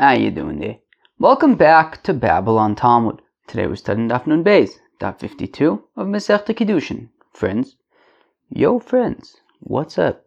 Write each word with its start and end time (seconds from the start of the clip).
How 0.00 0.12
you 0.12 0.30
doing 0.30 0.60
there? 0.60 0.78
Welcome 1.18 1.56
back 1.56 2.02
to 2.04 2.14
Babble 2.14 2.56
On 2.58 2.74
Talmud. 2.74 3.20
Today 3.46 3.66
we're 3.66 3.76
studying 3.76 4.08
Daf 4.08 4.26
Nun 4.26 4.42
Beis, 4.42 4.70
Daf 4.98 5.18
52 5.18 5.84
of 5.94 6.06
Masechta 6.06 6.54
Kiddushin. 6.54 7.10
Friends, 7.34 7.76
yo 8.48 8.78
friends, 8.78 9.36
what's 9.58 9.98
up? 9.98 10.24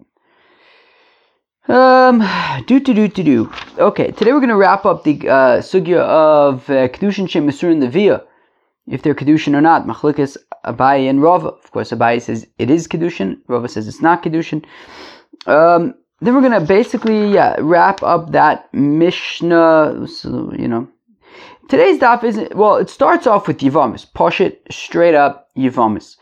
Um, 1.67 2.23
do 2.67 2.79
to 2.79 2.93
do 2.93 3.07
to 3.07 3.23
do. 3.23 3.51
Okay, 3.79 4.11
today 4.11 4.31
we're 4.31 4.45
to 4.45 4.55
wrap 4.55 4.85
up 4.85 5.05
the 5.05 5.17
uh, 5.27 5.57
sugya 5.57 6.01
of 6.01 6.69
uh, 6.69 6.87
Kiddushin 6.89 7.27
Shem 7.27 7.47
Masurin 7.47 7.83
Levia, 7.83 8.23
if 8.85 9.01
they're 9.01 9.15
Kiddushin 9.15 9.55
or 9.55 9.61
not. 9.61 9.87
Machlikas 9.87 10.37
Abaye 10.63 11.09
and 11.09 11.23
Rava. 11.23 11.47
Of 11.47 11.71
course, 11.71 11.89
Abaye 11.89 12.21
says 12.21 12.45
it 12.59 12.69
is 12.69 12.87
Kiddushin, 12.87 13.37
Rava 13.47 13.67
says 13.67 13.87
it's 13.87 14.03
not 14.03 14.21
Kiddushin. 14.21 14.65
Um, 15.47 15.95
then 16.25 16.35
we're 16.35 16.47
going 16.47 16.59
to 16.59 16.65
basically 16.65 17.33
yeah, 17.33 17.55
wrap 17.59 18.01
up 18.03 18.31
that 18.31 18.73
Mishnah, 18.73 20.07
so, 20.07 20.53
you 20.57 20.67
know. 20.67 20.87
Today's 21.69 21.99
daf 21.99 22.23
isn't, 22.23 22.55
well, 22.55 22.75
it 22.75 22.89
starts 22.89 23.25
off 23.25 23.47
with 23.47 23.59
Yivamis, 23.59 24.05
Poshit, 24.11 24.57
straight 24.71 25.15
up 25.15 25.49
Yivamis. 25.57 26.17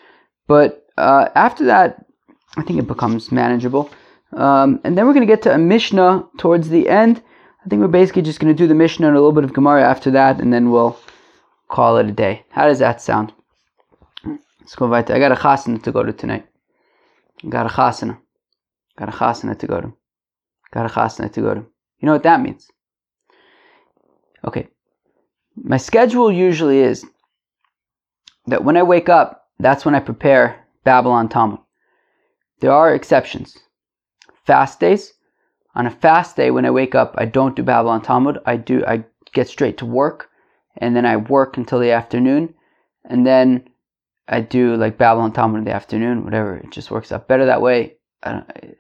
But 0.48 0.86
uh, 0.98 1.30
after 1.36 1.66
that, 1.66 2.06
I 2.58 2.64
think 2.64 2.80
it 2.80 2.88
becomes 2.88 3.32
manageable. 3.32 3.90
Um, 4.34 4.80
and 4.84 4.98
then 4.98 5.06
we're 5.06 5.14
going 5.14 5.28
to 5.28 5.34
get 5.34 5.42
to 5.44 5.54
a 5.54 5.58
Mishnah 5.58 6.28
towards 6.38 6.70
the 6.70 6.88
end. 6.88 7.22
I 7.66 7.70
think 7.70 7.82
we're 7.82 7.88
basically 7.88 8.22
just 8.22 8.40
going 8.40 8.54
to 8.54 8.58
do 8.58 8.68
the 8.68 8.76
Mishnah 8.76 9.08
and 9.08 9.16
a 9.16 9.20
little 9.20 9.34
bit 9.34 9.44
of 9.44 9.54
Gemara 9.54 9.84
after 9.84 10.12
that, 10.12 10.40
and 10.40 10.54
then 10.54 10.72
we'll 10.72 10.98
call 11.68 11.98
it 11.98 12.08
a 12.08 12.12
day. 12.12 12.44
How 12.50 12.68
does 12.68 12.80
that 12.80 13.02
sound? 13.02 13.34
Let's 14.60 14.76
go 14.76 14.88
right. 14.88 15.10
I 15.10 15.20
got 15.20 15.32
a 15.32 15.36
chasana 15.36 15.82
to 15.84 15.92
go 15.92 16.04
to 16.04 16.14
tonight. 16.14 16.46
I 17.44 17.48
got 17.48 17.66
a 17.66 17.70
chasana. 17.70 18.20
Got 18.98 19.10
a 19.10 19.12
chasana 19.12 19.58
to 19.58 19.68
go 19.68 19.82
to. 19.82 19.94
Got 20.72 20.86
a 20.86 20.94
chasana 20.94 21.32
to 21.34 21.42
go 21.42 21.54
to. 21.54 21.60
You 22.00 22.06
know 22.06 22.14
what 22.14 22.24
that 22.24 22.42
means? 22.42 22.68
Okay. 24.46 24.68
My 25.56 25.78
schedule 25.78 26.32
usually 26.32 26.80
is 26.80 27.06
that 28.48 28.64
when 28.64 28.78
I 28.78 28.84
wake 28.84 29.10
up, 29.10 29.50
that's 29.60 29.86
when 29.86 29.96
I 29.96 30.00
prepare 30.00 30.66
Babble 30.84 31.12
On 31.12 31.30
Talmud. 31.30 31.60
There 32.60 32.72
are 32.72 32.94
exceptions. 32.94 33.58
Fast 34.46 34.80
days. 34.80 35.14
On 35.76 35.86
a 35.86 35.92
fast 35.92 36.36
day, 36.36 36.52
when 36.52 36.66
I 36.66 36.72
wake 36.72 36.96
up, 36.96 37.16
I 37.18 37.26
don't 37.26 37.56
do 37.56 37.64
Babble 37.64 37.90
On 37.90 38.02
Talmud. 38.02 38.40
I 38.46 38.58
do. 38.58 38.84
I 38.86 39.06
get 39.34 39.48
straight 39.48 39.78
to 39.78 39.86
work, 39.86 40.30
and 40.78 40.96
then 40.96 41.06
I 41.06 41.18
work 41.18 41.58
until 41.58 41.80
the 41.80 41.92
afternoon, 41.92 42.54
and 43.06 43.26
then 43.26 43.70
I 44.28 44.42
do 44.42 44.76
like 44.76 44.98
Babble 44.98 45.22
On 45.22 45.32
Talmud 45.32 45.60
in 45.60 45.66
the 45.66 45.74
afternoon. 45.74 46.24
Whatever. 46.24 46.58
It 46.58 46.72
just 46.72 46.92
works 46.92 47.12
out 47.12 47.28
better 47.28 47.46
that 47.46 47.62
way. 47.62 47.98
I 48.24 48.32
don't, 48.32 48.78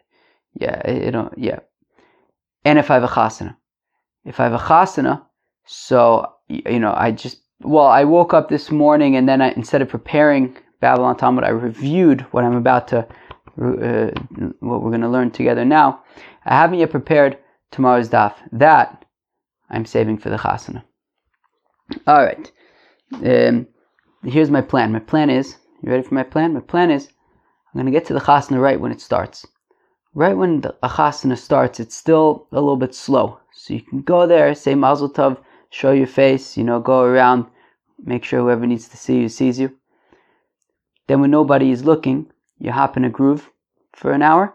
yeah, 0.55 0.79
it 0.79 1.11
don't. 1.11 1.37
Yeah. 1.37 1.59
And 2.63 2.77
if 2.77 2.91
I 2.91 2.95
have 2.95 3.03
a 3.03 3.07
chasana, 3.07 3.55
if 4.25 4.39
I 4.39 4.43
have 4.43 4.53
a 4.53 4.57
chasana, 4.57 5.25
so 5.65 6.33
you 6.47 6.79
know, 6.79 6.93
I 6.95 7.11
just 7.11 7.41
well, 7.63 7.87
I 7.87 8.03
woke 8.03 8.33
up 8.33 8.49
this 8.49 8.71
morning 8.71 9.15
and 9.15 9.27
then 9.27 9.41
I, 9.41 9.51
instead 9.51 9.81
of 9.81 9.89
preparing 9.89 10.57
Babble 10.79 11.05
On 11.05 11.15
Talmud, 11.15 11.43
I 11.43 11.49
reviewed 11.49 12.21
what 12.31 12.43
I'm 12.43 12.55
about 12.55 12.87
to, 12.89 12.99
uh, 13.61 14.11
what 14.59 14.81
we're 14.81 14.89
going 14.89 15.01
to 15.01 15.09
learn 15.09 15.31
together 15.31 15.63
now. 15.63 16.03
I 16.45 16.55
haven't 16.55 16.79
yet 16.79 16.89
prepared 16.89 17.37
tomorrow's 17.69 18.09
daf. 18.09 18.33
That 18.51 19.05
I'm 19.69 19.85
saving 19.85 20.17
for 20.17 20.29
the 20.29 20.37
chasana. 20.37 20.83
All 22.07 22.23
right. 22.25 22.51
Um, 23.13 23.67
here's 24.23 24.49
my 24.49 24.61
plan. 24.61 24.91
My 24.91 24.99
plan 24.99 25.29
is, 25.29 25.57
you 25.83 25.91
ready 25.91 26.03
for 26.03 26.15
my 26.15 26.23
plan? 26.23 26.53
My 26.53 26.61
plan 26.61 26.89
is, 26.89 27.07
I'm 27.07 27.79
going 27.79 27.85
to 27.85 27.91
get 27.91 28.07
to 28.07 28.13
the 28.13 28.19
chasana 28.19 28.61
right 28.61 28.79
when 28.79 28.91
it 28.91 29.01
starts. 29.01 29.45
Right 30.13 30.35
when 30.35 30.61
the 30.61 30.75
chasana 30.83 31.37
starts, 31.37 31.79
it's 31.79 31.95
still 31.95 32.47
a 32.51 32.55
little 32.55 32.75
bit 32.75 32.93
slow. 32.93 33.39
So 33.53 33.73
you 33.73 33.81
can 33.81 34.01
go 34.01 34.27
there, 34.27 34.53
say 34.55 34.75
Mazel 34.75 35.09
Tov, 35.09 35.37
show 35.69 35.91
your 35.91 36.07
face, 36.07 36.57
you 36.57 36.63
know, 36.63 36.79
go 36.79 37.01
around, 37.01 37.45
make 38.03 38.25
sure 38.25 38.41
whoever 38.41 38.67
needs 38.67 38.89
to 38.89 38.97
see 38.97 39.19
you 39.21 39.29
sees 39.29 39.59
you. 39.59 39.77
Then 41.07 41.21
when 41.21 41.31
nobody 41.31 41.71
is 41.71 41.85
looking, 41.85 42.31
you 42.59 42.71
hop 42.71 42.97
in 42.97 43.05
a 43.05 43.09
groove 43.09 43.49
for 43.93 44.11
an 44.11 44.21
hour 44.21 44.53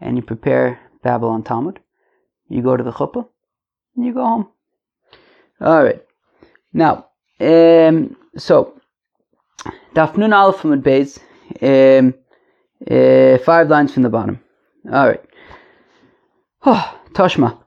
and 0.00 0.16
you 0.16 0.22
prepare 0.22 0.78
Babble 1.02 1.28
On 1.28 1.42
Talmud. 1.42 1.80
You 2.48 2.62
go 2.62 2.76
to 2.76 2.84
the 2.84 2.92
chuppah 2.92 3.26
and 3.96 4.06
you 4.06 4.14
go 4.14 4.24
home. 4.24 4.48
All 5.60 5.82
right. 5.82 6.02
Now, 6.72 7.06
um, 7.40 8.16
so 8.36 8.80
Daf 9.94 10.16
Nun 10.16 10.32
Aleph 10.32 10.60
from 10.60 10.80
Beis, 10.82 11.18
um, 11.60 12.14
uh, 12.90 13.38
five 13.44 13.68
lines 13.68 13.92
from 13.92 14.02
the 14.02 14.08
bottom. 14.08 14.40
All 14.90 15.08
right. 15.08 15.20
Oh, 16.64 17.00
Toshma. 17.12 17.58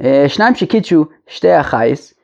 Eh, 0.00 0.26
Shnaim 0.28 0.54
shekichu 0.56 1.08
shtei 1.28 1.62
achais. 1.62 2.14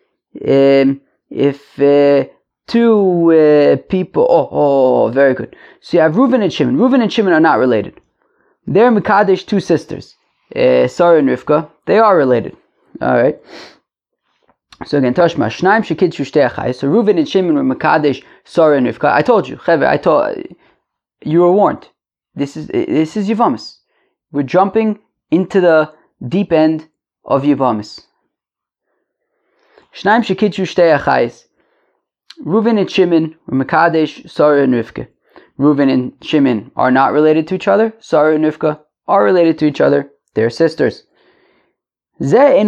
Um, 0.41 1.01
if 1.31 1.79
uh, 1.81 2.29
two 2.67 3.33
uh, 3.33 3.77
people, 3.89 4.27
oh 4.29 4.35
oh, 4.35 4.49
oh, 4.51 4.53
oh, 4.53 5.05
oh, 5.05 5.11
very 5.11 5.35
good. 5.35 5.55
So 5.81 5.97
you 5.97 6.03
have 6.03 6.15
Reuven 6.15 6.43
and 6.43 6.53
Shimon. 6.53 6.77
Reuven 6.77 7.03
and 7.03 7.13
Shimon 7.13 7.33
are 7.33 7.41
not 7.41 7.59
related. 7.59 8.01
They're 8.67 8.91
Mikadesh, 8.91 9.47
two 9.47 9.61
sisters, 9.61 10.15
uh, 10.55 10.89
Sarah 10.89 11.19
and 11.19 11.29
Rivka. 11.29 11.69
They 11.87 11.99
are 11.99 12.17
related. 12.17 12.57
All 13.01 13.15
right. 13.15 13.39
So 14.87 14.99
again, 14.99 15.15
Toshma, 15.15 15.49
Shnaim 15.49 15.83
shekitsu 15.85 16.25
shtei 16.25 16.51
achais. 16.51 16.77
So 16.77 16.89
Reuven 16.89 17.19
and 17.19 17.29
Shimon 17.29 17.55
were 17.55 17.75
Makadesh, 17.75 18.23
Sarah 18.45 18.79
and 18.79 18.87
Rivka. 18.87 19.13
I 19.13 19.23
told 19.23 19.49
you, 19.49 19.59
I 19.67 19.97
told 19.99 20.37
you 21.23 21.41
were 21.41 21.53
warned. 21.53 21.89
This 22.35 22.57
is 22.57 22.69
this 22.69 23.17
is 23.17 23.29
Yivamis. 23.29 23.78
We're 24.31 24.43
jumping 24.43 24.99
into 25.31 25.61
the 25.61 25.93
deep 26.27 26.53
end 26.53 26.89
of 27.25 27.43
Yivamis. 27.43 28.03
Shnaim 29.95 30.23
Shekidshu 30.23 30.65
Shtei. 30.65 31.45
Reuven 32.45 32.79
and 32.79 32.91
Shimon 32.91 33.37
were 33.47 33.65
Mekadesh, 33.65 34.31
Sarah 34.31 34.63
and 34.63 34.75
Rivka. 34.75 35.09
Reuven 35.59 35.93
and 35.93 36.13
Shimon 36.23 36.71
are 36.77 36.91
not 36.91 37.13
related 37.13 37.49
to 37.49 37.57
each 37.57 37.67
other. 37.67 37.93
Sarah 37.99 38.35
and 38.35 38.45
Rivka 38.45 38.81
are 39.09 39.25
related 39.25 39.59
to 39.59 39.67
each 39.67 39.81
other. 39.81 40.11
They're 40.35 40.51
sisters. 40.51 41.05
And 42.21 42.67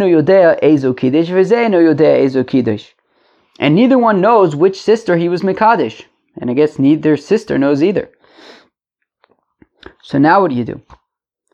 neither 3.75 3.97
one 3.97 4.21
knows 4.21 4.55
which 4.55 4.81
sister 4.81 5.17
he 5.17 5.29
was 5.29 5.41
Mekadesh. 5.41 6.03
And 6.37 6.49
I 6.49 6.53
guess 6.53 6.79
neither 6.79 7.15
sister 7.15 7.57
knows 7.57 7.83
either. 7.83 8.09
So 10.01 10.17
now 10.17 10.41
what 10.41 10.49
do 10.49 10.57
you 10.57 10.65
do? 10.65 10.81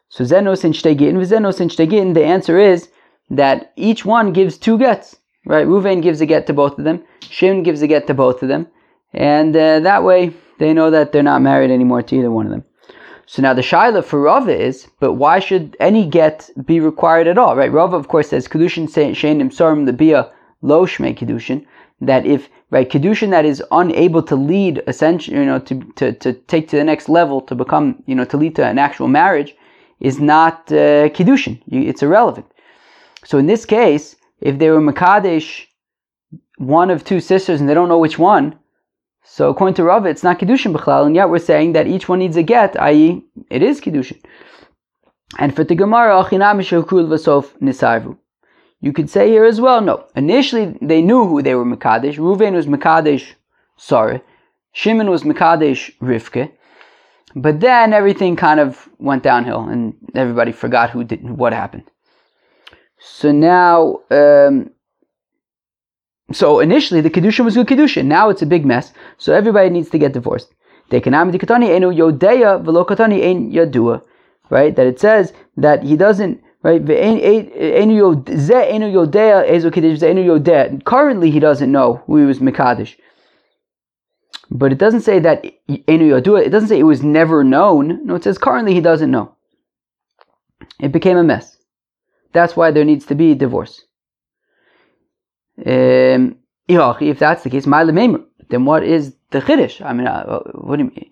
So 0.09 0.23
Zenos 0.23 0.63
and 0.63 0.73
Shtegin, 0.73 1.15
Zenos 1.25 1.59
and 1.59 1.69
Shtegin, 1.69 2.13
the 2.13 2.23
answer 2.23 2.57
is 2.57 2.89
that 3.29 3.73
each 3.75 4.05
one 4.05 4.33
gives 4.33 4.57
two 4.57 4.77
gets. 4.77 5.17
Right? 5.45 5.65
Ruvain 5.65 6.01
gives 6.01 6.19
a 6.19 6.25
get 6.25 6.45
to 6.47 6.53
both 6.53 6.77
of 6.77 6.83
them. 6.83 7.03
Shimon 7.21 7.63
gives 7.63 7.81
a 7.81 7.87
get 7.87 8.07
to 8.07 8.13
both 8.13 8.41
of 8.41 8.49
them. 8.49 8.67
And 9.13 9.55
uh, 9.55 9.79
that 9.79 10.03
way 10.03 10.33
they 10.59 10.73
know 10.73 10.91
that 10.91 11.11
they're 11.11 11.23
not 11.23 11.41
married 11.41 11.71
anymore 11.71 12.01
to 12.01 12.15
either 12.17 12.31
one 12.31 12.45
of 12.45 12.51
them. 12.51 12.65
So 13.25 13.41
now 13.41 13.53
the 13.53 13.61
shaila 13.61 14.03
for 14.03 14.21
Rava 14.21 14.57
is, 14.57 14.87
but 14.99 15.13
why 15.13 15.39
should 15.39 15.75
any 15.79 16.05
get 16.05 16.49
be 16.65 16.79
required 16.79 17.27
at 17.27 17.37
all, 17.37 17.55
right? 17.55 17.71
Rava, 17.71 17.97
of 17.97 18.07
course, 18.07 18.29
says 18.29 18.47
kedushin 18.47 18.87
sheinim 18.87 19.49
sarim 19.53 19.85
the 19.85 19.93
bia 19.93 20.31
lo 20.61 20.85
shmei 20.85 21.17
kedushin. 21.17 21.65
That 21.99 22.25
if 22.25 22.49
right 22.69 22.89
kedushin 22.89 23.31
that 23.31 23.45
is 23.45 23.63
unable 23.71 24.23
to 24.23 24.35
lead 24.35 24.81
essentially, 24.87 25.37
you 25.37 25.45
know, 25.45 25.59
to, 25.59 25.81
to, 25.95 26.13
to 26.13 26.33
take 26.33 26.69
to 26.69 26.77
the 26.77 26.83
next 26.83 27.09
level 27.09 27.41
to 27.41 27.55
become, 27.55 28.01
you 28.05 28.15
know, 28.15 28.25
to 28.25 28.37
lead 28.37 28.55
to 28.55 28.65
an 28.65 28.79
actual 28.79 29.07
marriage, 29.07 29.55
is 29.99 30.19
not 30.19 30.71
uh, 30.71 31.09
kedushin. 31.09 31.61
It's 31.67 32.03
irrelevant. 32.03 32.45
So 33.25 33.37
in 33.37 33.47
this 33.47 33.65
case, 33.65 34.15
if 34.39 34.59
they 34.59 34.69
were 34.69 34.81
makadesh, 34.81 35.65
one 36.57 36.89
of 36.89 37.03
two 37.03 37.19
sisters, 37.19 37.59
and 37.59 37.69
they 37.69 37.73
don't 37.73 37.89
know 37.89 37.99
which 37.99 38.19
one, 38.19 38.57
so 39.29 39.49
according 39.49 39.75
to 39.75 39.83
Rava, 39.83 40.07
it's 40.07 40.23
not 40.23 40.39
Kiddushin 40.39 40.73
B'chlal, 40.73 41.05
and 41.05 41.13
yet 41.15 41.29
we're 41.29 41.39
saying 41.39 41.73
that 41.73 41.85
each 41.85 42.07
one 42.07 42.19
needs 42.19 42.37
a 42.37 42.43
get, 42.43 42.81
i.e., 42.81 43.23
it 43.49 43.61
is 43.61 43.81
Kiddushin. 43.81 44.19
And 45.37 45.53
for 45.55 45.65
the 45.65 45.75
Gemara, 45.75 46.23
Nisarvu. 46.23 48.17
You 48.79 48.93
could 48.93 49.09
say 49.09 49.29
here 49.29 49.43
as 49.43 49.59
well, 49.59 49.81
no. 49.81 50.05
Initially, 50.15 50.77
they 50.81 51.01
knew 51.01 51.27
who 51.27 51.41
they 51.41 51.55
were 51.55 51.65
Mekadesh. 51.65 52.15
Ruvain 52.17 52.53
was 52.53 52.67
Mekadesh 52.67 53.33
sorry. 53.77 54.21
Shimon 54.71 55.09
was 55.09 55.23
Mekadesh 55.23 55.91
Rivke. 55.99 56.51
But 57.35 57.59
then 57.59 57.93
everything 57.93 58.35
kind 58.35 58.59
of 58.59 58.89
went 58.99 59.23
downhill, 59.23 59.67
and 59.67 59.93
everybody 60.15 60.51
forgot 60.51 60.89
who 60.89 61.03
did 61.03 61.29
what 61.29 61.53
happened. 61.53 61.83
So 62.99 63.31
now, 63.31 63.99
um, 64.09 64.71
so 66.31 66.59
initially 66.59 67.01
the 67.01 67.09
kedusha 67.09 67.43
was 67.43 67.55
good 67.55 67.67
kedusha. 67.67 68.03
Now 68.03 68.29
it's 68.29 68.41
a 68.41 68.45
big 68.45 68.65
mess. 68.65 68.93
So 69.17 69.33
everybody 69.33 69.69
needs 69.69 69.89
to 69.91 69.99
get 69.99 70.13
divorced. 70.13 70.53
Right? 74.49 74.75
That 74.75 74.87
it 74.87 74.99
says 74.99 75.33
that 75.57 75.83
he 75.83 75.97
doesn't. 75.97 76.41
Right? 76.63 76.81
Currently, 80.85 81.31
he 81.31 81.39
doesn't 81.39 81.71
know 81.71 82.03
who 82.05 82.17
he 82.17 82.25
was 82.25 82.39
Mekadesh. 82.39 82.95
But 84.49 84.71
it 84.71 84.77
doesn't 84.77 85.01
say 85.01 85.19
that 85.19 85.45
It 85.67 86.51
doesn't 86.51 86.69
say 86.69 86.79
it 86.79 86.83
was 86.83 87.03
never 87.03 87.43
known. 87.43 88.05
No, 88.05 88.15
it 88.15 88.23
says 88.23 88.37
currently 88.37 88.73
he 88.73 88.81
doesn't 88.81 89.11
know. 89.11 89.35
It 90.79 90.91
became 90.91 91.17
a 91.17 91.23
mess. 91.23 91.57
That's 92.33 92.55
why 92.55 92.71
there 92.71 92.85
needs 92.85 93.05
to 93.07 93.15
be 93.15 93.33
divorce. 93.35 93.83
Um, 95.65 96.37
if 96.67 97.19
that's 97.19 97.43
the 97.43 97.49
case, 97.49 97.65
then 97.65 98.65
what 98.65 98.83
is 98.83 99.15
the 99.31 99.41
chiddush? 99.41 99.83
I 99.83 99.93
mean, 99.93 100.07
uh, 100.07 100.39
what 100.53 100.77
do 100.77 100.83
you 100.83 100.89
mean? 100.91 101.11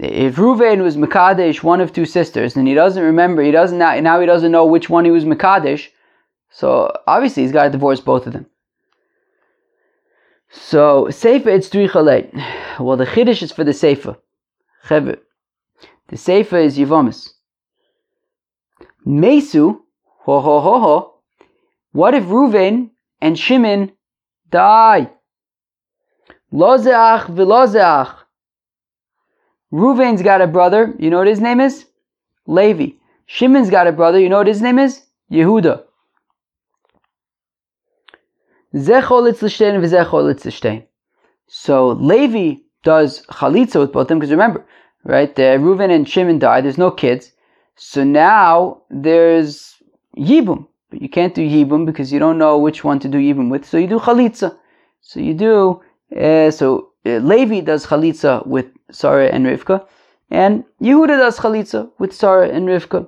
If 0.00 0.36
Ruvain 0.36 0.82
was 0.82 0.96
Makadesh, 0.96 1.62
one 1.62 1.80
of 1.80 1.92
two 1.92 2.04
sisters, 2.04 2.56
and 2.56 2.66
he 2.66 2.74
doesn't 2.74 3.02
remember, 3.02 3.42
he 3.42 3.52
doesn't 3.52 3.78
now, 3.78 3.98
now 4.00 4.18
he 4.18 4.26
doesn't 4.26 4.50
know 4.50 4.66
which 4.66 4.90
one 4.90 5.04
he 5.04 5.10
was 5.12 5.24
Makadesh, 5.24 5.88
so 6.50 6.92
obviously 7.06 7.44
he's 7.44 7.52
got 7.52 7.64
to 7.64 7.70
divorce 7.70 8.00
both 8.00 8.26
of 8.26 8.32
them. 8.32 8.46
So 10.54 11.10
Sefer 11.10 11.50
it's 11.50 11.68
three 11.68 11.90
Well, 11.92 12.96
the 12.96 13.06
chiddush 13.06 13.42
is 13.42 13.52
for 13.52 13.64
the 13.64 13.72
Sefer. 13.72 14.16
The 14.88 16.16
Sefer 16.16 16.58
is 16.58 16.78
Yivamis. 16.78 17.30
Mesu, 19.04 19.80
ho 20.04 20.40
ho 20.40 20.60
ho 20.60 20.80
ho. 20.80 21.14
What 21.92 22.14
if 22.14 22.24
Ruvain 22.24 22.90
and 23.20 23.38
Shimon 23.38 23.92
die? 24.50 25.10
Lozeach 26.52 27.26
v'lozeach. 27.26 28.14
Ruvain's 29.72 30.22
got 30.22 30.40
a 30.40 30.46
brother. 30.46 30.94
You 30.98 31.10
know 31.10 31.18
what 31.18 31.26
his 31.26 31.40
name 31.40 31.60
is? 31.60 31.86
Levi. 32.46 32.96
Shimon's 33.26 33.70
got 33.70 33.86
a 33.86 33.92
brother. 33.92 34.20
You 34.20 34.28
know 34.28 34.38
what 34.38 34.46
his 34.46 34.62
name 34.62 34.78
is? 34.78 35.02
Yehuda. 35.30 35.83
So 41.46 41.88
Levi 41.88 42.54
does 42.82 43.22
chalitza 43.26 43.78
with 43.78 43.92
both 43.92 44.02
of 44.02 44.08
them 44.08 44.18
because 44.18 44.32
remember, 44.32 44.66
right? 45.04 45.30
Uh, 45.38 45.58
Reuven 45.58 45.94
and 45.94 46.08
Shimon 46.08 46.40
died. 46.40 46.64
There's 46.64 46.76
no 46.76 46.90
kids, 46.90 47.30
so 47.76 48.02
now 48.02 48.82
there's 48.90 49.76
yibum, 50.18 50.66
but 50.90 51.00
you 51.00 51.08
can't 51.08 51.36
do 51.36 51.42
yibum 51.42 51.86
because 51.86 52.12
you 52.12 52.18
don't 52.18 52.36
know 52.36 52.58
which 52.58 52.82
one 52.82 52.98
to 52.98 53.08
do 53.08 53.18
yibum 53.18 53.48
with. 53.48 53.64
So 53.64 53.78
you 53.78 53.86
do 53.86 54.00
chalitza. 54.00 54.58
So 55.02 55.20
you 55.20 55.34
do. 55.34 55.80
Uh, 56.16 56.50
so 56.50 56.90
uh, 57.06 57.18
Levi 57.18 57.60
does 57.60 57.86
chalitza 57.86 58.44
with 58.44 58.66
Sarah 58.90 59.28
and 59.28 59.46
Rivka, 59.46 59.86
and 60.30 60.64
Yehuda 60.82 61.16
does 61.18 61.38
chalitza 61.38 61.92
with 62.00 62.12
Sarah 62.12 62.48
and 62.48 62.66
Rivka. 62.66 63.06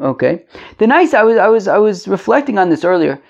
Okay. 0.00 0.46
The 0.78 0.88
nice 0.88 1.14
I 1.14 1.22
was 1.22 1.36
I 1.36 1.46
was 1.46 1.68
I 1.68 1.78
was 1.78 2.08
reflecting 2.08 2.58
on 2.58 2.70
this 2.70 2.84
earlier. 2.84 3.22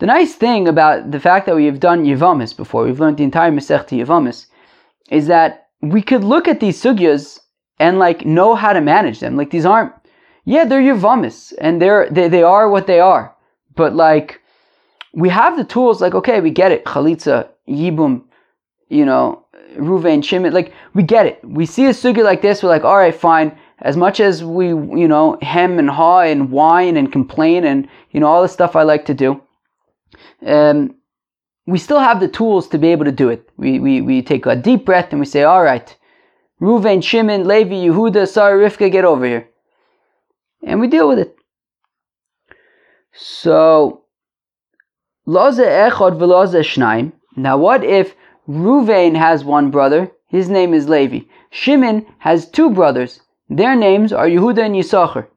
The 0.00 0.06
nice 0.06 0.34
thing 0.34 0.66
about 0.66 1.12
the 1.12 1.20
fact 1.20 1.46
that 1.46 1.54
we 1.54 1.66
have 1.66 1.78
done 1.78 2.04
Yevamis 2.04 2.56
before, 2.56 2.84
we've 2.84 2.98
learned 2.98 3.18
the 3.18 3.24
entire 3.24 3.52
Masechta 3.52 3.96
Yevamis, 3.96 4.46
is 5.08 5.28
that 5.28 5.68
we 5.82 6.02
could 6.02 6.24
look 6.24 6.48
at 6.48 6.58
these 6.58 6.82
sugyas 6.82 7.38
and 7.78 8.00
like 8.00 8.26
know 8.26 8.56
how 8.56 8.72
to 8.72 8.80
manage 8.80 9.20
them. 9.20 9.36
Like 9.36 9.50
these 9.50 9.64
aren't, 9.64 9.92
yeah, 10.44 10.64
they're 10.64 10.80
Yevamis 10.80 11.52
and 11.60 11.80
they're 11.80 12.10
they, 12.10 12.28
they 12.28 12.42
are 12.42 12.68
what 12.68 12.88
they 12.88 12.98
are, 12.98 13.36
but 13.76 13.94
like 13.94 14.40
we 15.12 15.28
have 15.28 15.56
the 15.56 15.64
tools. 15.64 16.00
Like 16.00 16.14
okay, 16.14 16.40
we 16.40 16.50
get 16.50 16.72
it, 16.72 16.84
Chalitza, 16.84 17.50
Yibum, 17.68 18.24
you 18.88 19.04
know, 19.04 19.46
Ruvain, 19.76 20.24
Shimon. 20.24 20.52
Like 20.52 20.72
we 20.94 21.04
get 21.04 21.26
it. 21.26 21.38
We 21.44 21.66
see 21.66 21.86
a 21.86 21.90
sugya 21.90 22.24
like 22.24 22.42
this, 22.42 22.64
we're 22.64 22.68
like, 22.68 22.84
all 22.84 22.96
right, 22.96 23.14
fine. 23.14 23.56
As 23.78 23.96
much 23.96 24.18
as 24.18 24.42
we, 24.42 24.68
you 24.68 25.06
know, 25.06 25.38
hem 25.40 25.78
and 25.78 25.90
haw 25.90 26.20
and 26.20 26.50
whine 26.50 26.96
and 26.96 27.12
complain 27.12 27.64
and 27.64 27.86
you 28.10 28.18
know 28.18 28.26
all 28.26 28.42
the 28.42 28.48
stuff 28.48 28.74
I 28.74 28.82
like 28.82 29.04
to 29.06 29.14
do 29.14 29.40
um, 30.46 30.94
we 31.66 31.78
still 31.78 31.98
have 31.98 32.20
the 32.20 32.28
tools 32.28 32.68
to 32.68 32.78
be 32.78 32.88
able 32.88 33.04
to 33.04 33.12
do 33.12 33.28
it. 33.30 33.48
We, 33.56 33.78
we, 33.78 34.00
we 34.00 34.22
take 34.22 34.46
a 34.46 34.56
deep 34.56 34.84
breath 34.84 35.08
and 35.10 35.20
we 35.20 35.26
say, 35.26 35.42
all 35.42 35.62
right, 35.62 35.96
Reuven, 36.60 37.02
Shimon, 37.02 37.46
Levi, 37.46 37.74
Yehuda, 37.74 38.28
Sarah, 38.28 38.58
Rivka, 38.58 38.90
get 38.90 39.04
over 39.04 39.24
here. 39.24 39.48
And 40.62 40.80
we 40.80 40.88
deal 40.88 41.08
with 41.08 41.18
it. 41.18 41.36
So, 43.12 44.04
Loze 45.26 45.58
Echod 45.58 46.18
Veloze 46.18 46.60
Shnaim. 46.60 47.12
Now 47.36 47.56
what 47.56 47.82
if 47.84 48.14
Reuven 48.48 49.16
has 49.16 49.44
one 49.44 49.70
brother, 49.70 50.10
his 50.28 50.48
name 50.48 50.74
is 50.74 50.88
Levi. 50.88 51.20
Shimon 51.50 52.06
has 52.18 52.48
two 52.50 52.70
brothers, 52.70 53.20
their 53.48 53.74
names 53.74 54.12
are 54.12 54.26
Yehuda 54.26 54.66
and 54.66 54.74
Yisachar. 54.74 55.28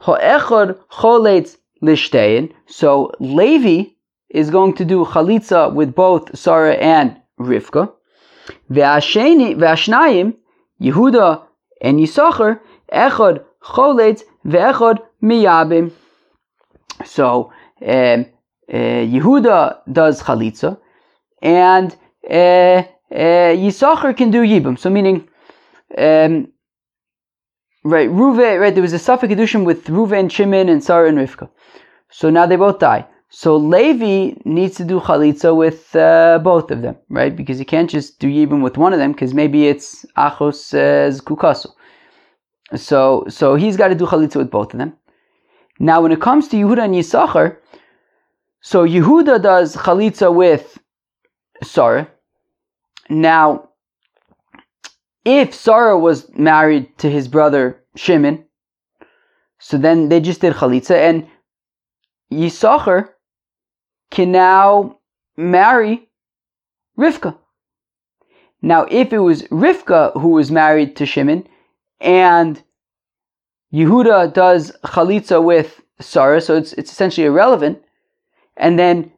Ho'echod 0.00 0.78
choletz 0.90 1.56
lishtayin. 1.82 2.52
So 2.66 3.12
Levi 3.20 3.90
is 4.30 4.50
going 4.50 4.74
to 4.74 4.84
do 4.84 5.04
chalitza 5.04 5.72
with 5.72 5.94
both 5.94 6.36
Sarah 6.36 6.74
and 6.74 7.20
Rivka. 7.38 7.92
Ve'ashnayim, 8.70 10.34
Yehuda 10.80 11.42
and 11.80 11.98
Yisachar, 11.98 12.60
echad 12.92 13.44
choletz 13.62 14.22
ve'echad 14.46 14.98
miyabim. 15.22 15.92
So 17.04 17.52
um, 17.80 18.26
uh, 18.72 18.76
Yehuda 18.76 19.80
does 19.92 20.22
chalitza, 20.22 20.78
and 21.40 21.94
uh, 22.28 22.34
uh, 22.34 22.84
Yisachar 23.10 24.16
can 24.16 24.30
do 24.30 24.42
yibum. 24.42 24.78
So 24.78 24.90
meaning, 24.90 25.28
um, 25.98 26.48
right, 27.84 28.10
Ruve, 28.10 28.60
right, 28.60 28.74
there 28.74 28.82
was 28.82 28.92
a 28.92 28.98
suffix 28.98 29.54
with 29.54 29.88
Ruve 29.88 30.30
Shimon 30.30 30.68
and 30.68 30.82
Sarah 30.82 31.08
and 31.08 31.18
Rivka. 31.18 31.48
So 32.10 32.30
now 32.30 32.46
they 32.46 32.56
both 32.56 32.78
die. 32.78 33.06
So 33.34 33.56
Levi 33.56 34.36
needs 34.44 34.76
to 34.76 34.84
do 34.84 35.00
chalitza 35.00 35.56
with 35.56 35.96
uh, 35.96 36.38
both 36.44 36.70
of 36.70 36.82
them, 36.82 36.96
right? 37.08 37.34
Because 37.34 37.58
you 37.58 37.64
can't 37.64 37.88
just 37.88 38.18
do 38.18 38.28
yibum 38.28 38.62
with 38.62 38.76
one 38.76 38.92
of 38.92 38.98
them, 38.98 39.12
because 39.12 39.32
maybe 39.32 39.68
it's 39.68 40.04
achos 40.18 40.74
uh, 40.74 41.10
zkukasu. 41.10 41.68
So 42.76 43.24
so 43.28 43.54
he's 43.54 43.78
got 43.78 43.88
to 43.88 43.94
do 43.94 44.04
chalitza 44.04 44.36
with 44.36 44.50
both 44.50 44.74
of 44.74 44.78
them. 44.78 44.92
Now, 45.78 46.02
when 46.02 46.12
it 46.12 46.20
comes 46.20 46.48
to 46.48 46.56
Yehuda 46.56 46.84
and 46.84 46.94
Yisachar, 46.94 47.56
so 48.60 48.86
Yehuda 48.86 49.42
does 49.42 49.76
chalitza 49.76 50.32
with 50.32 50.78
Sarah. 51.62 52.10
Now, 53.08 53.70
if 55.24 55.54
Sarah 55.54 55.98
was 55.98 56.28
married 56.34 56.98
to 56.98 57.10
his 57.10 57.28
brother 57.28 57.80
Shimon, 57.96 58.44
so 59.58 59.78
then 59.78 60.08
they 60.08 60.20
just 60.20 60.40
did 60.40 60.54
chalitza, 60.54 60.96
and 60.96 61.28
Yisachar 62.32 63.10
can 64.10 64.32
now 64.32 64.98
marry 65.36 66.08
Rivka. 66.98 67.36
Now, 68.60 68.86
if 68.90 69.12
it 69.12 69.18
was 69.18 69.42
Rivka 69.44 70.20
who 70.20 70.30
was 70.30 70.50
married 70.50 70.96
to 70.96 71.06
Shimon, 71.06 71.46
and 72.00 72.62
Yehuda 73.72 74.32
does 74.34 74.72
chalitza 74.84 75.42
with 75.42 75.80
Sarah, 76.00 76.40
so 76.40 76.56
it's, 76.56 76.72
it's 76.74 76.90
essentially 76.90 77.26
irrelevant, 77.26 77.82
and 78.56 78.78
then 78.78 79.12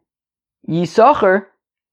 Yisachar 0.68 1.46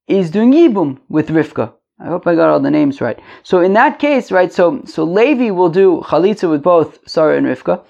is 0.07 0.29
doing 0.29 0.53
Yibum 0.53 0.99
with 1.09 1.29
Rivka. 1.29 1.73
I 2.03 2.07
hope 2.07 2.25
I 2.25 2.33
got 2.33 2.49
all 2.49 2.59
the 2.59 2.71
names 2.71 2.99
right. 2.99 3.19
So 3.43 3.61
in 3.61 3.73
that 3.73 3.99
case, 3.99 4.31
right, 4.31 4.51
so 4.51 4.81
so 4.85 5.03
Levi 5.03 5.51
will 5.51 5.69
do 5.69 6.01
chalitza 6.05 6.49
with 6.49 6.63
both 6.63 6.97
Sarah 7.07 7.37
and 7.37 7.45
Rivka. 7.45 7.83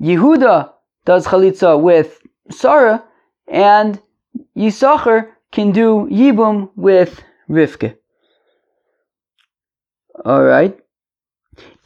Yehuda 0.00 0.70
does 1.06 1.26
chalitza 1.26 1.80
with 1.80 2.20
Sarah, 2.50 3.02
and 3.46 4.00
Yisachar 4.56 5.28
can 5.50 5.72
do 5.72 6.06
Yibum 6.10 6.70
with 6.76 7.22
Rivke. 7.48 7.96
Alright. 10.26 10.78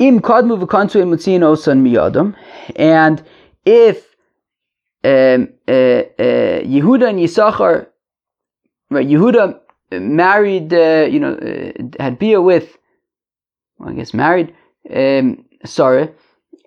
Im 0.01 0.21
kadmu 0.21 0.59
v'kantu 0.65 1.01
emutzin 1.01 1.43
osan 1.43 1.83
miyadam. 1.83 2.35
And 2.75 3.23
if 3.65 4.09
um, 5.05 5.49
uh, 5.69 5.73
uh, 5.73 6.61
Yehuda 6.65 7.11
and 7.11 7.21
Yisachar, 7.21 7.87
right, 8.91 9.07
Yehuda 9.07 9.61
married, 10.01 10.73
uh, 10.73 11.07
you 11.11 11.21
know, 11.21 11.35
uh, 11.35 12.03
had 12.03 12.19
beer 12.19 12.41
with, 12.41 12.77
well, 13.79 13.91
I 13.91 13.93
guess 13.93 14.15
married 14.15 14.55
um, 14.95 15.45
Sarah, 15.65 16.11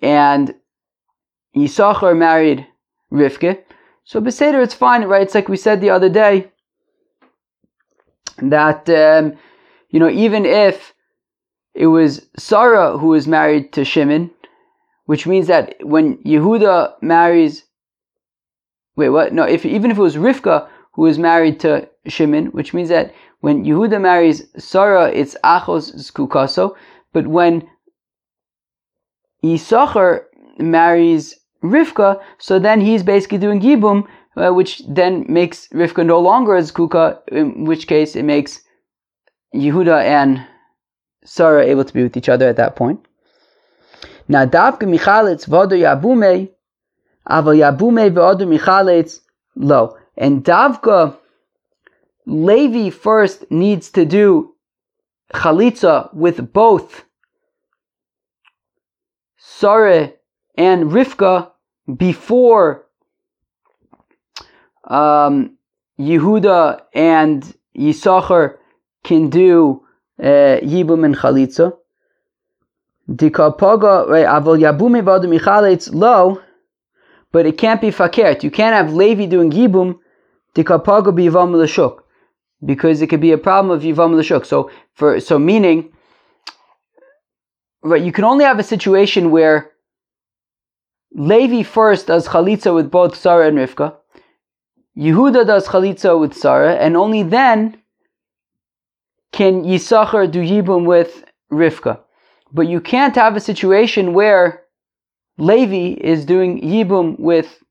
and 0.01 0.53
Yisachar 1.55 2.17
married 2.17 2.67
Rivke, 3.11 3.63
so 4.05 4.21
Beseder, 4.21 4.63
it's 4.63 4.75
fine, 4.75 5.03
right? 5.05 5.23
It's 5.23 5.33
like 5.33 5.49
we 5.49 5.57
said 5.57 5.81
the 5.81 5.89
other 5.89 6.09
day 6.09 6.51
that, 8.37 8.87
um, 8.87 9.33
you 9.89 9.99
know, 9.99 10.09
even 10.09 10.45
if 10.45 10.93
it 11.73 11.87
was 11.87 12.27
Sarah 12.37 12.97
who 12.99 13.07
was 13.07 13.27
married 13.27 13.73
to 13.73 13.83
Shimon, 13.83 14.29
which 15.05 15.25
means 15.25 15.47
that 15.47 15.75
when 15.81 16.17
Yehuda 16.19 17.01
marries, 17.01 17.63
wait, 18.95 19.09
what? 19.09 19.33
No, 19.33 19.43
if 19.43 19.65
even 19.65 19.89
if 19.89 19.97
it 19.97 20.01
was 20.01 20.17
Rivka 20.17 20.67
who 20.93 21.01
was 21.01 21.17
married 21.17 21.59
to 21.61 21.89
Shimon, 22.07 22.47
which 22.47 22.73
means 22.73 22.89
that 22.89 23.13
when 23.41 23.65
Yehuda 23.65 24.01
marries 24.01 24.47
Sarah, 24.57 25.09
it's 25.09 25.35
Achos 25.43 25.95
Skukaso, 25.95 26.75
but 27.13 27.27
when 27.27 27.67
Yisachar 29.43 30.23
marries 30.57 31.35
Rivka, 31.63 32.21
so 32.37 32.59
then 32.59 32.81
he's 32.81 33.03
basically 33.03 33.37
doing 33.37 33.61
Yibum, 33.61 34.07
uh, 34.37 34.51
which 34.53 34.81
then 34.87 35.25
makes 35.29 35.67
Rivka 35.69 36.05
no 36.05 36.19
longer 36.19 36.55
as 36.55 36.71
Kuka, 36.71 37.19
in 37.31 37.65
which 37.65 37.87
case 37.87 38.15
it 38.15 38.23
makes 38.23 38.61
Yehuda 39.53 40.03
and 40.03 40.45
Sarah 41.23 41.65
able 41.65 41.83
to 41.83 41.93
be 41.93 42.03
with 42.03 42.17
each 42.17 42.29
other 42.29 42.47
at 42.47 42.57
that 42.57 42.75
point. 42.75 42.99
Now, 44.27 44.45
Davka 44.45 44.83
Michalitz 44.83 45.47
Vodo 45.47 45.77
Yabume, 45.77 46.49
Aval 47.29 47.57
Yabume 47.57 48.11
Vodo 48.11 48.45
Michalitz 48.45 49.21
lo. 49.55 49.97
And 50.17 50.43
Davka, 50.43 51.17
Levi 52.25 52.89
first 52.89 53.49
needs 53.51 53.89
to 53.91 54.05
do 54.05 54.55
chalitza 55.33 56.13
with 56.13 56.51
both 56.53 57.05
Sarah 59.37 60.11
and 60.57 60.91
Rivka 60.91 61.51
before 61.97 62.85
um, 64.85 65.57
Yehuda 65.99 66.81
and 66.93 67.55
Yisachar 67.77 68.57
can 69.03 69.29
do 69.29 69.85
uh, 70.19 70.59
Yibum 70.61 71.05
and 71.05 71.15
Chalitza. 71.15 71.73
Dikapaga, 73.09 74.07
Michalitz 75.27 75.93
low, 75.93 76.41
but 77.31 77.45
it 77.45 77.57
can't 77.57 77.81
be 77.81 77.91
Fakert. 77.91 78.43
You 78.43 78.49
can't 78.49 78.75
have 78.75 78.93
Levi 78.93 79.25
doing 79.27 79.51
Yibum, 79.51 79.99
because 82.65 83.01
it 83.01 83.07
could 83.07 83.21
be 83.21 83.31
a 83.31 83.37
problem 83.37 83.75
of 83.75 83.83
Yivam 83.83 84.15
Lashuk. 84.15 84.45
So, 84.45 84.71
for, 84.93 85.19
so 85.19 85.37
meaning, 85.37 85.91
right, 87.83 88.01
you 88.01 88.11
can 88.11 88.23
only 88.23 88.45
have 88.45 88.59
a 88.59 88.63
situation 88.63 89.31
where 89.31 89.71
Levi 91.13 91.63
first 91.63 92.07
does 92.07 92.27
Chalitza 92.27 92.73
with 92.73 92.91
both 92.91 93.15
Sarah 93.15 93.47
and 93.47 93.57
Rivka, 93.57 93.95
Yehuda 94.97 95.45
does 95.45 95.67
chalitza 95.67 96.19
with 96.19 96.33
Sarah, 96.33 96.75
and 96.75 96.95
only 96.95 97.23
then 97.23 97.81
can 99.33 99.63
Yisachar 99.63 100.31
do 100.31 100.39
Yibum 100.39 100.85
with 100.85 101.25
Rivka. 101.51 101.99
But 102.53 102.67
you 102.67 102.79
can't 102.79 103.15
have 103.15 103.35
a 103.35 103.41
situation 103.41 104.13
where 104.13 104.63
Levi 105.37 105.99
is 105.99 106.25
doing 106.25 106.61
Yibum 106.61 107.19
with 107.19 107.61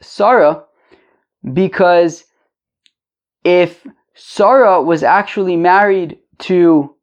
Sarah 0.00 0.64
because 1.52 2.24
if 3.44 3.86
Sarah 4.22 4.82
was 4.82 5.02
actually 5.02 5.56
married 5.56 6.18
to 6.40 6.94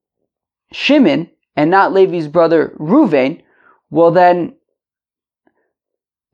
Shimon 0.71 1.29
and 1.55 1.71
not 1.71 1.93
Levi's 1.93 2.27
brother 2.27 2.75
Ruvain, 2.77 3.41
well 3.89 4.11
then 4.11 4.55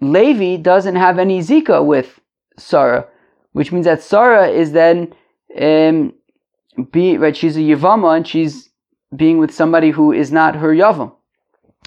Levi 0.02 0.62
doesn't 0.62 0.96
have 0.96 1.18
any 1.18 1.40
Zika 1.40 1.86
with 1.86 2.20
Sarah 2.58 3.08
which 3.54 3.72
means 3.72 3.86
that 3.86 4.04
Sarah 4.04 4.48
is 4.48 4.74
then 4.74 5.14
um, 5.60 6.14
be 6.92 7.18
right. 7.18 7.38
She's 7.38 7.56
a 7.56 7.62
yavama 7.62 8.18
and 8.18 8.28
she's 8.28 8.70
being 9.16 9.38
with 9.38 9.54
somebody 9.54 9.92
who 9.92 10.12
is 10.12 10.32
not 10.32 10.56
her 10.56 10.74
yavam, 10.74 11.14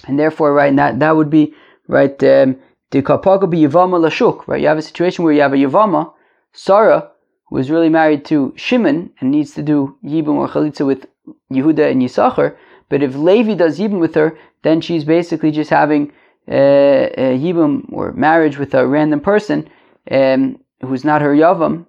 and 0.07 0.17
therefore, 0.17 0.53
right, 0.53 0.75
that 0.75 0.99
that 0.99 1.15
would 1.15 1.29
be 1.29 1.53
right. 1.87 2.11
Um, 2.23 2.57
the 2.91 3.01
kapaga 3.01 3.49
be 3.49 3.59
yavama 3.59 3.99
lashuk. 3.99 4.47
Right, 4.47 4.61
you 4.61 4.67
have 4.67 4.77
a 4.77 4.81
situation 4.81 5.23
where 5.23 5.33
you 5.33 5.41
have 5.41 5.53
a 5.53 5.57
yavama, 5.57 6.13
Sarah, 6.53 7.11
who 7.49 7.57
is 7.57 7.71
really 7.71 7.89
married 7.89 8.25
to 8.25 8.53
Shimon 8.55 9.11
and 9.19 9.31
needs 9.31 9.53
to 9.53 9.63
do 9.63 9.97
yibum 10.03 10.35
or 10.35 10.47
chalitza 10.47 10.85
with 10.85 11.07
Yehuda 11.51 11.91
and 11.91 12.01
Yisachar. 12.01 12.55
But 12.89 13.03
if 13.03 13.15
Levi 13.15 13.55
does 13.55 13.79
yibum 13.79 13.99
with 13.99 14.15
her, 14.15 14.37
then 14.63 14.81
she's 14.81 15.03
basically 15.03 15.51
just 15.51 15.69
having 15.69 16.11
uh, 16.49 17.09
a 17.17 17.37
yibum 17.37 17.91
or 17.91 18.13
marriage 18.13 18.57
with 18.57 18.73
a 18.73 18.87
random 18.87 19.19
person. 19.19 19.69
Um, 20.09 20.59
who's 20.81 21.03
not 21.03 21.21
her 21.21 21.35
yavam, 21.35 21.85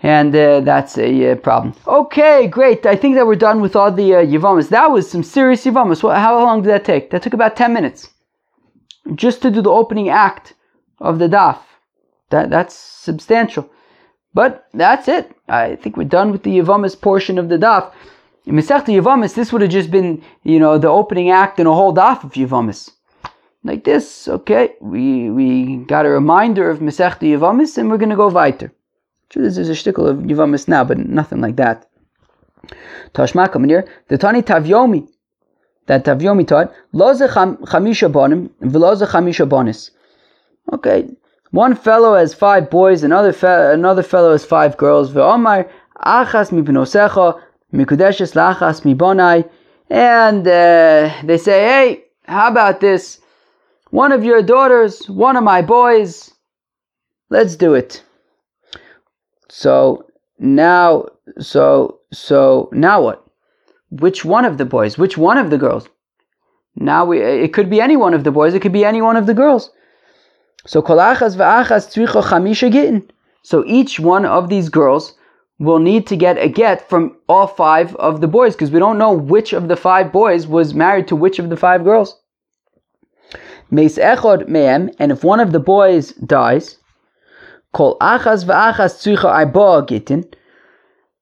and 0.00 0.34
uh, 0.34 0.60
that's 0.60 0.98
a 0.98 1.32
uh, 1.32 1.34
problem. 1.36 1.74
Okay, 1.86 2.46
great. 2.46 2.84
I 2.86 2.96
think 2.96 3.14
that 3.14 3.26
we're 3.26 3.34
done 3.36 3.60
with 3.60 3.76
all 3.76 3.90
the 3.90 4.14
uh. 4.14 4.60
That 4.68 4.90
was 4.90 5.10
some 5.10 5.22
serious 5.22 5.64
yavamas. 5.64 6.02
Well, 6.02 6.18
how 6.18 6.38
long 6.42 6.62
did 6.62 6.70
that 6.70 6.84
take? 6.84 7.10
That 7.10 7.22
took 7.22 7.34
about 7.34 7.56
ten 7.56 7.72
minutes, 7.72 8.10
just 9.14 9.42
to 9.42 9.50
do 9.50 9.62
the 9.62 9.70
opening 9.70 10.08
act 10.08 10.54
of 11.00 11.18
the 11.18 11.28
daf. 11.28 11.58
That 12.30 12.50
that's 12.50 12.74
substantial, 12.74 13.70
but 14.38 14.50
that's 14.82 15.06
it. 15.16 15.24
I 15.48 15.76
think 15.80 15.96
we're 15.96 16.14
done 16.18 16.30
with 16.32 16.42
the 16.42 16.54
yavamas 16.58 17.00
portion 17.06 17.38
of 17.38 17.48
the 17.48 17.58
daf. 17.66 17.84
In 18.48 18.54
Masechta 18.54 18.92
Yavamas, 18.98 19.34
this 19.34 19.52
would 19.52 19.62
have 19.62 19.74
just 19.78 19.90
been, 19.90 20.22
you 20.44 20.60
know, 20.60 20.78
the 20.78 20.92
opening 21.00 21.30
act 21.30 21.58
in 21.58 21.66
a 21.66 21.74
whole 21.78 21.92
daf 21.92 22.22
of 22.22 22.32
Yavamas 22.42 22.80
like 23.66 23.84
this, 23.84 24.28
okay, 24.28 24.74
we 24.80 25.28
we 25.28 25.76
got 25.76 26.06
a 26.06 26.08
reminder 26.08 26.70
of 26.70 26.78
Masechta 26.78 27.26
Yavamis 27.32 27.76
and 27.76 27.90
we're 27.90 27.98
going 27.98 28.10
to 28.16 28.16
go 28.16 28.28
weiter. 28.28 28.72
This 29.34 29.58
is 29.58 29.68
a 29.68 29.72
shtickle 29.72 30.08
of 30.08 30.18
Yavamis 30.18 30.68
now, 30.68 30.84
but 30.84 30.98
nothing 30.98 31.40
like 31.40 31.56
that. 31.56 31.88
Tashma 33.12 33.66
here. 33.68 33.86
the 34.08 34.18
Tani 34.18 34.42
Tavyomi, 34.42 35.08
that 35.86 36.04
Tavyomi 36.04 36.46
taught, 36.46 36.72
Loze 36.92 37.22
Chamisha 37.22 38.10
Bonim, 38.10 38.50
Veloze 38.60 39.06
Chamisha 39.08 39.48
Bonis. 39.48 39.90
Okay, 40.72 41.08
one 41.50 41.74
fellow 41.74 42.14
has 42.14 42.34
five 42.34 42.70
boys, 42.70 43.02
another 43.02 43.32
fe- 43.32 43.72
another 43.72 44.02
fellow 44.02 44.32
has 44.32 44.44
five 44.44 44.76
girls. 44.76 45.12
Ve'omar 45.12 45.70
Achas 46.04 46.52
mi 46.52 46.62
benosecha, 46.62 47.40
mikudeshes 47.72 48.34
lachas 48.34 48.84
mi 48.84 48.94
bonai. 48.94 49.48
And 49.88 50.46
uh, 50.46 51.12
they 51.24 51.38
say, 51.38 51.60
hey, 51.60 52.04
how 52.24 52.48
about 52.48 52.80
this? 52.80 53.20
one 53.90 54.12
of 54.12 54.24
your 54.24 54.42
daughters, 54.42 55.08
one 55.08 55.36
of 55.36 55.44
my 55.44 55.62
boys. 55.62 56.32
Let's 57.30 57.56
do 57.56 57.74
it. 57.74 58.02
So 59.48 60.06
now, 60.38 61.06
so, 61.38 62.00
so 62.12 62.68
now 62.72 63.02
what? 63.02 63.24
Which 63.90 64.24
one 64.24 64.44
of 64.44 64.58
the 64.58 64.64
boys? 64.64 64.98
Which 64.98 65.16
one 65.16 65.38
of 65.38 65.50
the 65.50 65.58
girls? 65.58 65.88
Now 66.74 67.04
we, 67.04 67.22
it 67.22 67.54
could 67.54 67.70
be 67.70 67.80
any 67.80 67.96
one 67.96 68.12
of 68.12 68.24
the 68.24 68.30
boys, 68.30 68.54
it 68.54 68.60
could 68.60 68.72
be 68.72 68.84
any 68.84 69.00
one 69.00 69.16
of 69.16 69.26
the 69.26 69.34
girls. 69.34 69.70
So 70.66 70.82
kolachas 70.82 71.36
chamisha 71.36 72.70
gittin. 72.70 73.10
So 73.42 73.64
each 73.66 74.00
one 74.00 74.26
of 74.26 74.48
these 74.48 74.68
girls 74.68 75.14
will 75.58 75.78
need 75.78 76.06
to 76.08 76.16
get 76.16 76.36
a 76.38 76.48
get 76.48 76.88
from 76.88 77.16
all 77.28 77.46
five 77.46 77.94
of 77.96 78.20
the 78.20 78.28
boys 78.28 78.54
because 78.54 78.70
we 78.70 78.78
don't 78.78 78.98
know 78.98 79.12
which 79.12 79.52
of 79.52 79.68
the 79.68 79.76
five 79.76 80.12
boys 80.12 80.46
was 80.46 80.74
married 80.74 81.08
to 81.08 81.16
which 81.16 81.38
of 81.38 81.48
the 81.48 81.56
five 81.56 81.84
girls. 81.84 82.20
Meis 83.70 83.96
echod 83.98 84.48
me'em, 84.48 84.90
and 84.98 85.10
if 85.10 85.24
one 85.24 85.40
of 85.40 85.52
the 85.52 85.60
boys 85.60 86.12
dies, 86.12 86.76
kol 87.72 87.96
achas 88.00 88.44
v'achas 88.44 88.94
tzricha 89.00 89.24
arba 89.24 89.86
gitin. 89.86 90.24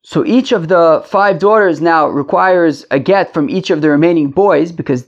So 0.03 0.25
each 0.27 0.53
of 0.53 0.69
the 0.69 1.03
five 1.07 1.39
daughters 1.39 1.81
now 1.81 2.09
requires 2.09 2.85
a 2.91 2.99
get 2.99 3.33
from 3.33 3.49
each 3.49 3.71
of 3.71 3.81
the 3.81 3.89
remaining 3.89 4.31
boys 4.31 4.73
because 4.73 5.07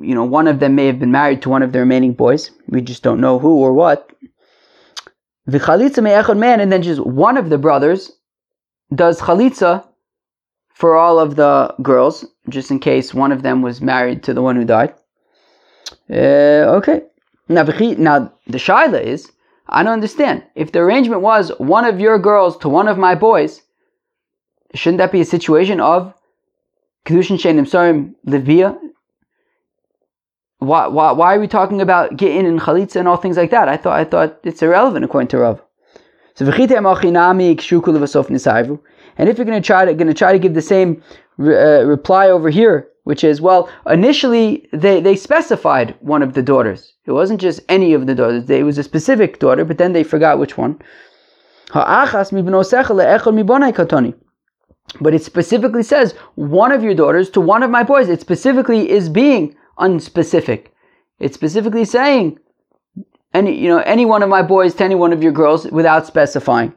you 0.00 0.14
know 0.14 0.24
one 0.24 0.48
of 0.48 0.60
them 0.60 0.74
may 0.74 0.86
have 0.86 0.98
been 0.98 1.10
married 1.10 1.42
to 1.42 1.48
one 1.48 1.62
of 1.62 1.72
the 1.72 1.78
remaining 1.78 2.12
boys. 2.12 2.50
We 2.68 2.80
just 2.80 3.02
don't 3.02 3.20
know 3.20 3.38
who 3.38 3.54
or 3.56 3.72
what. 3.72 4.10
Man, 5.46 6.60
and 6.60 6.72
then 6.72 6.82
just 6.82 7.04
one 7.04 7.36
of 7.36 7.50
the 7.50 7.58
brothers 7.58 8.12
does 8.94 9.20
chalitza 9.20 9.86
for 10.74 10.96
all 10.96 11.18
of 11.18 11.36
the 11.36 11.74
girls, 11.82 12.24
just 12.48 12.70
in 12.70 12.78
case 12.78 13.12
one 13.12 13.32
of 13.32 13.42
them 13.42 13.62
was 13.62 13.80
married 13.80 14.22
to 14.24 14.34
the 14.34 14.42
one 14.42 14.56
who 14.56 14.64
died. 14.64 14.94
Uh, 16.10 16.78
okay. 16.78 17.02
Now, 17.48 17.62
now 17.62 18.32
the 18.46 18.58
shaila 18.58 19.02
is, 19.02 19.30
I 19.68 19.82
don't 19.82 19.92
understand. 19.92 20.44
If 20.54 20.72
the 20.72 20.80
arrangement 20.80 21.22
was 21.22 21.50
one 21.58 21.84
of 21.84 22.00
your 22.00 22.18
girls 22.18 22.56
to 22.58 22.68
one 22.68 22.88
of 22.88 22.98
my 22.98 23.14
boys, 23.14 23.62
shouldn't 24.74 24.98
that 24.98 25.12
be 25.12 25.20
a 25.20 25.24
situation 25.24 25.80
of 25.80 26.14
kedushin 27.06 27.38
shenim 27.38 27.68
sarim 27.68 28.14
levia? 28.26 28.78
Why, 30.62 30.86
why, 30.86 31.12
why 31.12 31.34
are 31.34 31.40
we 31.40 31.48
talking 31.48 31.80
about 31.80 32.16
getting 32.16 32.46
in 32.46 32.58
chalitza 32.58 32.96
and 32.96 33.08
all 33.08 33.16
things 33.16 33.36
like 33.36 33.50
that? 33.50 33.68
I 33.68 33.76
thought 33.76 33.98
I 33.98 34.04
thought 34.04 34.38
it's 34.44 34.62
irrelevant 34.62 35.04
according 35.04 35.28
to 35.28 35.38
Rav. 35.38 35.60
So 36.34 36.44
and 39.18 39.28
if 39.28 39.36
you're 39.36 39.44
going 39.44 39.62
to 39.62 39.66
try 39.66 39.84
to 39.84 39.94
going 39.94 40.08
to 40.08 40.14
try 40.14 40.32
to 40.32 40.38
give 40.38 40.54
the 40.54 40.62
same 40.62 41.02
uh, 41.38 41.84
reply 41.84 42.30
over 42.30 42.48
here 42.48 42.88
which 43.04 43.24
is, 43.24 43.40
well, 43.40 43.68
initially 43.86 44.68
they, 44.72 45.00
they 45.00 45.16
specified 45.16 45.96
one 46.00 46.22
of 46.22 46.34
the 46.34 46.42
daughters. 46.42 46.92
It 47.04 47.12
wasn't 47.12 47.40
just 47.40 47.60
any 47.68 47.94
of 47.94 48.06
the 48.06 48.14
daughters. 48.14 48.48
It 48.48 48.64
was 48.64 48.78
a 48.78 48.82
specific 48.84 49.40
daughter, 49.40 49.64
but 49.64 49.78
then 49.78 49.92
they 49.92 50.04
forgot 50.04 50.38
which 50.38 50.56
one. 50.56 50.80
But 55.00 55.14
it 55.14 55.24
specifically 55.24 55.82
says 55.82 56.12
one 56.34 56.70
of 56.70 56.82
your 56.82 56.94
daughters 56.94 57.30
to 57.30 57.40
one 57.40 57.62
of 57.62 57.70
my 57.70 57.82
boys. 57.82 58.08
It 58.08 58.20
specifically 58.20 58.90
is 58.90 59.08
being 59.08 59.56
unspecific. 59.82 60.68
It's 61.18 61.34
specifically 61.34 61.84
saying 61.84 62.38
any 63.34 63.58
you 63.62 63.68
know 63.68 63.78
any 63.78 64.04
one 64.04 64.22
of 64.22 64.28
my 64.28 64.42
boys 64.42 64.74
to 64.74 64.84
any 64.84 64.94
one 64.94 65.12
of 65.12 65.22
your 65.22 65.32
girls 65.32 65.66
without 65.70 66.06
specifying. 66.06 66.72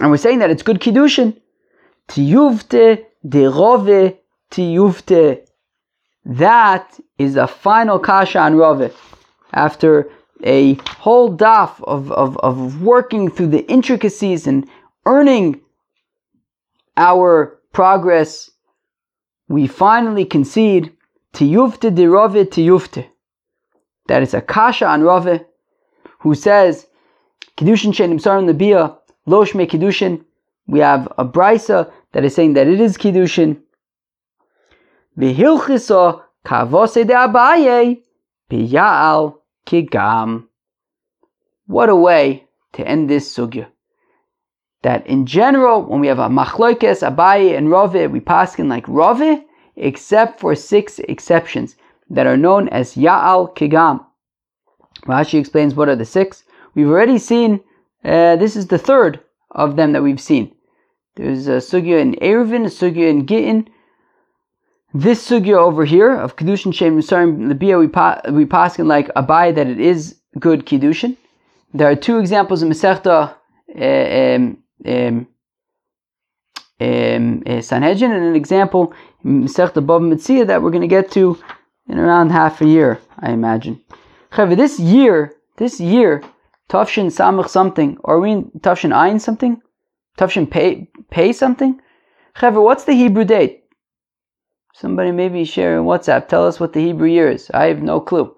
And 0.00 0.10
we're 0.10 0.24
saying 0.26 0.40
that 0.40 0.50
it's 0.50 0.62
good 0.62 0.80
kiddushin. 0.80 1.40
Tiyuvte 2.08 3.04
derove 3.26 4.16
tiyuvte. 4.50 5.46
That 6.24 6.98
is 7.18 7.36
a 7.36 7.46
final 7.46 7.98
kasha 7.98 8.40
on 8.40 8.56
Rove. 8.56 8.92
After 9.52 10.10
a 10.44 10.74
whole 10.98 11.34
daf 11.36 11.82
of, 11.84 12.12
of, 12.12 12.36
of 12.38 12.82
working 12.82 13.30
through 13.30 13.46
the 13.48 13.66
intricacies 13.70 14.46
and 14.46 14.68
earning 15.06 15.60
our 16.96 17.58
progress, 17.72 18.50
we 19.48 19.66
finally 19.66 20.24
concede 20.24 20.92
tiyufte 21.36 21.94
de 21.94 22.06
Rove 22.08 22.44
tiyufte. 22.46 23.06
That 24.08 24.22
is 24.22 24.32
a 24.32 24.40
kasha 24.40 24.86
on 24.86 25.02
Rove 25.02 25.44
who 26.20 26.34
says 26.34 26.86
Kiddushin 27.56 27.92
shenim 27.92 28.20
sarim 28.20 28.50
lebia 28.50 28.96
losh 29.26 29.54
me 29.54 29.66
kiddushin. 29.66 30.24
We 30.66 30.80
have 30.80 31.12
a 31.18 31.24
brisa 31.24 31.92
that 32.12 32.24
is 32.24 32.34
saying 32.34 32.54
that 32.54 32.66
it 32.66 32.80
is 32.80 32.96
kiddushin. 32.96 33.60
V'hilchisa 35.18 36.22
kavose 36.44 37.06
de 37.06 37.12
abaye 37.14 38.02
biyal 38.50 39.36
kigam. 39.66 40.44
What 41.66 41.90
a 41.90 41.96
way 41.96 42.46
to 42.74 42.86
end 42.86 43.10
this 43.10 43.36
sugya. 43.36 43.66
That 44.82 45.06
in 45.06 45.26
general, 45.26 45.82
when 45.82 46.00
we 46.00 46.06
have 46.06 46.18
a 46.18 46.28
machloikes, 46.28 47.02
abaye, 47.02 47.56
and 47.56 47.70
rove, 47.70 48.10
we 48.10 48.20
pass 48.20 48.58
in 48.58 48.68
like 48.68 48.86
rove, 48.86 49.42
except 49.76 50.40
for 50.40 50.54
six 50.54 50.98
exceptions 51.00 51.76
that 52.10 52.26
are 52.26 52.36
known 52.36 52.68
as 52.68 52.94
ya'al 52.94 53.54
kigam. 53.54 54.04
Rashi 55.02 55.38
explains 55.38 55.74
what 55.74 55.88
are 55.88 55.96
the 55.96 56.04
six. 56.04 56.44
We've 56.74 56.88
already 56.88 57.18
seen, 57.18 57.60
uh, 58.04 58.36
this 58.36 58.56
is 58.56 58.66
the 58.66 58.78
third 58.78 59.20
of 59.50 59.76
them 59.76 59.92
that 59.92 60.02
we've 60.02 60.20
seen. 60.20 60.54
There's 61.16 61.46
a 61.48 61.56
sugya 61.56 62.00
in 62.00 62.14
Eruvin, 62.16 62.66
a 62.66 62.68
sugya 62.68 63.08
in 63.08 63.26
Gittin. 63.26 63.68
This 64.92 65.28
sugya 65.28 65.56
over 65.56 65.84
here 65.84 66.14
of 66.14 66.36
Kedushin 66.36 66.74
Shem 66.74 66.98
Musarim 66.98 67.48
Libya, 67.48 67.78
we, 67.78 67.88
pa- 67.88 68.20
we 68.30 68.44
pass 68.44 68.78
in 68.78 68.88
like 68.88 69.08
Abai 69.14 69.54
that 69.54 69.66
it 69.66 69.80
is 69.80 70.16
good 70.38 70.66
Kedushin. 70.66 71.16
There 71.72 71.90
are 71.90 71.96
two 71.96 72.18
examples 72.18 72.62
in 72.62 72.68
Masechta 72.68 73.34
uh, 73.78 74.34
um, 74.34 74.58
um, 74.86 75.26
um, 76.80 77.42
uh, 77.46 77.60
Sanhedrin 77.60 78.12
and 78.12 78.24
an 78.24 78.36
example 78.36 78.94
Masechta 79.26 79.84
Bava 79.84 80.00
Metzia 80.00 80.46
that 80.46 80.62
we're 80.62 80.70
going 80.70 80.82
to 80.82 80.86
get 80.88 81.10
to 81.12 81.36
in 81.88 81.98
around 81.98 82.30
half 82.30 82.60
a 82.60 82.66
year, 82.66 83.00
I 83.18 83.32
imagine. 83.32 83.82
This 84.36 84.78
year, 84.78 85.34
this 85.56 85.80
year, 85.80 86.22
Tafshin 86.68 87.06
Samach 87.06 87.48
something, 87.48 87.98
or 88.04 88.20
we 88.20 88.32
in 88.32 88.50
Tafshin 88.60 88.92
Ayin 88.92 89.20
something? 89.20 89.60
Tafshin 90.18 90.50
pay, 90.50 90.88
pay 91.10 91.32
something? 91.32 91.80
However, 92.34 92.60
what's 92.60 92.84
the 92.84 92.92
Hebrew 92.92 93.24
date? 93.24 93.64
Somebody 94.74 95.10
maybe 95.10 95.44
share 95.44 95.78
in 95.78 95.84
WhatsApp, 95.84 96.28
tell 96.28 96.46
us 96.46 96.60
what 96.60 96.72
the 96.72 96.80
Hebrew 96.80 97.08
year 97.08 97.30
is. 97.30 97.50
I 97.52 97.66
have 97.66 97.82
no 97.82 98.00
clue. 98.00 98.36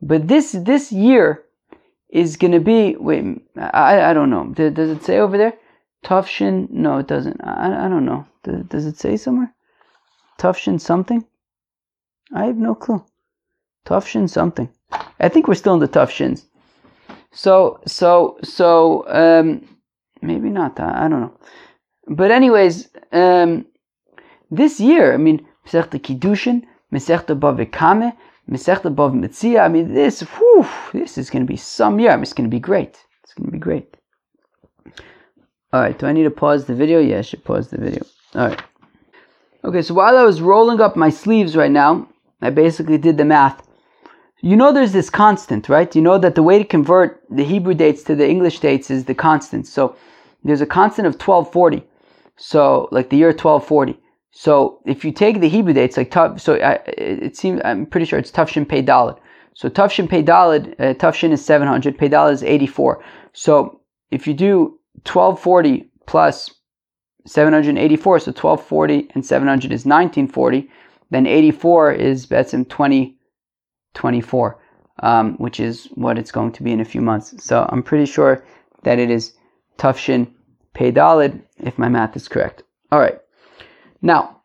But 0.00 0.26
this 0.26 0.52
this 0.52 0.90
year 0.90 1.44
is 2.08 2.36
going 2.36 2.52
to 2.52 2.60
be, 2.60 2.96
wait, 2.96 3.24
I, 3.56 4.10
I 4.10 4.14
don't 4.14 4.30
know. 4.30 4.52
Does, 4.54 4.90
it 4.90 5.04
say 5.04 5.18
over 5.18 5.36
there? 5.36 5.54
Tafshin? 6.04 6.70
No, 6.70 6.98
it 6.98 7.08
doesn't. 7.08 7.40
I, 7.42 7.86
I 7.86 7.88
don't 7.88 8.06
know. 8.06 8.26
Does 8.68 8.86
it 8.86 8.96
say 8.96 9.16
somewhere? 9.16 9.52
Tafshin 10.38 10.80
something? 10.80 11.24
I 12.34 12.46
have 12.46 12.56
no 12.56 12.74
clue. 12.74 13.04
Tafshin 13.86 14.28
something. 14.28 14.68
I 15.20 15.28
think 15.28 15.48
we're 15.48 15.54
still 15.54 15.74
in 15.74 15.80
the 15.80 15.88
Tafshins. 15.88 16.44
So, 17.32 17.80
so, 17.86 18.38
so, 18.42 19.04
um, 19.08 19.68
maybe 20.22 20.50
not. 20.50 20.78
I, 20.80 21.06
I 21.06 21.08
don't 21.08 21.20
know. 21.20 21.38
But 22.08 22.30
anyways, 22.30 22.88
um, 23.12 23.66
this 24.50 24.80
year, 24.80 25.12
I 25.12 25.16
mean, 25.16 25.46
Mesechta 25.66 26.00
Kiddushin, 26.00 26.64
Mesechta 26.92 27.38
Bava 27.38 27.68
Kamma, 27.68 28.16
Mesechta 28.50 28.94
Bav 28.94 29.12
Metzia. 29.12 29.64
I 29.64 29.68
mean, 29.68 29.92
this, 29.92 30.20
whew, 30.20 30.66
this 30.92 31.18
is 31.18 31.30
going 31.30 31.44
to 31.44 31.50
be 31.50 31.56
some 31.56 31.98
year. 31.98 32.10
I 32.10 32.16
mean, 32.16 32.22
it's 32.22 32.32
going 32.32 32.48
to 32.48 32.54
be 32.54 32.60
great. 32.60 32.96
It's 33.24 33.34
going 33.34 33.46
to 33.46 33.52
be 33.52 33.58
great. 33.58 33.96
All 35.72 35.80
right. 35.80 35.98
Do 35.98 36.06
I 36.06 36.12
need 36.12 36.24
to 36.24 36.30
pause 36.30 36.64
the 36.66 36.74
video? 36.74 37.00
Yeah, 37.00 37.18
I 37.18 37.22
should 37.22 37.44
pause 37.44 37.68
the 37.68 37.78
video. 37.78 38.04
All 38.34 38.48
right. 38.48 38.62
Okay. 39.64 39.82
So 39.82 39.94
while 39.94 40.16
I 40.16 40.22
was 40.22 40.40
rolling 40.40 40.80
up 40.80 40.96
my 40.96 41.10
sleeves 41.10 41.56
right 41.56 41.70
now, 41.70 42.08
I 42.40 42.50
basically 42.50 42.98
did 42.98 43.16
the 43.16 43.24
math. 43.24 43.66
You 44.40 44.56
know, 44.56 44.72
there's 44.72 44.92
this 44.92 45.10
constant, 45.10 45.68
right? 45.68 45.94
You 45.96 46.02
know 46.02 46.18
that 46.18 46.34
the 46.34 46.42
way 46.42 46.58
to 46.58 46.64
convert 46.64 47.22
the 47.30 47.44
Hebrew 47.44 47.74
dates 47.74 48.02
to 48.04 48.14
the 48.14 48.28
English 48.28 48.60
dates 48.60 48.90
is 48.90 49.04
the 49.04 49.14
constant. 49.14 49.66
So 49.66 49.96
there's 50.44 50.60
a 50.60 50.66
constant 50.66 51.06
of 51.06 51.14
1240. 51.14 51.82
So, 52.36 52.88
like 52.92 53.08
the 53.08 53.16
year 53.16 53.28
1240. 53.28 53.98
So 54.38 54.80
if 54.84 55.02
you 55.02 55.12
take 55.12 55.40
the 55.40 55.48
Hebrew 55.48 55.72
dates, 55.72 55.96
like 55.96 56.12
so 56.12 56.56
I, 56.56 56.74
it 56.98 57.36
seems 57.38 57.62
I'm 57.64 57.86
pretty 57.86 58.04
sure 58.04 58.18
it's 58.18 58.30
Tufshin 58.30 58.68
Pei. 58.68 58.84
So 59.54 59.70
Tufshin 59.70 60.06
Pei 60.10 60.20
uh, 60.20 60.92
Tufshin 60.92 61.32
is 61.32 61.42
700, 61.42 61.96
Pei 61.96 62.08
is 62.30 62.42
84. 62.42 63.02
So 63.32 63.80
if 64.10 64.26
you 64.26 64.34
do 64.34 64.78
1240 65.04 65.90
plus 66.04 66.54
784, 67.26 68.20
so 68.20 68.30
1240 68.30 69.10
and 69.14 69.24
700 69.24 69.72
is 69.72 69.84
1940, 69.84 70.70
then 71.10 71.26
84 71.26 71.92
is 71.92 72.26
Betsim 72.26 72.64
2024, 72.68 74.58
um, 75.02 75.34
which 75.34 75.60
is 75.60 75.86
what 75.94 76.18
it's 76.18 76.32
going 76.32 76.52
to 76.52 76.62
be 76.62 76.72
in 76.72 76.80
a 76.80 76.84
few 76.84 77.00
months. 77.00 77.34
So 77.44 77.68
I'm 77.70 77.82
pretty 77.82 78.06
sure 78.06 78.44
that 78.84 78.98
it 78.98 79.10
is 79.10 79.34
Tufshin 79.78 80.32
Pei 80.74 80.92
Dalid, 80.92 81.42
if 81.58 81.78
my 81.78 81.88
math 81.88 82.16
is 82.16 82.28
correct. 82.28 82.62
All 82.92 83.00
right. 83.00 83.18
Now, 84.02 84.42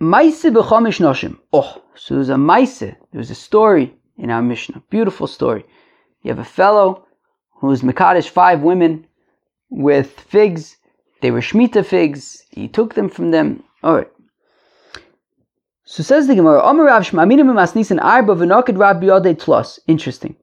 Maise 0.00 0.44
b'chomish 0.44 1.00
noshim. 1.00 1.38
Oh, 1.52 1.82
so 1.94 2.14
there's 2.14 2.28
a 2.28 2.38
Maise, 2.38 2.94
there's 3.12 3.30
a 3.30 3.34
story 3.34 3.94
in 4.18 4.30
our 4.30 4.42
Mishnah, 4.42 4.82
beautiful 4.90 5.26
story. 5.26 5.64
You 6.22 6.30
have 6.30 6.38
a 6.38 6.44
fellow 6.44 7.06
who's 7.50 7.82
Mekadesh 7.82 8.28
five 8.28 8.60
women 8.60 9.06
with 9.70 10.20
figs. 10.20 10.76
They 11.24 11.30
were 11.30 11.40
Shemitah 11.40 11.86
figs. 11.86 12.42
He 12.50 12.68
took 12.68 12.92
them 12.92 13.08
from 13.08 13.30
them. 13.30 13.62
All 13.82 13.94
right. 13.96 14.10
So 15.84 16.02
says 16.02 16.26
the 16.26 16.34
Gemara, 16.34 16.62
Omer 16.62 16.84
Rav 16.84 17.02
Shmaminim 17.02 17.50
Masnisan 17.50 17.98
Arba 17.98 18.34
v'noked 18.34 18.78
Rav 18.78 18.96
Biyodei 18.96 19.34
Tlos. 19.34 19.78
Interesting. 19.86 20.36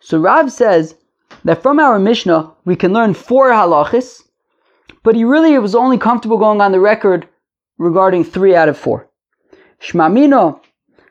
So 0.00 0.18
Rav 0.18 0.50
says 0.50 0.96
that 1.44 1.62
from 1.62 1.78
our 1.78 2.00
Mishnah 2.00 2.52
we 2.64 2.74
can 2.74 2.92
learn 2.92 3.14
four 3.14 3.50
halachis 3.50 4.22
but 5.04 5.14
he 5.14 5.22
really 5.22 5.56
was 5.60 5.76
only 5.76 5.96
comfortable 5.96 6.38
going 6.38 6.60
on 6.60 6.72
the 6.72 6.80
record 6.80 7.28
regarding 7.78 8.24
three 8.24 8.56
out 8.56 8.68
of 8.68 8.76
four. 8.76 9.08
Shmamino 9.80 10.60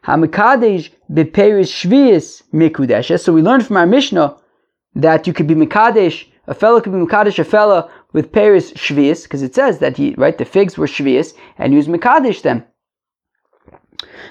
hamikadesh 0.03 0.89
beperis 1.09 1.71
shvius 1.71 2.43
mikudesh. 2.51 3.17
So 3.17 3.31
we 3.31 3.41
learned 3.41 3.65
from 3.65 3.77
our 3.77 3.87
Mishnah 3.87 4.35
that 4.95 5.25
you 5.25 5.31
could 5.31 5.47
be 5.47 5.55
mikadesh, 5.55 6.25
a 6.47 6.53
fellow 6.53 6.81
could 6.81 6.91
be 6.91 6.99
mikadesh 6.99 7.39
a 7.39 7.45
fellow 7.45 7.89
with 8.13 8.31
peris 8.31 8.73
shvius, 8.73 9.23
because 9.23 9.43
it 9.43 9.53
says 9.55 9.79
that 9.79 9.97
he 9.97 10.15
right 10.17 10.37
the 10.37 10.45
figs 10.45 10.77
were 10.77 10.87
shvius 10.87 11.33
and 11.57 11.73
he 11.73 11.77
was 11.77 11.87
mikadesh 11.87 12.41
them. 12.41 12.63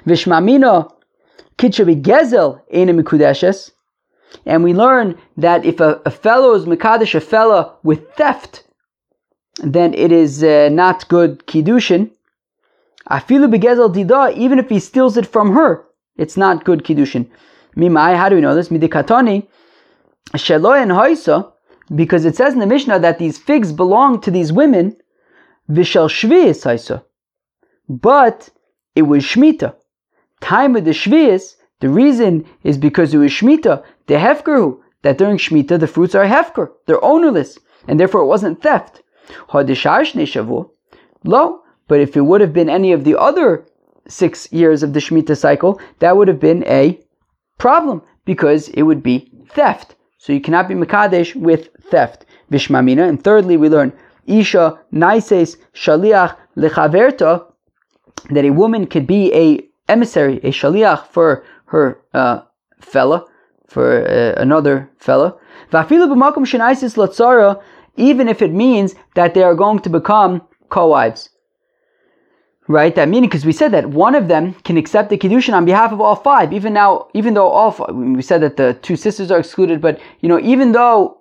Vishmamino 0.07 0.93
kitchabi 1.59 2.01
gezel 2.03 2.61
ena 2.71 2.93
mikudeshes. 2.93 3.71
And 4.45 4.63
we 4.63 4.75
learn 4.75 5.19
that 5.37 5.65
if 5.65 5.81
a, 5.81 6.03
a 6.05 6.11
fellow 6.11 6.55
is 6.55 6.67
mikadesh 6.67 7.15
a 7.15 7.21
fellow 7.21 7.79
with 7.83 8.11
theft, 8.13 8.65
then 9.59 9.95
it 9.95 10.13
is 10.13 10.45
uh, 10.45 10.69
not 10.71 11.09
good 11.09 11.47
kiddushin. 11.47 12.11
Afilu 13.11 13.53
begezel 13.53 13.95
dida, 13.95 14.37
even 14.37 14.59
if 14.59 14.69
he 14.69 14.79
steals 14.79 15.17
it 15.17 15.27
from 15.27 15.55
her, 15.55 15.85
it's 16.17 16.37
not 16.37 16.65
good 16.65 16.85
kiddushin. 16.85 17.29
Mimai, 17.77 18.17
how 18.17 18.29
do 18.29 18.35
we 18.35 18.43
know 18.43 18.55
this? 18.55 18.69
Midikatoni, 18.69 19.47
sheloyen 20.35 20.93
hoisa, 20.93 21.53
because 21.95 22.25
it 22.25 22.37
says 22.37 22.55
in 22.55 22.61
the 22.61 22.67
Mishnah 22.67 22.99
that 23.01 23.19
these 23.19 23.39
figs 23.39 23.73
belong 23.73 24.21
to 24.21 24.31
these 24.31 24.53
women, 24.53 24.97
vishal 25.71 26.09
shvius 26.09 26.65
hoisa. 26.65 27.03
But 27.89 28.51
it 28.95 29.03
was 29.03 29.25
shmita. 29.25 29.75
Time 30.41 30.77
of 30.77 30.85
the 30.85 30.91
shvius, 30.91 31.57
the 31.81 31.89
reason 31.89 32.45
is 32.63 32.79
because 32.79 33.15
it 33.15 33.19
was 33.19 33.33
shmita, 33.33 33.83
the 34.07 34.15
hefkerhu, 34.15 34.81
that 35.03 35.19
during 35.19 35.39
shmita 35.39 35.79
the 35.79 35.87
fruits 35.87 36.15
are 36.15 36.27
hefker, 36.27 36.73
they're 36.87 37.05
ownerless, 37.05 37.59
and 37.87 37.99
therefore 37.99 38.23
it 38.23 38.27
wasn't 38.27 38.61
theft. 38.63 39.03
Lo, 41.25 41.63
but 41.87 42.01
if 42.01 42.17
it 42.17 42.23
would 42.23 42.41
have 42.41 42.53
been 42.53 42.69
any 42.69 42.93
of 42.93 43.05
the 43.05 43.19
other 43.19 43.67
six 44.09 44.51
years 44.53 44.83
of 44.83 44.93
the 44.93 45.01
Shemitah 45.01 45.37
cycle, 45.37 45.81
that 45.99 46.17
would 46.17 46.29
have 46.29 46.41
been 46.41 46.65
a 46.65 46.99
problem 47.59 48.03
because 48.25 48.69
it 48.69 48.83
would 48.83 49.03
be 49.03 49.31
theft. 49.51 49.95
So 50.19 50.33
you 50.33 50.41
cannot 50.41 50.69
be 50.69 50.75
Makadesh 50.75 51.35
with 51.35 51.69
theft. 51.91 52.27
Vishmamina. 52.51 53.09
And 53.09 53.23
thirdly, 53.23 53.57
we 53.57 53.69
learn 53.69 53.93
Isha 54.27 54.79
Naises 54.93 55.57
Shaliach 55.75 56.37
Lechaverta 56.57 57.45
that 58.31 58.45
a 58.45 58.51
woman 58.51 58.87
could 58.87 59.07
be 59.07 59.33
a 59.33 59.69
emissary, 59.91 60.39
a 60.39 60.51
shaliach 60.51 61.07
for 61.07 61.45
her 61.67 62.01
uh, 62.15 62.41
fella, 62.81 63.25
for 63.67 64.07
uh, 64.09 64.35
another 64.41 64.91
fella. 64.99 65.37
Even 67.97 68.29
if 68.29 68.43
it 68.43 68.53
means 68.53 68.95
that 69.15 69.35
they 69.35 69.43
are 69.43 69.55
going 69.55 69.81
to 69.81 69.91
become 69.91 70.43
co-wives. 70.69 71.31
Right? 72.71 72.95
That 72.95 73.09
meaning, 73.09 73.31
because 73.31 73.47
we 73.47 73.53
said 73.53 73.73
that 73.73 73.89
one 73.89 74.15
of 74.15 74.29
them 74.29 74.53
can 74.63 74.77
accept 74.77 75.09
the 75.09 75.17
Kiddushin 75.17 75.55
on 75.55 75.65
behalf 75.65 75.91
of 75.91 76.03
all 76.03 76.15
five. 76.15 76.53
Even 76.53 76.75
now, 76.75 77.09
even 77.15 77.33
though 77.33 77.49
all 77.49 77.71
five, 77.71 77.95
we 77.95 78.21
said 78.21 78.43
that 78.43 78.59
the 78.59 78.75
two 78.83 78.95
sisters 78.95 79.31
are 79.31 79.39
excluded, 79.39 79.81
but, 79.81 79.99
you 80.21 80.29
know, 80.29 80.39
even 80.41 80.73
though, 80.73 81.19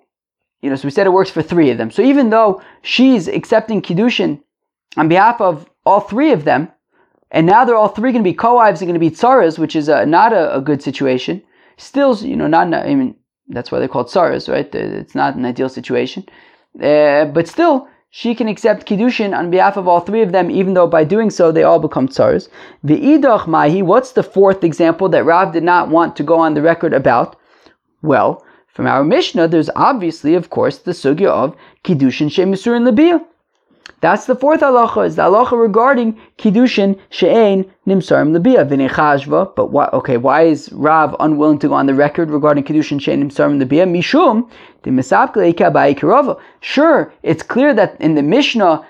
you 0.60 0.68
know, 0.68 0.76
so 0.76 0.86
we 0.86 0.90
said 0.90 1.06
it 1.06 1.10
works 1.10 1.30
for 1.30 1.42
three 1.42 1.70
of 1.70 1.78
them. 1.78 1.90
So 1.90 2.02
even 2.02 2.28
though 2.28 2.60
she's 2.82 3.28
accepting 3.28 3.80
Kiddushin 3.80 4.42
on 4.98 5.08
behalf 5.08 5.40
of 5.40 5.70
all 5.86 6.00
three 6.00 6.32
of 6.32 6.44
them, 6.44 6.68
and 7.30 7.46
now 7.46 7.64
they're 7.64 7.76
all 7.76 7.88
three 7.88 8.12
going 8.12 8.24
to 8.24 8.30
be 8.30 8.34
co-wives, 8.34 8.80
they're 8.80 8.86
going 8.86 8.94
to 8.94 9.00
be 9.00 9.10
tsaras, 9.10 9.58
which 9.58 9.74
is 9.74 9.88
a, 9.88 10.04
not 10.04 10.32
a, 10.34 10.54
a, 10.56 10.60
good 10.60 10.82
situation. 10.82 11.42
Still, 11.78 12.16
you 12.16 12.36
know, 12.36 12.46
not, 12.46 12.72
I 12.74 12.94
mean, 12.94 13.14
That's 13.48 13.72
why 13.72 13.78
they're 13.78 13.88
called 13.88 14.08
tsaras, 14.08 14.52
right? 14.52 14.74
It's 14.74 15.14
not 15.14 15.34
an 15.36 15.46
ideal 15.46 15.70
situation. 15.70 16.26
Uh, 16.82 17.24
but 17.26 17.48
still, 17.48 17.88
she 18.10 18.34
can 18.34 18.48
accept 18.48 18.86
kiddushin 18.86 19.36
on 19.36 19.50
behalf 19.50 19.76
of 19.76 19.86
all 19.86 20.00
three 20.00 20.22
of 20.22 20.32
them, 20.32 20.50
even 20.50 20.74
though 20.74 20.86
by 20.86 21.04
doing 21.04 21.30
so 21.30 21.52
they 21.52 21.62
all 21.62 21.78
become 21.78 22.08
tsaras. 22.08 22.48
V'idach 22.84 23.46
mahi. 23.46 23.82
What's 23.82 24.12
the 24.12 24.22
fourth 24.22 24.64
example 24.64 25.08
that 25.10 25.24
Rav 25.24 25.52
did 25.52 25.62
not 25.62 25.88
want 25.90 26.16
to 26.16 26.22
go 26.22 26.38
on 26.38 26.54
the 26.54 26.62
record 26.62 26.94
about? 26.94 27.36
Well, 28.00 28.44
from 28.66 28.86
our 28.86 29.04
Mishnah, 29.04 29.48
there's 29.48 29.70
obviously, 29.76 30.34
of 30.34 30.50
course, 30.50 30.78
the 30.78 30.92
sugya 30.92 31.26
of 31.26 31.56
kiddushin 31.84 32.30
shemisur 32.30 32.76
and 32.76 32.86
labiyah. 32.86 33.24
That's 34.00 34.26
the 34.26 34.36
fourth 34.36 34.60
halacha, 34.60 35.06
is 35.06 35.16
the 35.16 35.22
halacha 35.22 35.60
regarding 35.60 36.20
kiddushin 36.38 36.98
she'ein 37.10 37.68
nimsarim 37.86 38.36
labiyah 38.36 38.68
v'nechashva. 38.68 39.56
But 39.56 39.72
why, 39.72 39.88
okay, 39.92 40.16
why 40.16 40.42
is 40.42 40.70
Rav 40.72 41.16
unwilling 41.18 41.58
to 41.58 41.68
go 41.68 41.74
on 41.74 41.86
the 41.86 41.94
record 41.94 42.30
regarding 42.30 42.64
kiddushin 42.64 43.00
she'ein 43.00 43.28
nimsarim 43.28 43.60
labiyah? 43.60 43.88
Mishum 43.90 44.48
Sure, 46.60 47.12
it's 47.22 47.42
clear 47.42 47.74
that 47.74 48.00
in 48.00 48.14
the 48.14 48.22
Mishnah 48.22 48.86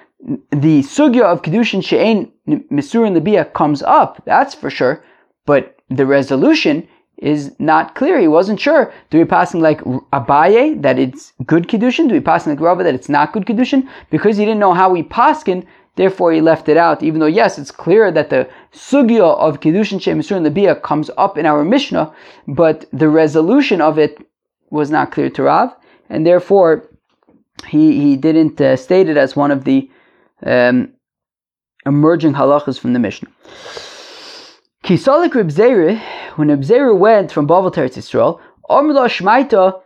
the 0.50 0.82
sugya 0.82 1.22
of 1.22 1.42
kiddushin 1.42 1.84
she'ein 1.84 2.32
misurin 2.48 3.16
labiyah 3.18 3.52
comes 3.52 3.82
up. 3.82 4.22
That's 4.24 4.54
for 4.54 4.70
sure. 4.70 5.04
But 5.46 5.76
the 5.88 6.06
resolution 6.06 6.88
is 7.18 7.54
not 7.58 7.94
clear. 7.94 8.18
He 8.20 8.28
wasn't 8.28 8.60
sure. 8.60 8.92
Do 9.10 9.18
we 9.18 9.24
pass 9.24 9.54
him 9.54 9.60
like 9.60 9.80
Abaye 10.12 10.80
that 10.82 10.98
it's 10.98 11.32
good 11.46 11.68
Kedushin? 11.68 12.08
Do 12.08 12.14
we 12.14 12.20
pass 12.20 12.46
him 12.46 12.52
like 12.52 12.60
Rava 12.60 12.84
that 12.84 12.94
it's 12.94 13.08
not 13.08 13.32
good 13.32 13.44
Kedushin? 13.44 13.88
Because 14.10 14.36
he 14.36 14.44
didn't 14.44 14.60
know 14.60 14.74
how 14.74 14.90
we 14.90 15.02
paskin, 15.02 15.66
therefore 15.96 16.32
he 16.32 16.40
left 16.40 16.68
it 16.68 16.76
out. 16.76 17.02
Even 17.02 17.20
though 17.20 17.26
yes, 17.26 17.58
it's 17.58 17.70
clear 17.70 18.12
that 18.12 18.30
the 18.30 18.48
sugya 18.72 19.36
of 19.38 19.60
kiddushin 19.60 19.98
shemisur 19.98 20.36
and 20.36 20.44
labia 20.44 20.76
comes 20.76 21.10
up 21.16 21.36
in 21.36 21.46
our 21.46 21.64
Mishnah, 21.64 22.14
but 22.46 22.84
the 22.92 23.08
resolution 23.08 23.80
of 23.80 23.98
it 23.98 24.18
was 24.70 24.90
not 24.90 25.12
clear 25.12 25.30
to 25.30 25.42
Rav, 25.42 25.74
and 26.08 26.26
therefore 26.26 26.88
he 27.66 28.00
he 28.00 28.16
didn't 28.16 28.60
uh, 28.60 28.76
state 28.76 29.08
it 29.08 29.16
as 29.16 29.36
one 29.36 29.50
of 29.50 29.64
the 29.64 29.90
um, 30.44 30.92
emerging 31.86 32.34
halachas 32.34 32.78
from 32.78 32.92
the 32.92 32.98
Mishnah. 32.98 33.30
Kisalik 34.84 35.34
Reb 35.34 35.50
when 36.36 36.48
Reb 36.48 36.98
went 36.98 37.32
from 37.32 37.46
Bavel 37.46 37.72
to 37.72 37.80
Yisrael, 37.80 38.40
Shmaita 38.70 39.82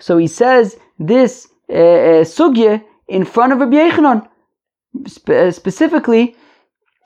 so 0.00 0.18
he 0.18 0.26
says 0.26 0.76
this 0.98 1.48
uh, 1.70 1.74
uh, 1.74 2.24
sugya 2.24 2.82
in 3.08 3.24
front 3.24 3.52
of 3.52 3.60
Reb 3.60 3.70
Yechanan, 3.70 4.28
spe- 5.06 5.30
uh, 5.30 5.50
specifically 5.50 6.36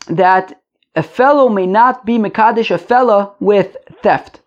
that 0.09 0.61
a 0.94 1.03
fellow 1.03 1.48
may 1.48 1.66
not 1.66 2.05
be 2.05 2.18
Mekadesh 2.18 2.70
a 2.70 2.79
fellow 2.79 3.35
with 3.40 3.77
theft. 4.03 4.41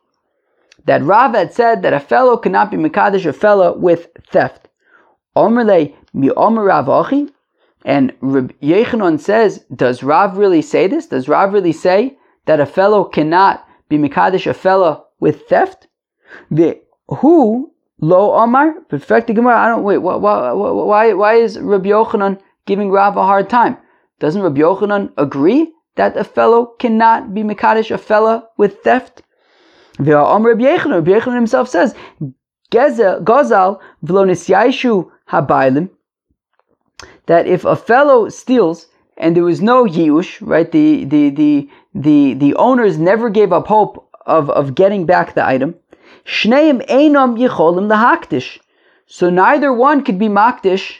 That 0.86 1.04
Rav 1.04 1.34
had 1.34 1.54
said 1.54 1.82
that 1.82 1.94
a 1.94 2.00
fellow 2.00 2.38
cannot 2.38 2.72
be 2.72 2.78
Mekadesh 2.78 3.26
a 3.26 3.34
fellow 3.34 3.76
with 3.78 4.08
theft. 4.30 4.68
Omrle 5.36 5.94
mi 6.14 6.30
Rav 6.30 6.90
Achi, 6.90 7.30
and 7.86 8.14
Reb 8.20 8.52
Yechanan 8.62 9.20
says, 9.20 9.64
does 9.74 10.02
Rav 10.02 10.38
really 10.38 10.64
say 10.64 10.88
this? 10.88 11.06
Does 11.06 11.30
Rav 11.30 11.54
really 11.54 11.72
say 11.72 12.18
that 12.46 12.60
a 12.60 12.66
fellow 12.66 13.04
cannot 13.04 13.66
be 13.90 13.98
Mikadosh 13.98 14.48
a 14.48 14.54
fellow 14.56 15.06
with 15.20 15.44
theft? 15.44 15.88
The 16.50 16.82
who 17.08 17.72
lo 18.02 18.34
Omar 18.34 18.82
perfect 18.90 19.28
Gemara. 19.28 19.60
I 19.60 19.68
don't 19.68 19.84
wait. 19.84 20.00
Why, 20.00 20.16
why, 20.18 21.14
why 21.14 21.36
is 21.36 21.60
Reb 21.60 21.84
Yochanan 21.84 22.40
giving 22.66 22.90
Rav 22.90 23.16
a 23.18 23.24
hard 23.24 23.50
time? 23.50 23.78
Doesn't 24.20 24.42
Reb 24.42 24.56
Yochanan 24.56 25.14
agree 25.18 25.72
that 25.96 26.18
a 26.18 26.24
fellow 26.24 26.66
cannot 26.80 27.36
be 27.36 27.44
Mikadosh 27.44 27.92
a 27.92 28.00
fellow 28.00 28.48
with 28.58 28.80
theft? 28.80 29.22
The 29.98 30.18
Reb 30.18 30.60
Yechanan. 30.60 31.36
Himself 31.36 31.70
says, 31.70 31.96
Gazal 32.72 33.24
v'lo 33.24 33.80
nisyaishu 34.04 35.10
habailim 35.30 35.90
that 37.26 37.48
if 37.48 37.66
a 37.66 37.76
fellow 37.76 38.30
steals 38.30 38.88
and 39.18 39.36
there 39.36 39.44
was 39.44 39.62
no 39.62 39.86
yiush, 39.86 40.38
right, 40.42 40.72
the, 40.72 41.06
the, 41.06 41.30
the, 41.30 41.70
the, 41.94 42.34
the 42.34 42.56
owners 42.56 42.98
never 42.98 43.30
gave 43.30 43.54
up 43.54 43.68
hope 43.68 44.10
of, 44.26 44.50
of 44.50 44.76
getting 44.76 45.06
back 45.06 45.34
the 45.36 45.46
item, 45.46 45.76
shneim 46.26 46.86
einam 46.88 47.38
yicholim 47.38 47.88
lahakdish. 47.88 48.60
So 49.08 49.30
neither 49.30 49.72
one 49.72 50.04
could 50.04 50.20
be 50.20 50.28
makdish, 50.28 50.98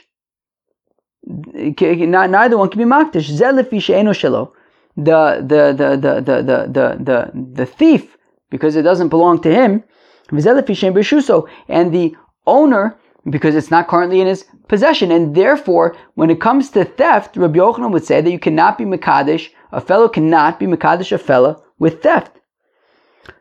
neither 1.24 2.56
one 2.56 2.70
can 2.70 2.78
be 2.78 2.84
makdish. 2.84 3.28
Zelefi 3.30 3.82
she'eno 3.82 4.12
shelo. 4.12 4.52
The, 4.96 5.44
the, 5.46 5.74
the, 5.76 5.96
the, 5.96 6.20
the, 6.20 6.42
the, 6.42 6.96
the, 7.04 7.30
the 7.52 7.66
thief, 7.66 8.16
because 8.50 8.76
it 8.76 8.82
doesn't 8.82 9.08
belong 9.08 9.40
to 9.42 9.52
him, 9.52 9.82
and 10.30 11.92
the 11.92 12.16
owner 12.46 12.98
because 13.28 13.54
it's 13.54 13.70
not 13.70 13.88
currently 13.88 14.20
in 14.20 14.26
his 14.26 14.44
possession. 14.68 15.10
And 15.10 15.34
therefore, 15.34 15.96
when 16.14 16.30
it 16.30 16.40
comes 16.40 16.70
to 16.70 16.84
theft, 16.84 17.36
Rabbi 17.36 17.58
Yochanan 17.58 17.92
would 17.92 18.04
say 18.04 18.20
that 18.20 18.30
you 18.30 18.38
cannot 18.38 18.78
be 18.78 18.84
Makadish, 18.84 19.50
a 19.72 19.80
fellow 19.80 20.08
cannot 20.08 20.58
be 20.58 20.66
Makadish 20.66 21.12
a 21.12 21.18
fellow 21.18 21.62
with 21.78 22.02
theft. 22.02 22.40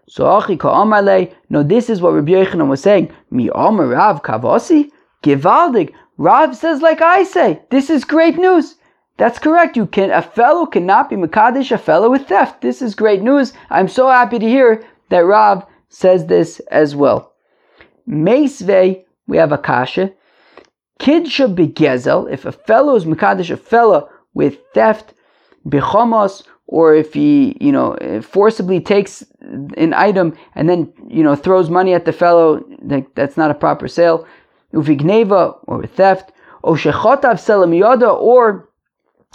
So 0.07 0.25
no, 1.49 1.63
this 1.63 1.89
is 1.89 2.01
what 2.01 2.13
Rabbi 2.13 2.31
Yochanan 2.31 2.67
was 2.67 2.81
saying. 2.81 3.11
Mi 3.31 3.49
Amar 3.53 3.87
Rav 3.87 4.21
Kavasi, 4.23 4.89
Givaldig. 5.23 5.93
Rav 6.17 6.55
says 6.55 6.81
like 6.81 7.01
I 7.01 7.23
say. 7.23 7.61
This 7.69 7.89
is 7.89 8.05
great 8.05 8.37
news. 8.37 8.75
That's 9.17 9.39
correct. 9.39 9.77
You 9.77 9.85
can 9.85 10.11
a 10.11 10.21
fellow 10.21 10.65
cannot 10.65 11.09
be 11.09 11.15
Makadish 11.15 11.71
a 11.71 11.77
fellow 11.77 12.09
with 12.09 12.27
theft. 12.27 12.61
This 12.61 12.81
is 12.81 12.95
great 12.95 13.21
news. 13.21 13.53
I'm 13.69 13.87
so 13.87 14.09
happy 14.09 14.39
to 14.39 14.47
hear 14.47 14.83
that 15.09 15.19
Rav 15.19 15.65
says 15.89 16.25
this 16.27 16.59
as 16.71 16.95
well. 16.95 17.33
Meisvei 18.07 19.05
we 19.27 19.37
have 19.37 19.51
a 19.51 19.57
kasha. 19.57 20.11
Kidsha 20.99 21.53
begezel, 21.53 22.31
if 22.31 22.45
a 22.45 22.51
fellow 22.51 22.95
is 22.95 23.05
mekadesh 23.05 23.49
a 23.49 23.57
fellow 23.57 24.09
with 24.33 24.59
theft, 24.73 25.13
bechamos, 25.67 26.43
or 26.67 26.95
if 26.95 27.13
he, 27.13 27.57
you 27.59 27.71
know, 27.71 27.95
forcibly 28.21 28.79
takes 28.79 29.23
an 29.41 29.93
item 29.93 30.35
and 30.55 30.69
then, 30.69 30.91
you 31.07 31.23
know, 31.23 31.35
throws 31.35 31.69
money 31.69 31.93
at 31.93 32.05
the 32.05 32.13
fellow, 32.13 32.63
that's 33.15 33.37
not 33.37 33.51
a 33.51 33.55
proper 33.55 33.87
sale. 33.87 34.25
Uvigneva, 34.73 35.57
or 35.67 35.85
theft. 35.85 36.31
O 36.63 36.73
shechotav 36.73 37.37
selamiyada, 37.37 38.13
or 38.19 38.69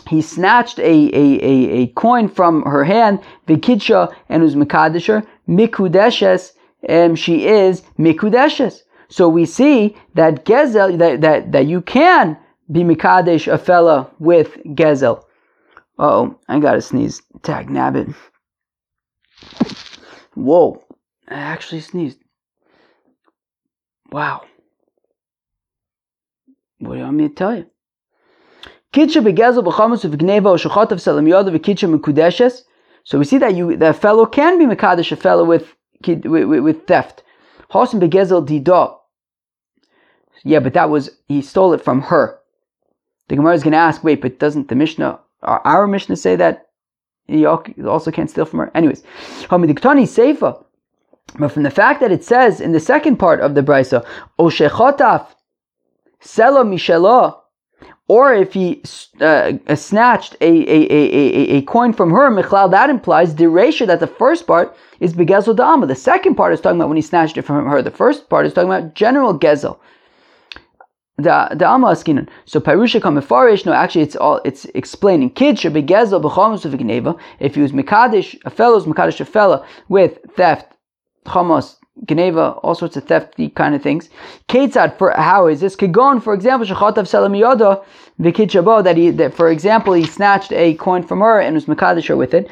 he 0.08 0.22
snatched 0.22 0.78
a, 0.78 0.82
a, 0.82 1.44
a, 1.44 1.82
a 1.82 1.86
coin 1.88 2.28
from 2.28 2.62
her 2.62 2.84
hand, 2.84 3.20
vikidsha, 3.46 4.12
and 4.28 4.42
was 4.42 4.56
mekadesher, 4.56 5.24
mikudeshes, 5.50 6.52
and 6.88 7.18
she 7.18 7.46
is 7.46 7.82
mikudeshes. 7.98 8.80
So 9.08 9.28
we 9.28 9.44
see 9.44 9.96
that 10.14 10.44
Gezel, 10.44 10.96
that, 10.98 11.20
that, 11.20 11.52
that 11.52 11.66
you 11.66 11.82
can 11.82 12.38
be 12.70 12.84
Mikadesh 12.84 13.52
a 13.52 13.58
fella 13.58 14.08
with 14.20 14.56
Gezel. 14.64 15.24
oh, 15.98 16.38
I 16.48 16.60
gotta 16.60 16.80
sneeze. 16.80 17.20
Tag 17.42 17.68
nabbit. 17.68 18.14
Whoa, 20.34 20.82
I 21.28 21.34
actually 21.34 21.80
sneezed. 21.80 22.18
Wow. 24.12 24.42
What 26.78 26.92
do 26.92 26.98
you 26.98 27.04
want 27.04 27.16
me 27.16 27.28
to 27.28 27.34
tell 27.34 27.56
you? 27.56 27.66
Kitcha 28.92 29.22
begezel 29.22 29.64
b'chamus 29.64 30.04
of 30.04 30.12
gneva 30.12 30.46
or 30.46 30.82
of 30.92 31.00
salam 31.00 31.26
yodav 31.26 31.56
kitcha 31.58 31.88
mekudeshes. 31.92 32.62
So 33.04 33.18
we 33.18 33.24
see 33.24 33.38
that 33.38 33.54
you 33.54 33.76
that 33.76 33.96
fellow 33.96 34.26
can 34.26 34.58
be 34.58 34.66
mekadesh 34.66 35.12
a 35.12 35.16
fellow 35.16 35.44
with 35.44 35.74
with, 36.06 36.24
with, 36.24 36.86
theft. 36.86 37.22
Hosen 37.70 38.00
begezel 38.00 38.46
dida 38.46 39.00
yeah, 40.44 40.60
but 40.60 40.74
that 40.74 40.90
was, 40.90 41.10
he 41.28 41.42
stole 41.42 41.72
it 41.72 41.82
from 41.82 42.02
her. 42.02 42.38
The 43.28 43.36
Gemara 43.36 43.54
is 43.54 43.62
going 43.62 43.72
to 43.72 43.78
ask, 43.78 44.02
wait, 44.02 44.20
but 44.20 44.38
doesn't 44.38 44.68
the 44.68 44.74
Mishnah, 44.74 45.20
our 45.42 45.86
Mishnah 45.86 46.16
say 46.16 46.36
that 46.36 46.68
he 47.26 47.44
also 47.46 48.10
can't 48.10 48.30
steal 48.30 48.44
from 48.44 48.60
her? 48.60 48.70
Anyways, 48.74 49.02
Hamidiktani 49.42 50.02
Seifa. 50.04 50.64
But 51.38 51.52
from 51.52 51.62
the 51.62 51.70
fact 51.70 52.00
that 52.00 52.10
it 52.10 52.24
says 52.24 52.60
in 52.60 52.72
the 52.72 52.80
second 52.80 53.18
part 53.18 53.40
of 53.40 53.54
the 53.54 53.62
Brisa, 53.62 54.04
Oshechotaf, 54.38 55.26
Sela 56.20 56.64
Mishelah, 56.64 57.39
or 58.10 58.34
if 58.34 58.52
he 58.52 58.82
uh, 59.20 59.52
snatched 59.76 60.34
a, 60.40 60.50
a, 60.50 60.78
a, 60.90 61.58
a, 61.58 61.62
coin 61.62 61.92
from 61.92 62.10
her, 62.10 62.28
Michlal, 62.28 62.68
that 62.72 62.90
implies 62.90 63.38
ratio 63.40 63.86
that 63.86 64.00
the 64.00 64.08
first 64.08 64.48
part 64.48 64.76
is 64.98 65.14
Begezel 65.14 65.54
Da'ama. 65.54 65.86
The 65.86 65.94
second 65.94 66.34
part 66.34 66.52
is 66.52 66.60
talking 66.60 66.80
about 66.80 66.88
when 66.88 66.96
he 66.96 67.02
snatched 67.02 67.38
it 67.38 67.42
from 67.42 67.68
her. 67.68 67.80
The 67.82 67.92
first 67.92 68.28
part 68.28 68.46
is 68.46 68.52
talking 68.52 68.68
about 68.68 68.94
general 68.94 69.38
Gezel 69.38 69.78
Alma 71.24 71.88
Askinan. 71.88 72.28
So 72.46 72.58
Parusha 72.60 73.00
Kamefarish, 73.00 73.64
no, 73.64 73.72
actually 73.72 74.02
it's 74.02 74.16
all 74.16 74.40
it's 74.44 74.64
explaining. 74.74 75.30
Kid 75.30 75.58
should 75.60 75.74
be 75.74 75.82
gezel 75.82 76.20
b'chamos 76.20 76.64
of 76.64 76.72
Gneva. 76.72 77.16
If 77.38 77.54
he 77.54 77.60
was 77.60 77.70
Mikadish, 77.70 78.36
a 78.44 78.50
fellow's 78.50 78.86
Mikadish 78.86 79.20
a 79.20 79.24
fellow 79.24 79.64
with 79.88 80.18
theft, 80.36 80.72
chamos, 81.26 81.76
Geneva, 82.06 82.52
all 82.62 82.74
sorts 82.74 82.96
of 82.96 83.04
thefty 83.04 83.50
kind 83.50 83.74
of 83.74 83.82
things. 83.82 84.08
Ketzad, 84.48 84.96
for 84.96 85.10
how 85.10 85.46
is 85.48 85.60
this? 85.60 85.76
Kigon, 85.76 86.22
for 86.22 86.32
example, 86.32 86.66
Shachatav 86.66 87.04
Selamiyoda, 87.04 87.84
Vikid 88.20 88.50
Shabo, 88.50 88.82
that 88.82 88.96
he, 88.96 89.10
that 89.10 89.34
for 89.34 89.50
example, 89.50 89.92
he 89.92 90.04
snatched 90.06 90.52
a 90.52 90.74
coin 90.74 91.02
from 91.02 91.20
her 91.20 91.40
and 91.40 91.54
was 91.54 91.66
Makadisha 91.66 92.16
with 92.16 92.32
it. 92.32 92.48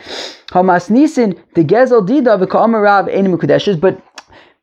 Hamas 0.48 0.90
Nisin, 0.90 1.40
the 1.54 1.64
Gezel 1.64 2.06
Dida, 2.06 2.44
Vikam 2.44 2.80
Rav, 2.80 3.08
Any 3.08 3.28
Mukadeshes, 3.28 3.80
but 3.80 4.02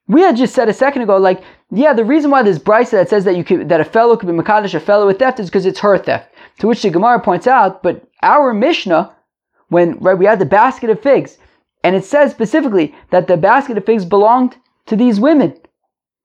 We 0.07 0.21
had 0.21 0.38
just 0.38 0.53
said 0.53 0.69
a 0.69 0.73
second 0.73 1.01
ago, 1.01 1.17
like, 1.17 1.41
yeah, 1.71 1.93
the 1.93 2.05
reason 2.05 2.29
why 2.29 2.43
there's 2.43 2.59
brisa 2.59 2.91
that 2.91 3.09
says 3.09 3.25
that 3.25 3.35
you 3.35 3.43
could, 3.43 3.69
that 3.69 3.81
a 3.81 3.85
fellow 3.85 4.15
could 4.15 4.27
be 4.27 4.33
makadosh 4.33 4.75
a 4.75 4.79
fellow 4.79 5.07
with 5.07 5.17
theft 5.17 5.39
is 5.39 5.49
because 5.49 5.65
it's 5.65 5.79
her 5.79 5.97
theft. 5.97 6.31
To 6.59 6.67
which 6.67 6.83
the 6.83 6.91
Gemara 6.91 7.19
points 7.19 7.47
out, 7.47 7.81
but 7.81 8.07
our 8.21 8.53
Mishnah, 8.53 9.15
when 9.69 9.97
right, 9.99 10.17
we 10.17 10.25
had 10.25 10.39
the 10.39 10.45
basket 10.45 10.91
of 10.91 11.01
figs, 11.01 11.38
and 11.83 11.95
it 11.95 12.05
says 12.05 12.31
specifically 12.31 12.93
that 13.09 13.27
the 13.27 13.35
basket 13.35 13.77
of 13.77 13.85
figs 13.85 14.05
belonged 14.05 14.55
to 14.87 14.95
these 14.95 15.19
women. 15.19 15.57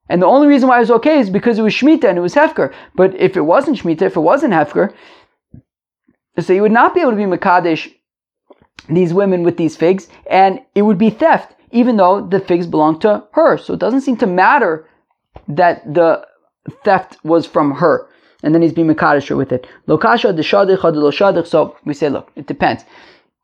And 0.09 0.21
the 0.21 0.27
only 0.27 0.49
reason 0.49 0.69
why 0.69 0.77
it 0.77 0.81
was 0.81 0.91
okay 0.91 1.19
is 1.19 1.31
because 1.31 1.59
it 1.59 1.63
was 1.63 1.73
Shemitah 1.73 2.05
and 2.05 2.19
it 2.19 2.21
was 2.21 2.35
Hefker. 2.35 2.75
But 2.95 3.15
if 3.15 3.37
it 3.37 3.43
wasn't 3.43 3.79
Shemitah, 3.79 4.03
if 4.03 4.17
it 4.17 4.21
wasn't 4.21 4.55
Hefker, 4.55 4.93
so 6.39 6.53
you 6.53 6.63
would 6.63 6.73
not 6.73 6.95
be 6.95 7.01
able 7.01 7.13
to 7.13 7.17
be 7.17 7.23
Makadesh 7.25 7.93
these 8.89 9.15
women 9.15 9.43
with 9.43 9.57
these 9.57 9.77
figs, 9.77 10.09
and 10.29 10.61
it 10.75 10.83
would 10.83 10.99
be 10.99 11.11
theft, 11.11 11.55
even 11.71 11.97
though 11.97 12.27
the 12.27 12.41
figs 12.41 12.67
belong 12.67 12.99
to 13.01 13.25
her. 13.33 13.57
So 13.57 13.75
it 13.75 13.81
doesn't 13.81 14.01
seem 14.01 14.17
to 14.19 14.27
matter 14.27 14.89
that 15.49 15.95
the 15.95 16.27
theft 16.85 17.17
was 17.25 17.47
from 17.47 17.73
her. 17.73 18.09
And 18.43 18.55
then 18.55 18.63
he's 18.63 18.73
being 18.73 18.89
Makadesh 18.89 19.35
with 19.37 19.53
it. 19.53 19.67
Lokasha 19.87 20.35
de 20.35 21.45
So 21.47 21.77
we 21.85 21.95
say, 21.95 22.09
look, 22.09 22.33
it 22.37 22.47
depends. 22.47 22.85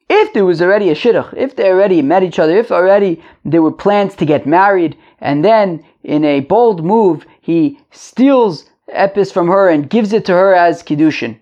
If 0.08 0.32
there 0.32 0.44
was 0.44 0.62
already 0.62 0.90
a 0.90 0.94
shidduch, 0.94 1.34
if 1.36 1.56
they 1.56 1.68
already 1.68 2.00
met 2.00 2.22
each 2.22 2.38
other, 2.38 2.56
if 2.56 2.70
already 2.70 3.22
there 3.44 3.62
were 3.62 3.72
plans 3.72 4.14
to 4.16 4.24
get 4.24 4.46
married, 4.46 4.96
and 5.20 5.44
then 5.44 5.84
in 6.04 6.24
a 6.24 6.40
bold 6.40 6.84
move 6.84 7.26
he 7.40 7.80
steals 7.90 8.70
epis 8.94 9.32
from 9.32 9.48
her 9.48 9.68
and 9.68 9.90
gives 9.90 10.12
it 10.12 10.24
to 10.26 10.32
her 10.32 10.54
as 10.54 10.82
kiddushin, 10.82 11.40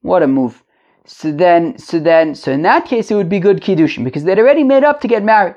what 0.00 0.22
a 0.22 0.26
move! 0.26 0.62
So 1.04 1.30
then, 1.30 1.78
so 1.78 2.00
then, 2.00 2.34
so 2.34 2.52
in 2.52 2.62
that 2.62 2.86
case, 2.86 3.10
it 3.10 3.14
would 3.14 3.28
be 3.28 3.38
good 3.38 3.60
kiddushin 3.60 4.02
because 4.02 4.24
they'd 4.24 4.38
already 4.38 4.64
made 4.64 4.82
up 4.82 5.00
to 5.02 5.08
get 5.08 5.22
married. 5.22 5.54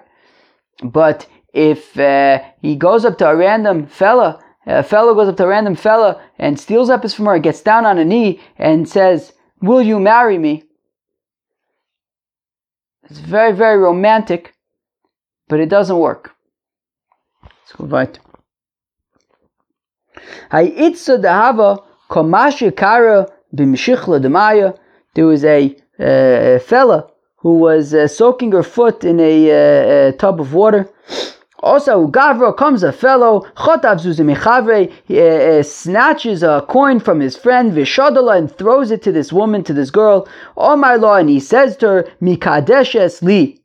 But 0.84 1.26
if 1.54 1.98
uh, 1.98 2.40
he 2.62 2.76
goes 2.76 3.06
up 3.06 3.18
to 3.20 3.30
a 3.30 3.36
random 3.36 3.88
fella, 3.88 4.44
a 4.68 4.84
fellow 4.84 5.16
goes 5.16 5.28
up 5.28 5.38
to 5.38 5.46
a 5.46 5.48
random 5.48 5.76
fella 5.76 6.22
and 6.38 6.60
steals 6.60 6.90
epis 6.90 7.16
from 7.16 7.26
her, 7.26 7.40
gets 7.40 7.62
down 7.62 7.86
on 7.86 7.98
a 7.98 8.06
knee 8.06 8.40
and 8.58 8.88
says, 8.88 9.34
"Will 9.62 9.82
you 9.82 10.00
marry 10.00 10.38
me?" 10.38 10.69
It's 13.10 13.20
very, 13.20 13.54
very 13.54 13.78
romantic, 13.78 14.54
but 15.48 15.60
it 15.60 15.70
doesn't 15.70 15.98
work. 15.98 16.36
Let's 17.44 17.72
go 17.76 17.86
weiter. 17.86 18.22
Ha'itza 20.52 21.18
dehava 21.18 21.84
komashe 22.10 22.76
kara 22.76 23.28
b'mishichla 23.56 24.22
demaya. 24.22 24.78
There 25.16 25.26
was 25.26 25.44
a, 25.44 25.76
uh, 26.00 26.60
fella 26.60 27.10
who 27.38 27.58
was 27.58 27.94
uh, 27.94 28.08
soaking 28.08 28.52
her 28.52 28.64
foot 28.64 29.04
in 29.04 29.20
a, 29.20 29.34
uh, 29.50 30.10
a 30.10 30.12
tub 30.14 30.40
of 30.40 30.54
water. 30.54 30.90
Also, 31.62 32.08
Gavra 32.08 32.56
comes 32.56 32.84
a 32.84 32.94
fellow, 32.94 33.42
Chotav 33.58 34.00
Zuzimichavre, 34.00 34.92
uh, 35.10 35.60
uh, 35.60 35.64
snatches 35.64 36.42
a 36.42 36.66
coin 36.70 37.00
from 37.02 37.20
his 37.20 37.36
friend 37.36 37.74
Vishadala 37.74 38.38
and 38.38 38.56
throws 38.58 38.92
it 38.92 39.02
to 39.04 39.12
this 39.12 39.34
woman, 39.34 39.64
to 39.66 39.74
this 39.74 39.92
girl. 39.92 40.28
Oh 40.56 40.78
my 40.78 40.96
law, 40.96 41.16
and 41.16 41.30
he 41.30 41.40
says 41.40 41.76
to 41.78 41.88
her, 41.88 42.12
Mikadeshes 42.22 43.22
li, 43.22 43.62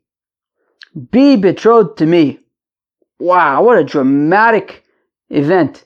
be 1.11 1.37
betrothed 1.37 1.97
to 1.99 2.05
me. 2.05 2.39
Wow, 3.17 3.63
what 3.63 3.77
a 3.77 3.83
dramatic 3.83 4.83
event. 5.29 5.85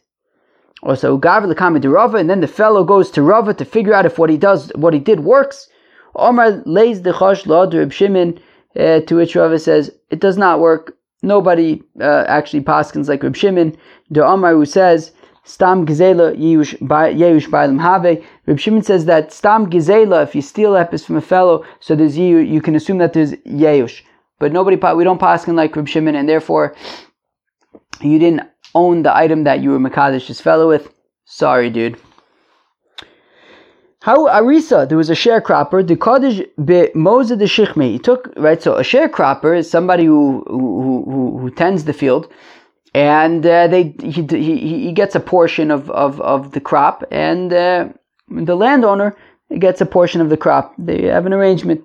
Also, 0.81 1.19
Gavra 1.19 1.53
Lakami 1.53 1.79
to 1.81 1.89
Rava, 1.89 2.17
and 2.17 2.29
then 2.29 2.39
the 2.39 2.47
fellow 2.47 2.83
goes 2.83 3.11
to 3.11 3.21
Rava 3.21 3.53
to 3.53 3.65
figure 3.65 3.93
out 3.93 4.07
if 4.07 4.17
what 4.17 4.31
he 4.31 4.37
does, 4.37 4.71
what 4.75 4.93
he 4.93 4.99
did 4.99 5.19
works. 5.19 5.67
Omar 6.15 6.63
lays 6.65 7.03
the 7.03 7.11
chosh 7.11 7.45
law 7.45 7.67
to 7.67 7.87
Shimon, 7.91 8.39
uh, 8.75 9.01
to 9.01 9.15
which 9.15 9.35
Rava 9.35 9.59
says, 9.59 9.91
it 10.09 10.19
does 10.19 10.37
not 10.37 10.59
work 10.59 10.95
Nobody 11.21 11.83
uh, 11.99 12.25
actually 12.27 12.61
paskins 12.61 13.09
like 13.09 13.23
Reb 13.23 13.35
Shimon. 13.35 13.77
The 14.09 14.25
Omar 14.25 14.53
who 14.53 14.65
says 14.65 15.11
Stam 15.43 15.85
Gizela 15.85 16.35
Yeush 16.37 16.77
Bailam 16.79 17.79
Have. 17.81 18.23
Reb 18.45 18.59
Shimon 18.59 18.83
says 18.83 19.05
that 19.05 19.33
Stam 19.33 19.69
Gizela, 19.69 20.23
if 20.23 20.33
you 20.33 20.41
steal 20.41 20.73
epis 20.73 21.05
from 21.05 21.17
a 21.17 21.21
fellow, 21.21 21.65
so 21.79 21.95
there's 21.95 22.17
you, 22.17 22.37
you 22.37 22.61
can 22.61 22.75
assume 22.75 22.99
that 22.99 23.13
there's 23.13 23.33
Yeush. 23.33 24.01
But 24.39 24.53
nobody, 24.53 24.77
we 24.95 25.03
don't 25.03 25.19
paskin 25.19 25.55
like 25.55 25.75
Reb 25.75 25.87
Shimon, 25.87 26.15
and 26.15 26.29
therefore 26.29 26.75
you 28.01 28.17
didn't 28.19 28.43
own 28.73 29.03
the 29.03 29.15
item 29.15 29.43
that 29.43 29.59
you 29.59 29.71
were 29.71 29.79
Makadish's 29.79 30.39
fellow 30.39 30.69
with. 30.69 30.93
Sorry, 31.25 31.69
dude. 31.69 31.99
How 34.01 34.27
Arisa, 34.29 34.87
there 34.87 34.97
was 34.97 35.09
a 35.09 35.13
sharecropper, 35.13 35.85
the 35.85 35.97
Kaddish 35.97 36.41
be 36.63 36.89
Moses 36.95 37.37
the 37.37 37.45
Shichme. 37.45 37.91
He 37.91 37.99
took, 37.99 38.31
right, 38.37 38.61
so 38.61 38.75
a 38.75 38.81
sharecropper 38.81 39.57
is 39.57 39.69
somebody 39.69 40.05
who, 40.05 40.43
who, 40.47 41.03
who, 41.03 41.37
who 41.39 41.51
tends 41.51 41.83
the 41.83 41.91
field, 41.91 42.31
and 42.93 43.45
uh, 43.45 43.67
they 43.67 43.93
he, 44.01 44.25
he, 44.29 44.85
he 44.85 44.91
gets 44.93 45.15
a 45.15 45.19
portion 45.19 45.69
of, 45.69 45.91
of, 45.91 46.21
of 46.21 46.53
the 46.53 46.61
crop, 46.61 47.03
and 47.11 47.51
uh, 47.51 47.89
the 48.29 48.55
landowner 48.55 49.17
gets 49.57 49.81
a 49.81 49.85
portion 49.85 50.21
of 50.21 50.29
the 50.29 50.37
crop. 50.37 50.73
They 50.77 51.03
have 51.07 51.25
an 51.25 51.33
arrangement. 51.33 51.81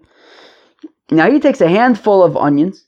Now 1.11 1.29
he 1.29 1.41
takes 1.41 1.61
a 1.61 1.69
handful 1.69 2.23
of 2.23 2.37
onions, 2.37 2.85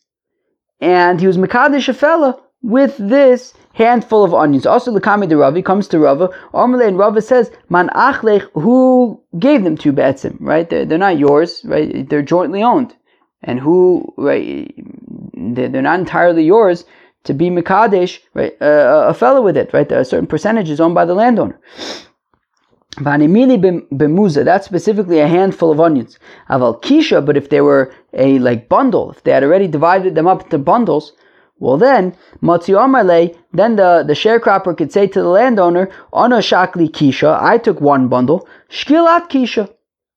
and 0.81 1.21
he 1.21 1.27
was 1.27 1.37
Mekadesh 1.37 1.89
a 1.89 1.95
fella 1.95 2.41
with 2.63 2.97
this 2.97 3.55
handful 3.77 4.25
of 4.25 4.33
onions. 4.33 4.65
Also, 4.65 4.91
the 4.91 5.01
Kami 5.01 5.27
de 5.27 5.37
Ravi 5.37 5.63
comes 5.63 5.87
to 5.89 5.99
Rava. 5.99 6.31
Armale 6.55 6.89
and 6.89 6.99
Rava 6.99 7.21
says, 7.21 7.51
Man 7.69 7.91
achlech, 7.91 8.49
who 8.55 9.21
gave 9.39 9.65
them 9.65 9.77
to 9.79 9.93
Betzim, 9.93 10.37
right? 10.41 10.69
They're, 10.69 10.87
they're 10.87 11.07
not 11.07 11.19
yours, 11.19 11.61
right? 11.65 12.09
They're 12.09 12.23
jointly 12.23 12.63
owned. 12.63 12.97
And 13.43 13.61
who, 13.61 14.15
right? 14.17 14.75
They're, 15.35 15.69
they're 15.69 15.83
not 15.83 16.01
entirely 16.01 16.45
yours 16.45 16.87
to 17.25 17.35
be 17.35 17.51
Mekadesh, 17.51 18.21
right? 18.33 18.55
Uh, 18.63 19.07
a 19.09 19.15
fellow 19.15 19.43
with 19.43 19.59
it, 19.59 19.71
right? 19.75 19.91
A 19.93 20.07
certain 20.07 20.27
percentage 20.27 20.71
is 20.71 20.81
owned 20.81 20.95
by 20.95 21.05
the 21.05 21.15
landowner. 21.15 21.61
Vanimili 22.97 23.59
bemuza, 23.93 24.43
that's 24.43 24.65
specifically 24.65 25.19
a 25.19 25.29
handful 25.29 25.71
of 25.71 25.81
onions. 25.81 26.19
Aval 26.49 26.81
kisha, 26.81 27.25
but 27.25 27.37
if 27.37 27.51
they 27.51 27.61
were 27.61 27.93
a 28.15 28.39
like 28.39 28.71
bundle, 28.71 29.11
if 29.11 29.23
they 29.23 29.33
had 29.33 29.45
already 29.45 29.69
divided 29.69 30.15
them 30.15 30.27
up 30.27 30.45
into 30.45 30.57
bundles, 30.57 31.13
well 31.59 31.77
then, 31.79 32.15
Matzi 32.43 33.35
then 33.53 33.77
the, 33.77 34.05
the 34.07 34.13
sharecropper 34.13 34.77
could 34.77 34.93
say 34.93 35.07
to 35.07 35.23
the 35.23 35.29
landowner, 35.29 35.91
Ana 36.13 36.39
Shakli 36.39 36.89
Kisha, 36.91 37.41
I 37.41 37.59
took 37.59 37.81
one 37.81 38.09
bundle, 38.09 38.47
Shkilat 38.69 39.31
Kisha, 39.31 39.73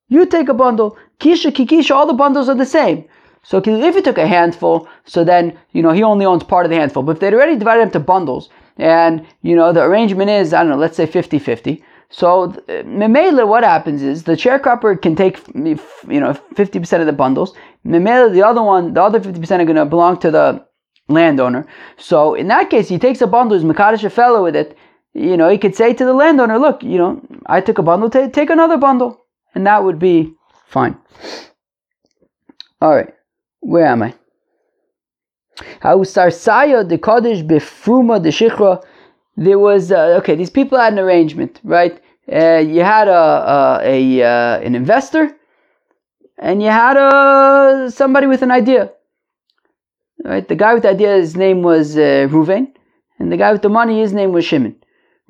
you 0.10 0.25
take 0.25 0.49
a 0.49 0.54
bundle, 0.54 0.97
Kisha 1.19 1.52
Kikisha, 1.52 1.95
all 1.95 2.08
the 2.08 2.13
bundles 2.13 2.49
are 2.49 2.56
the 2.56 2.65
same. 2.65 3.06
So 3.43 3.62
if 3.65 3.95
he 3.95 4.02
took 4.02 4.17
a 4.17 4.28
handful, 4.28 4.88
so 5.06 5.23
then, 5.23 5.58
you 5.71 5.82
know, 5.82 5.91
he 5.91 6.04
only 6.04 6.25
owns 6.25 6.43
part 6.43 6.65
of 6.65 6.71
the 6.71 6.78
handful. 6.78 7.04
But 7.04 7.13
if 7.13 7.19
they'd 7.19 7.34
already 7.34 7.56
divided 7.56 7.84
into 7.84 7.99
bundles, 7.99 8.49
and, 8.78 9.25
you 9.41 9.56
know, 9.56 9.71
the 9.71 9.82
arrangement 9.82 10.30
is, 10.30 10.54
I 10.54 10.63
don't 10.63 10.71
know, 10.71 10.78
let's 10.78 10.97
say 10.97 11.08
50-50, 11.08 11.82
so 12.10 12.49
Memela, 12.67 13.47
what 13.47 13.63
happens 13.63 14.02
is 14.02 14.23
the 14.23 14.34
sharecropper 14.34 14.99
can 14.99 15.15
take 15.15 15.39
you 15.56 16.19
know 16.19 16.34
50% 16.56 16.99
of 16.99 17.06
the 17.06 17.13
bundles. 17.13 17.54
Memela, 17.86 18.34
the 18.34 18.41
other 18.41 18.63
one, 18.63 18.93
the 18.95 19.02
other 19.04 19.19
50% 19.19 19.38
are 19.60 19.65
going 19.65 19.75
to 19.75 19.86
belong 19.86 20.19
to 20.21 20.32
the 20.32 20.65
landowner. 21.10 21.65
So 21.98 22.36
in 22.36 22.48
that 22.48 22.69
case, 22.69 22.88
he 22.88 22.98
takes 22.98 23.22
a 23.22 23.28
bundle, 23.28 23.58
he's 23.58 23.65
Makadish 23.65 24.04
a 24.04 24.10
fellow 24.10 24.43
with 24.43 24.56
it. 24.56 24.78
You 25.13 25.36
know, 25.36 25.50
he 25.50 25.58
could 25.58 25.76
say 25.76 25.93
to 25.93 26.06
the 26.06 26.13
landowner, 26.13 26.60
look, 26.60 26.84
you 26.84 26.98
know, 26.98 27.22
I 27.48 27.62
took 27.62 27.78
a 27.80 27.84
bundle, 27.84 28.10
t- 28.10 28.30
take 28.30 28.50
another 28.50 28.78
bundle. 28.78 29.19
And 29.56 29.65
that 29.65 29.84
would 29.84 30.00
be 30.00 30.34
fine. 30.67 30.95
All 32.82 32.95
right, 32.95 33.13
where 33.60 33.88
am 33.88 34.04
I? 34.04 34.13
How 35.82 35.98
Sarsaya 36.00 36.88
the 36.88 36.98
Kaddish 36.98 37.41
befruma 37.41 38.22
the 38.22 38.30
Shichra. 38.30 38.84
There 39.36 39.60
was 39.60 39.91
uh, 39.91 40.17
okay. 40.19 40.36
These 40.36 40.50
people 40.50 40.78
had 40.78 40.93
an 40.93 41.00
arrangement, 41.00 41.60
right? 41.63 42.02
Uh, 42.32 42.58
you 42.58 42.84
had 42.84 43.08
a, 43.08 43.12
a, 43.12 43.82
a 43.84 44.24
uh, 44.24 44.60
an 44.60 44.76
investor, 44.76 45.36
and 46.38 46.62
you 46.62 46.69
had 46.69 46.95
a 46.95 47.02
uh, 47.02 47.89
somebody 47.89 48.28
with 48.28 48.41
an 48.41 48.52
idea. 48.52 48.91
Right? 50.23 50.47
The 50.47 50.55
guy 50.55 50.73
with 50.73 50.84
the 50.84 50.89
idea, 50.89 51.15
his 51.15 51.36
name 51.36 51.62
was 51.62 51.95
uh, 51.95 52.27
Ruvain, 52.29 52.73
and 53.19 53.32
the 53.32 53.38
guy 53.38 53.51
with 53.51 53.62
the 53.62 53.69
money, 53.69 54.01
his 54.01 54.13
name 54.13 54.32
was 54.32 54.45
Shimon. 54.45 54.75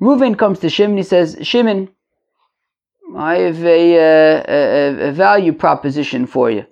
Ruvain 0.00 0.36
comes 0.36 0.58
to 0.60 0.68
Shimon, 0.68 0.96
he 0.96 1.02
says, 1.02 1.36
Shimon, 1.42 1.88
I 3.16 3.36
have 3.36 3.64
a, 3.64 3.96
uh, 3.96 4.44
a, 4.48 5.08
a 5.08 5.12
value 5.12 5.52
proposition 5.52 6.26
for 6.26 6.50
you. 6.50 6.64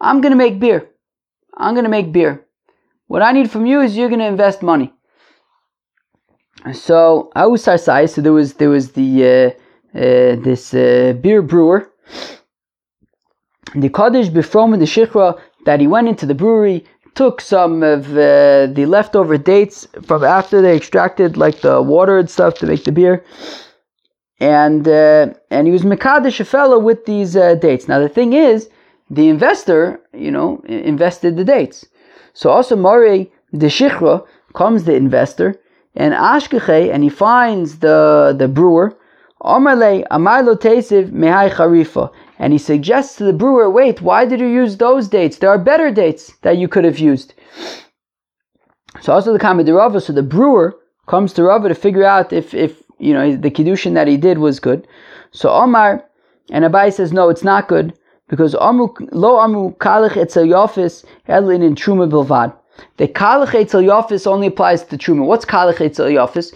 I'm 0.00 0.20
going 0.20 0.32
to 0.32 0.36
make 0.36 0.60
beer. 0.60 0.88
I'm 1.56 1.74
going 1.74 1.84
to 1.84 1.90
make 1.90 2.12
beer. 2.12 2.44
What 3.06 3.22
I 3.22 3.32
need 3.32 3.50
from 3.50 3.66
you 3.66 3.80
is 3.80 3.96
you're 3.96 4.08
going 4.08 4.20
to 4.20 4.26
invest 4.26 4.62
money. 4.62 4.92
So 6.72 7.30
I 7.34 7.46
was 7.46 7.62
so 7.62 7.76
there 8.22 8.32
was 8.32 8.54
there 8.54 8.70
was 8.70 8.92
the 8.92 9.24
uh, 9.24 9.98
uh, 9.98 10.36
this 10.36 10.72
uh, 10.72 11.14
beer 11.20 11.42
brewer, 11.42 11.90
the 13.74 13.90
Kaddish 13.90 14.28
Bifrom 14.28 14.72
and 14.72 14.80
the 14.80 14.86
Shikra, 14.86 15.38
that 15.66 15.80
he 15.80 15.86
went 15.86 16.08
into 16.08 16.26
the 16.26 16.34
brewery 16.34 16.86
took 17.14 17.40
some 17.40 17.82
of 17.82 18.10
uh, 18.12 18.66
the 18.66 18.86
leftover 18.86 19.38
dates 19.38 19.86
from 20.02 20.24
after 20.24 20.60
they 20.60 20.76
extracted 20.76 21.36
like 21.36 21.60
the 21.60 21.80
water 21.80 22.18
and 22.18 22.28
stuff 22.28 22.54
to 22.58 22.66
make 22.66 22.84
the 22.84 22.92
beer. 22.92 23.24
And 24.40 24.86
uh, 24.86 25.34
and 25.50 25.66
he 25.66 25.72
was 25.72 25.82
Mekadesh 25.82 26.40
a 26.40 26.44
fellow 26.44 26.78
with 26.78 27.04
these 27.06 27.36
uh, 27.36 27.54
dates. 27.54 27.88
Now 27.88 28.00
the 28.00 28.08
thing 28.08 28.32
is, 28.32 28.68
the 29.10 29.28
investor, 29.28 30.00
you 30.12 30.30
know, 30.30 30.62
invested 30.66 31.36
the 31.36 31.44
dates. 31.44 31.86
So 32.32 32.50
also 32.50 32.74
Mari 32.76 33.30
the 33.52 33.66
Shichra 33.66 34.26
comes 34.54 34.84
the 34.84 34.94
investor 34.94 35.60
and 35.94 36.12
Ashkeche, 36.12 36.92
and 36.92 37.04
he 37.04 37.08
finds 37.08 37.78
the, 37.78 38.34
the 38.36 38.48
brewer, 38.48 38.96
Omerle 39.42 40.06
Amarlo 40.08 40.56
Tesiv 40.56 41.10
Mehai 41.10 41.50
Charifa. 41.50 42.10
And 42.38 42.52
he 42.52 42.58
suggests 42.58 43.16
to 43.16 43.24
the 43.24 43.32
brewer, 43.32 43.70
wait, 43.70 44.02
why 44.02 44.24
did 44.24 44.40
you 44.40 44.46
use 44.46 44.76
those 44.76 45.08
dates? 45.08 45.38
There 45.38 45.50
are 45.50 45.58
better 45.58 45.90
dates 45.90 46.32
that 46.42 46.58
you 46.58 46.68
could 46.68 46.84
have 46.84 46.98
used. 46.98 47.34
So 49.00 49.12
also 49.12 49.32
the 49.32 49.38
Kama 49.38 49.64
Rava, 49.64 50.00
so 50.00 50.12
the 50.12 50.22
brewer 50.22 50.76
comes 51.06 51.32
to 51.34 51.42
Rava 51.42 51.68
to 51.68 51.74
figure 51.74 52.04
out 52.04 52.32
if, 52.32 52.54
if 52.54 52.82
you 52.98 53.12
know 53.12 53.36
the 53.36 53.50
Kiddushin 53.50 53.94
that 53.94 54.08
he 54.08 54.16
did 54.16 54.38
was 54.38 54.60
good. 54.60 54.86
So 55.32 55.50
Omar 55.50 56.04
and 56.50 56.64
Abaye 56.64 56.92
says, 56.92 57.12
no, 57.12 57.28
it's 57.28 57.44
not 57.44 57.68
good 57.68 57.94
because 58.28 58.54
Amru 58.54 58.88
lo 59.12 59.40
Amru 59.40 59.74
Kalich 59.76 60.16
Etzel 60.16 60.44
Yofis 60.44 61.04
Elin 61.28 61.62
in 61.62 61.74
Truma 61.74 62.08
Bilvad. 62.10 62.54
The 62.96 63.08
Kalich 63.08 63.54
Etzel 63.54 63.82
Yofis 63.82 64.26
only 64.26 64.46
applies 64.46 64.84
to 64.84 64.96
Truma. 64.96 65.26
What's 65.26 65.44
Kalich 65.44 65.80
Etzel 65.80 66.06
Yofis? 66.06 66.54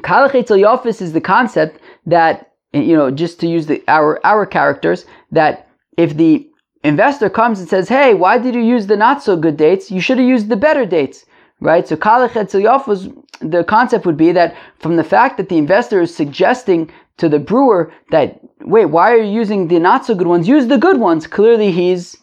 Kalich 0.00 0.34
Etzel 0.34 0.58
Yofis 0.58 1.00
is 1.00 1.12
the 1.12 1.20
concept 1.20 1.80
that 2.04 2.45
you 2.84 2.96
know, 2.96 3.10
just 3.10 3.40
to 3.40 3.46
use 3.46 3.66
the 3.66 3.82
our 3.88 4.20
our 4.24 4.46
characters, 4.46 5.06
that 5.30 5.68
if 5.96 6.16
the 6.16 6.48
investor 6.82 7.28
comes 7.28 7.60
and 7.60 7.68
says, 7.68 7.88
"Hey, 7.88 8.14
why 8.14 8.38
did 8.38 8.54
you 8.54 8.62
use 8.62 8.86
the 8.86 8.96
not 8.96 9.22
so 9.22 9.36
good 9.36 9.56
dates? 9.56 9.90
You 9.90 10.00
should 10.00 10.18
have 10.18 10.28
used 10.28 10.48
the 10.48 10.56
better 10.56 10.86
dates." 10.86 11.24
Right? 11.60 11.88
So 11.88 11.96
Kalech 11.96 12.36
Etzel 12.36 12.62
was 12.86 13.08
the 13.40 13.64
concept 13.64 14.04
would 14.06 14.16
be 14.16 14.32
that 14.32 14.54
from 14.78 14.96
the 14.96 15.04
fact 15.04 15.36
that 15.36 15.48
the 15.48 15.58
investor 15.58 16.02
is 16.02 16.14
suggesting 16.14 16.90
to 17.18 17.28
the 17.28 17.38
brewer 17.38 17.92
that 18.10 18.40
wait, 18.60 18.86
why 18.86 19.12
are 19.12 19.18
you 19.18 19.32
using 19.32 19.68
the 19.68 19.78
not 19.78 20.04
so 20.04 20.14
good 20.14 20.26
ones? 20.26 20.48
Use 20.48 20.66
the 20.66 20.78
good 20.78 20.98
ones. 20.98 21.26
Clearly, 21.26 21.72
he's 21.72 22.16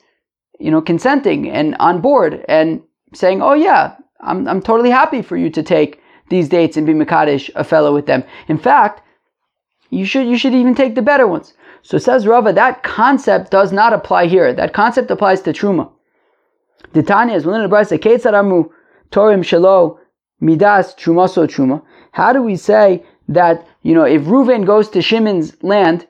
you 0.60 0.72
know 0.72 0.82
consenting 0.82 1.50
and 1.50 1.76
on 1.80 2.02
board 2.02 2.46
and 2.48 2.82
saying, 3.14 3.42
"Oh 3.42 3.54
yeah, 3.54 3.96
I'm 4.22 4.48
I'm 4.48 4.62
totally 4.62 4.92
happy 4.92 5.22
for 5.22 5.38
you 5.38 5.50
to 5.52 5.64
take 5.64 6.00
these 6.30 6.50
dates 6.50 6.78
and 6.78 6.86
be 6.86 6.94
mekadesh 6.94 7.50
a 7.56 7.64
fellow 7.64 7.94
with 7.94 8.06
them." 8.06 8.24
In 8.48 8.58
fact, 8.58 9.02
you 9.94 10.06
should 10.06 10.28
you 10.28 10.38
should 10.38 10.54
even 10.54 10.76
take 10.76 10.96
the 10.96 11.02
better 11.02 11.28
ones. 11.28 11.54
So 11.82 11.98
says 11.98 12.26
Rava, 12.26 12.54
that 12.54 12.84
concept 12.84 13.52
does 13.52 13.72
not 13.72 13.94
apply 13.94 14.28
here. 14.28 14.54
That 14.54 14.74
concept 14.74 15.12
applies 15.12 15.42
to 15.42 15.52
truma. 15.52 15.92
The 16.94 17.04
Tanya 17.04 17.36
is 17.36 17.44
the 17.44 17.50
Ketzaramu 17.50 18.70
Torim 19.12 19.44
Shalo 19.44 20.00
Midas 20.40 20.94
Trumaso 20.94 21.48
Truma. 21.48 21.82
How 22.12 22.34
do 22.34 22.42
we 22.42 22.56
say 22.56 23.04
that 23.28 23.68
you 23.82 23.94
know 23.94 24.04
if 24.04 24.24
Reuven 24.24 24.66
goes 24.66 24.90
to 24.90 25.02
Shimon's 25.02 25.62
land 25.64 26.08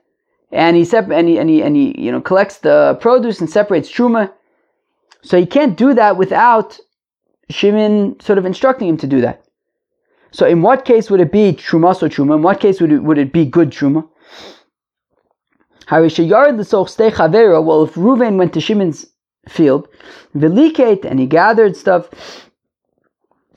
and 0.51 0.75
he, 0.77 0.85
sep- 0.85 1.09
and 1.09 1.27
he 1.27 1.37
and 1.37 1.49
he 1.49 1.63
and 1.63 1.75
he 1.75 1.99
you 1.99 2.11
know 2.11 2.21
collects 2.21 2.57
the 2.59 2.97
produce 3.01 3.39
and 3.39 3.49
separates 3.49 3.91
truma, 3.91 4.31
so 5.21 5.37
he 5.39 5.45
can't 5.45 5.77
do 5.77 5.93
that 5.93 6.17
without 6.17 6.79
Shimon 7.49 8.19
sort 8.19 8.37
of 8.37 8.45
instructing 8.45 8.87
him 8.89 8.97
to 8.97 9.07
do 9.07 9.21
that. 9.21 9.42
So 10.33 10.45
in 10.47 10.61
what 10.63 10.83
case 10.83 11.09
would 11.09 11.21
it 11.21 11.31
be 11.31 11.53
truma 11.53 11.95
or 12.01 12.09
truma? 12.09 12.35
In 12.35 12.41
what 12.41 12.59
case 12.59 12.81
would 12.81 12.91
it, 12.91 13.03
would 13.03 13.19
it 13.19 13.31
be 13.31 13.45
good 13.45 13.69
truma? 13.69 14.09
Well, 15.91 16.03
if 16.03 16.13
Reuven 17.93 18.37
went 18.37 18.53
to 18.53 18.59
Shimon's 18.59 19.05
field, 19.47 19.87
Velikate, 20.35 21.05
and 21.05 21.19
he 21.19 21.27
gathered 21.27 21.75
stuff, 21.77 22.09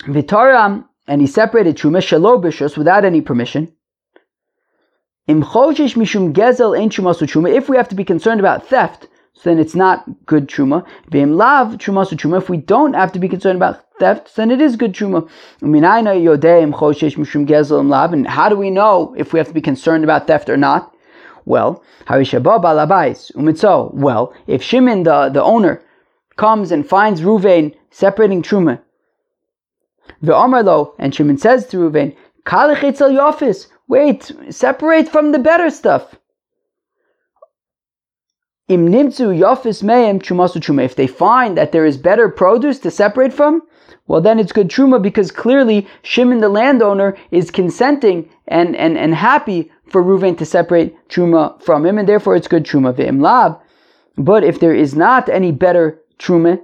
Vitaram, 0.03 0.85
and 1.09 1.21
he 1.23 1.27
separated 1.27 1.77
truma 1.77 1.99
shalobishus 1.99 2.77
without 2.77 3.05
any 3.05 3.23
permission. 3.23 3.73
If 5.29 5.55
we 7.69 7.77
have 7.77 7.89
to 7.89 7.95
be 7.95 8.05
concerned 8.05 8.41
about 8.41 8.67
theft, 8.67 9.09
so 9.37 9.51
then 9.51 9.59
it's 9.59 9.75
not 9.75 10.07
good 10.25 10.49
truma. 10.49 10.87
V'im 11.11 11.37
lav 11.37 11.75
truma 11.75 12.07
truma. 12.17 12.39
If 12.39 12.49
we 12.49 12.57
don't 12.57 12.95
have 12.95 13.13
to 13.13 13.19
be 13.19 13.29
concerned 13.29 13.57
about 13.57 13.85
theft, 14.01 14.35
then 14.35 14.51
it 14.51 14.63
is 14.63 14.77
good 14.77 14.95
truma. 14.95 15.29
And 15.61 15.85
how 18.27 18.49
do 18.49 18.57
we 18.57 18.71
know 18.71 19.15
if 19.19 19.35
we 19.35 19.39
have 19.39 19.49
to 19.49 19.55
be 19.55 19.61
concerned 19.61 20.05
about 20.05 20.27
theft 20.27 20.49
or 20.49 20.57
not? 20.57 20.95
Well, 21.45 21.85
well, 22.09 22.21
if 24.47 24.63
Shimon, 24.63 25.03
the, 25.03 25.29
the 25.29 25.43
owner, 25.43 25.83
comes 26.37 26.73
and 26.73 26.89
finds 26.89 27.21
Ruvain 27.21 27.75
separating 27.91 28.41
truma, 28.43 28.81
the 30.23 30.33
Omerlo 30.33 30.95
and 30.99 31.15
Shimon 31.15 31.37
says 31.37 31.67
to 31.69 31.77
Ruvain, 31.77 32.17
Wait, 33.89 34.33
separate 34.51 35.09
from 35.09 35.33
the 35.33 35.39
better 35.39 35.71
stuff. 35.71 36.17
Im 38.69 38.89
chumasu. 38.89 40.83
If 40.85 40.97
they 40.97 41.07
find 41.07 41.57
that 41.57 41.71
there 41.71 41.87
is 41.87 41.97
better 41.97 42.29
produce 42.29 42.81
to 42.81 42.91
separate 42.91 43.33
from, 43.33 43.63
well 44.09 44.21
then 44.21 44.41
it's 44.41 44.53
good 44.53 44.69
truma 44.69 45.01
because 45.01 45.31
clearly 45.31 45.87
Shimon 46.03 46.41
the 46.41 46.49
landowner 46.49 47.17
is 47.31 47.53
consenting 47.53 48.29
and, 48.49 48.75
and, 48.75 48.99
and 48.99 49.15
happy 49.15 49.71
for 49.87 50.03
Reuven 50.03 50.37
to 50.39 50.45
separate 50.45 50.97
truma 51.09 51.63
from 51.63 51.87
him, 51.87 51.97
and 51.97 52.09
therefore 52.09 52.35
it's 52.35 52.49
good 52.49 52.65
truma 52.65 53.21
lav. 53.21 53.61
But 54.19 54.43
if 54.43 54.59
there 54.59 54.75
is 54.75 54.97
not 54.97 55.29
any 55.29 55.53
better 55.53 56.01
truma, 56.19 56.61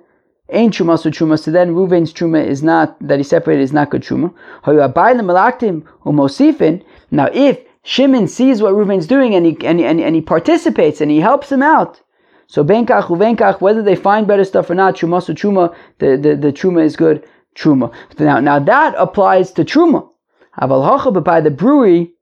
ain't 0.48 0.74
truma 0.74 0.98
so 0.98 1.08
truma, 1.08 1.38
so 1.38 1.52
then 1.52 1.72
Reuven's 1.72 2.12
truma 2.12 2.44
is 2.44 2.64
not 2.64 2.96
that 3.00 3.18
he 3.18 3.22
separated 3.22 3.62
is 3.62 3.72
not 3.72 3.90
good 3.90 4.02
truma. 4.02 4.32
Now 7.12 7.28
if 7.32 7.60
Shimon 7.84 8.28
sees 8.28 8.62
what 8.62 8.74
Reuven's 8.74 9.06
doing 9.06 9.34
and 9.34 9.44
he, 9.46 9.56
and, 9.64 9.80
and, 9.80 10.00
and 10.00 10.14
he 10.14 10.20
participates 10.20 11.00
and 11.00 11.10
he 11.10 11.20
helps 11.20 11.50
him 11.50 11.62
out. 11.62 12.00
So 12.46 12.62
benkach 12.64 13.04
uvenkach, 13.04 13.60
whether 13.60 13.82
they 13.82 13.96
find 13.96 14.26
better 14.26 14.44
stuff 14.44 14.70
or 14.70 14.74
not, 14.74 14.96
truma 14.96 15.22
so 15.22 15.32
truma, 15.32 15.74
the, 15.98 16.16
the, 16.16 16.36
the 16.36 16.52
truma 16.52 16.84
is 16.84 16.96
good 16.96 17.26
truma. 17.54 17.92
Now, 18.18 18.40
now 18.40 18.58
that 18.58 18.94
applies 18.96 19.50
to 19.52 19.64
truma. 19.64 20.08
Aval 20.60 20.86
hocha, 20.86 21.12
but 21.14 21.24
by 21.24 21.40
the 21.40 21.50
brewery, 21.50 22.12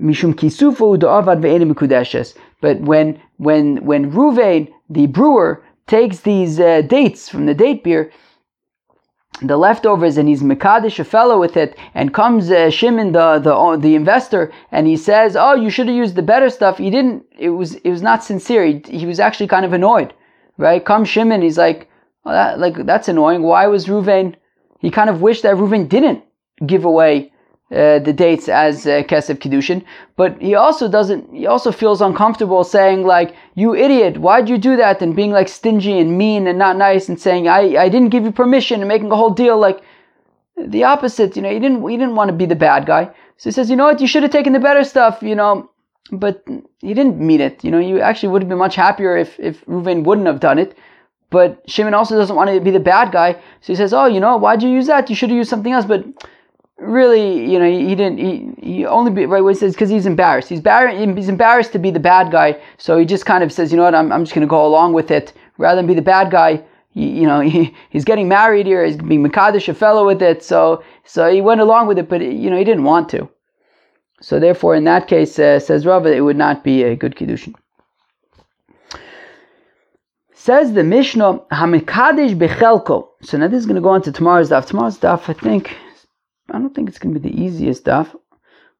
mishum 0.00 0.34
kisufu 0.34 0.98
da'avad 0.98 1.40
ve'enim 1.40 1.72
mikudeshes. 1.72 2.36
But 2.60 2.80
when 2.80 3.20
when 3.36 3.84
when 3.84 4.10
Ruvain, 4.10 4.72
the 4.90 5.06
brewer, 5.06 5.64
takes 5.86 6.20
these 6.20 6.58
uh, 6.58 6.82
dates 6.82 7.28
from 7.28 7.46
the 7.46 7.54
date 7.54 7.84
beer, 7.84 8.10
the 9.42 9.56
leftovers 9.56 10.16
and 10.16 10.28
he's 10.28 10.42
Mekadesh 10.42 10.98
a 10.98 11.04
fellow 11.04 11.38
with 11.38 11.56
it 11.56 11.76
and 11.94 12.14
comes 12.14 12.50
uh, 12.50 12.70
Shimon 12.70 13.12
the, 13.12 13.38
the 13.38 13.78
the 13.80 13.94
investor 13.94 14.52
and 14.70 14.86
he 14.86 14.96
says 14.96 15.36
oh 15.36 15.54
you 15.54 15.70
should 15.70 15.88
have 15.88 15.96
used 15.96 16.14
the 16.14 16.22
better 16.22 16.50
stuff. 16.50 16.78
He 16.78 16.90
didn't 16.90 17.24
it 17.38 17.50
was 17.50 17.74
it 17.74 17.90
was 17.90 18.02
not 18.02 18.24
sincere. 18.24 18.64
He, 18.64 18.82
he 18.86 19.06
was 19.06 19.20
actually 19.20 19.48
kind 19.48 19.64
of 19.64 19.72
annoyed 19.72 20.14
right? 20.58 20.84
Come 20.84 21.04
Shimon 21.04 21.42
he's 21.42 21.58
like 21.58 21.88
that, 22.24 22.58
like 22.58 22.86
that's 22.86 23.08
annoying. 23.08 23.42
Why 23.42 23.66
was 23.66 23.86
Ruvain 23.86 24.34
he 24.80 24.90
kind 24.90 25.10
of 25.10 25.22
wished 25.22 25.42
that 25.42 25.56
Ruvain 25.56 25.88
didn't 25.88 26.24
give 26.66 26.84
away 26.84 27.31
uh, 27.72 27.98
the 28.00 28.12
dates 28.12 28.48
as 28.48 28.86
uh, 28.86 29.02
Kesef 29.02 29.38
Kiddushin, 29.38 29.82
but 30.16 30.40
he 30.40 30.54
also 30.54 30.88
doesn't, 30.88 31.32
he 31.32 31.46
also 31.46 31.72
feels 31.72 32.00
uncomfortable 32.02 32.64
saying 32.64 33.04
like, 33.06 33.34
you 33.54 33.74
idiot, 33.74 34.18
why'd 34.18 34.48
you 34.48 34.58
do 34.58 34.76
that? 34.76 35.00
And 35.00 35.16
being 35.16 35.30
like 35.30 35.48
stingy 35.48 35.98
and 35.98 36.18
mean 36.18 36.46
and 36.46 36.58
not 36.58 36.76
nice 36.76 37.08
and 37.08 37.18
saying, 37.18 37.48
I, 37.48 37.76
I 37.76 37.88
didn't 37.88 38.10
give 38.10 38.24
you 38.24 38.32
permission 38.32 38.80
and 38.80 38.88
making 38.88 39.10
a 39.10 39.16
whole 39.16 39.30
deal 39.30 39.58
like 39.58 39.82
the 40.56 40.84
opposite, 40.84 41.34
you 41.34 41.42
know, 41.42 41.50
he 41.50 41.58
didn't, 41.58 41.88
he 41.88 41.96
didn't 41.96 42.14
want 42.14 42.28
to 42.28 42.36
be 42.36 42.46
the 42.46 42.54
bad 42.54 42.84
guy. 42.84 43.04
So 43.38 43.48
he 43.48 43.52
says, 43.52 43.70
you 43.70 43.76
know 43.76 43.84
what, 43.84 44.00
you 44.00 44.06
should 44.06 44.22
have 44.22 44.32
taken 44.32 44.52
the 44.52 44.60
better 44.60 44.84
stuff, 44.84 45.22
you 45.22 45.34
know, 45.34 45.70
but 46.12 46.44
he 46.80 46.92
didn't 46.94 47.18
mean 47.18 47.40
it. 47.40 47.64
You 47.64 47.70
know, 47.70 47.78
you 47.78 48.00
actually 48.00 48.28
would 48.28 48.42
have 48.42 48.48
been 48.48 48.58
much 48.58 48.76
happier 48.76 49.16
if, 49.16 49.40
if 49.40 49.64
Ruvain 49.64 50.04
wouldn't 50.04 50.26
have 50.26 50.40
done 50.40 50.58
it. 50.58 50.76
But 51.30 51.62
Shimon 51.66 51.94
also 51.94 52.18
doesn't 52.18 52.36
want 52.36 52.50
to 52.50 52.60
be 52.60 52.70
the 52.70 52.80
bad 52.80 53.10
guy. 53.10 53.32
So 53.62 53.72
he 53.72 53.74
says, 53.76 53.94
oh, 53.94 54.04
you 54.04 54.20
know, 54.20 54.36
why'd 54.36 54.62
you 54.62 54.68
use 54.68 54.86
that? 54.88 55.08
You 55.08 55.16
should 55.16 55.30
have 55.30 55.36
used 55.36 55.48
something 55.48 55.72
else. 55.72 55.86
But 55.86 56.04
really, 56.82 57.50
you 57.50 57.58
know, 57.58 57.70
he, 57.70 57.94
didn't. 57.94 58.18
He, 58.18 58.50
he 58.60 58.86
only 58.86 59.10
be, 59.10 59.26
right. 59.26 59.42
What 59.42 59.54
he 59.54 59.58
says 59.58 59.72
because 59.74 59.90
he's 59.90 60.06
embarrassed. 60.06 60.48
He's, 60.48 60.60
bar- 60.60 60.88
he's 60.88 61.28
embarrassed 61.28 61.72
to 61.72 61.78
be 61.78 61.90
the 61.90 62.00
bad 62.00 62.30
guy. 62.30 62.60
So 62.78 62.98
he 62.98 63.04
just 63.04 63.26
kind 63.26 63.42
of 63.44 63.52
says, 63.52 63.70
you 63.70 63.76
know 63.76 63.84
what, 63.84 63.94
I'm, 63.94 64.12
I'm 64.12 64.24
just 64.24 64.34
going 64.34 64.46
to 64.46 64.50
go 64.50 64.66
along 64.66 64.92
with 64.92 65.10
it 65.10 65.32
rather 65.58 65.76
than 65.76 65.86
be 65.86 65.94
the 65.94 66.02
bad 66.02 66.30
guy. 66.30 66.62
He, 66.90 67.08
you 67.08 67.26
know, 67.26 67.40
he, 67.54 67.74
he's 67.90 68.04
getting 68.04 68.28
married 68.28 68.66
here. 68.66 68.84
He's 68.84 68.96
being 68.96 69.26
Makadish 69.26 69.68
a 69.68 69.74
fellow 69.74 70.06
with 70.06 70.22
it. 70.22 70.42
So 70.42 70.82
so 71.04 71.30
he 71.32 71.40
went 71.40 71.60
along 71.60 71.86
with 71.86 71.98
it, 71.98 72.08
but 72.08 72.20
you 72.20 72.50
know, 72.50 72.56
he 72.56 72.64
didn't 72.64 72.84
want 72.84 73.08
to. 73.10 73.28
So 74.20 74.38
therefore, 74.38 74.76
in 74.76 74.84
that 74.84 75.08
case, 75.08 75.38
uh, 75.38 75.58
says 75.58 75.84
Rava, 75.84 76.12
it 76.12 76.20
would 76.20 76.36
not 76.36 76.62
be 76.62 76.84
a 76.84 76.94
good 76.94 77.16
kiddushin. 77.16 77.54
Says 80.34 80.72
the 80.72 80.84
Mishnah, 80.84 81.40
Hamikadesh 81.52 82.36
bechelko. 82.36 83.08
So 83.22 83.38
now 83.38 83.48
this 83.48 83.60
is 83.60 83.66
going 83.66 83.76
to 83.76 83.80
go 83.82 83.90
on 83.90 84.02
to 84.02 84.12
tomorrow's 84.12 84.50
daf. 84.50 84.66
Tomorrow's 84.66 84.98
daf, 84.98 85.28
I 85.28 85.34
think, 85.34 85.76
I 86.52 86.58
don't 86.58 86.74
think 86.74 86.90
it's 86.90 86.98
going 86.98 87.14
to 87.14 87.20
be 87.20 87.30
the 87.30 87.42
easiest 87.42 87.86
daf. 87.86 88.14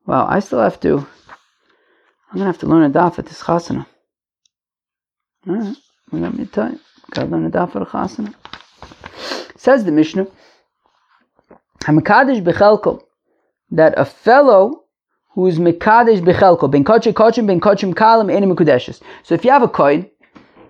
Well, 0.04 0.26
I 0.28 0.40
still 0.40 0.60
have 0.60 0.78
to. 0.80 0.98
I'm 0.98 2.38
going 2.38 2.40
to 2.40 2.44
have 2.44 2.58
to 2.58 2.66
learn 2.66 2.82
a 2.82 2.90
daf 2.90 3.18
at 3.18 3.26
this 3.26 3.42
chasana. 3.42 3.86
Alright, 5.48 5.76
we 6.10 6.20
got 6.20 6.36
me 6.36 6.44
time. 6.46 6.78
Got 7.10 7.24
to 7.24 7.28
learn 7.28 7.46
a 7.46 7.50
daf 7.50 7.74
at 7.74 7.82
a 7.82 7.86
chasana. 7.86 8.34
Says 9.56 9.84
the 9.84 9.92
Mishnah, 9.92 10.26
Hamikadesh 11.80 12.42
bechelko, 12.44 13.02
that 13.70 13.94
a 13.96 14.04
fellow 14.04 14.84
who 15.30 15.46
is 15.46 15.58
mekadesh 15.58 16.20
bechelko, 16.20 16.70
ben 16.70 16.84
kochim 16.84 17.14
kochim, 17.14 17.46
ben 17.46 17.60
kochim 17.60 17.94
kalim, 17.94 18.30
eni 18.30 18.52
mekudeshes. 18.52 19.00
So 19.22 19.34
if 19.34 19.46
you 19.46 19.50
have 19.50 19.62
a 19.62 19.68
coin, 19.68 20.10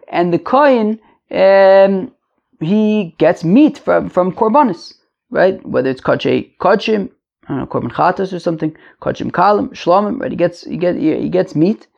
and 0.09 0.33
the 0.33 0.39
coin, 0.39 1.01
um, 1.33 2.13
he 2.61 3.17
gets 3.19 3.43
meat 3.43 3.79
from, 3.79 4.09
from 4.09 4.31
korbanis 4.33 4.95
right? 5.33 5.65
Whether 5.67 5.91
it's 5.91 6.01
Kache 6.01 6.57
Kachim, 6.61 7.11
I 7.49 7.49
don't 7.49 7.59
know, 7.59 7.67
Korban 7.67 7.91
Chatas 7.91 8.33
or 8.33 8.39
something, 8.39 8.77
Kachim 9.01 9.33
Kalim, 9.33 9.71
Shlomim, 9.71 10.21
right? 10.21 10.31
He 10.31 10.37
gets, 10.37 10.63
he, 10.63 10.77
get, 10.77 10.95
he 10.97 11.29
gets 11.29 11.57
meat. 11.57 11.89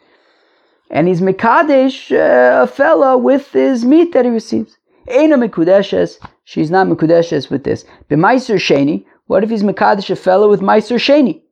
And 0.91 1.09
he's 1.09 1.21
Mekadesh, 1.21 2.13
uh, 2.13 2.63
a 2.63 2.67
fella 2.67 3.19
with 3.19 3.51
his 3.53 3.85
meat 3.85 4.13
that 4.13 4.25
he 4.25 4.31
receives. 4.31 4.79
Eina 5.09 5.37
Mekudeshes, 5.45 6.19
she's 6.45 6.71
not 6.71 6.87
Mekudeshes 6.87 7.51
with 7.51 7.65
this. 7.65 7.85
B'Maiser 8.09 8.57
Sheni, 8.57 9.05
what 9.27 9.43
if 9.43 9.51
he's 9.51 9.63
Mekadesh, 9.63 10.11
a 10.11 10.17
fellow 10.17 10.49
with 10.49 10.61
Maiser 10.61 10.97
Sheni? 10.97 11.43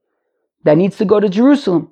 That 0.65 0.79
needs 0.79 0.97
to 0.99 1.05
go 1.05 1.19
to 1.19 1.29
Jerusalem. 1.29 1.91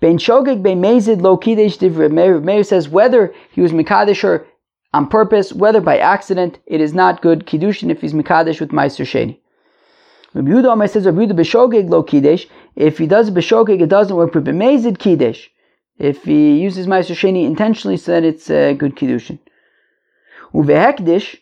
Ben 0.00 0.16
Shogeg 0.16 0.62
Ben 0.62 0.80
Mezid 0.80 1.20
Lo 1.20 1.36
Kidesh 1.36 1.76
Divre. 1.76 2.10
Meir 2.42 2.64
says 2.64 2.88
whether 2.88 3.34
he 3.50 3.60
was 3.60 3.72
Mekadesh 3.72 4.24
or 4.24 4.46
on 4.94 5.08
purpose, 5.08 5.52
whether 5.52 5.80
by 5.80 5.98
accident, 5.98 6.58
it 6.66 6.80
is 6.80 6.92
not 6.92 7.22
good 7.22 7.46
kiddushin 7.46 7.90
if 7.90 8.00
he's 8.00 8.12
mikadesh 8.12 8.60
with 8.60 8.70
meiser 8.70 9.06
sheni. 9.06 9.38
Rabbi 10.34 10.50
Yehuda 10.50 10.90
says 10.90 11.06
Rabbi 11.06 11.26
Yehuda 11.26 11.32
b'shogeg 11.32 11.90
lo 11.90 12.02
kiddush. 12.02 12.46
If 12.76 12.98
he 12.98 13.06
does 13.06 13.30
b'shogeg, 13.30 13.80
it 13.80 13.88
doesn't 13.88 14.16
work. 14.16 14.32
But 14.32 14.44
b'mezid 14.44 14.98
kiddush. 14.98 15.48
If 15.98 16.24
he 16.24 16.58
uses 16.58 16.86
meiser 16.86 17.14
sheni 17.14 17.44
intentionally, 17.44 17.96
so 17.96 18.12
that 18.12 18.24
it's 18.24 18.50
a 18.50 18.74
good 18.74 18.96
kiddushin. 18.96 19.38
Uvehekdish. 20.54 21.36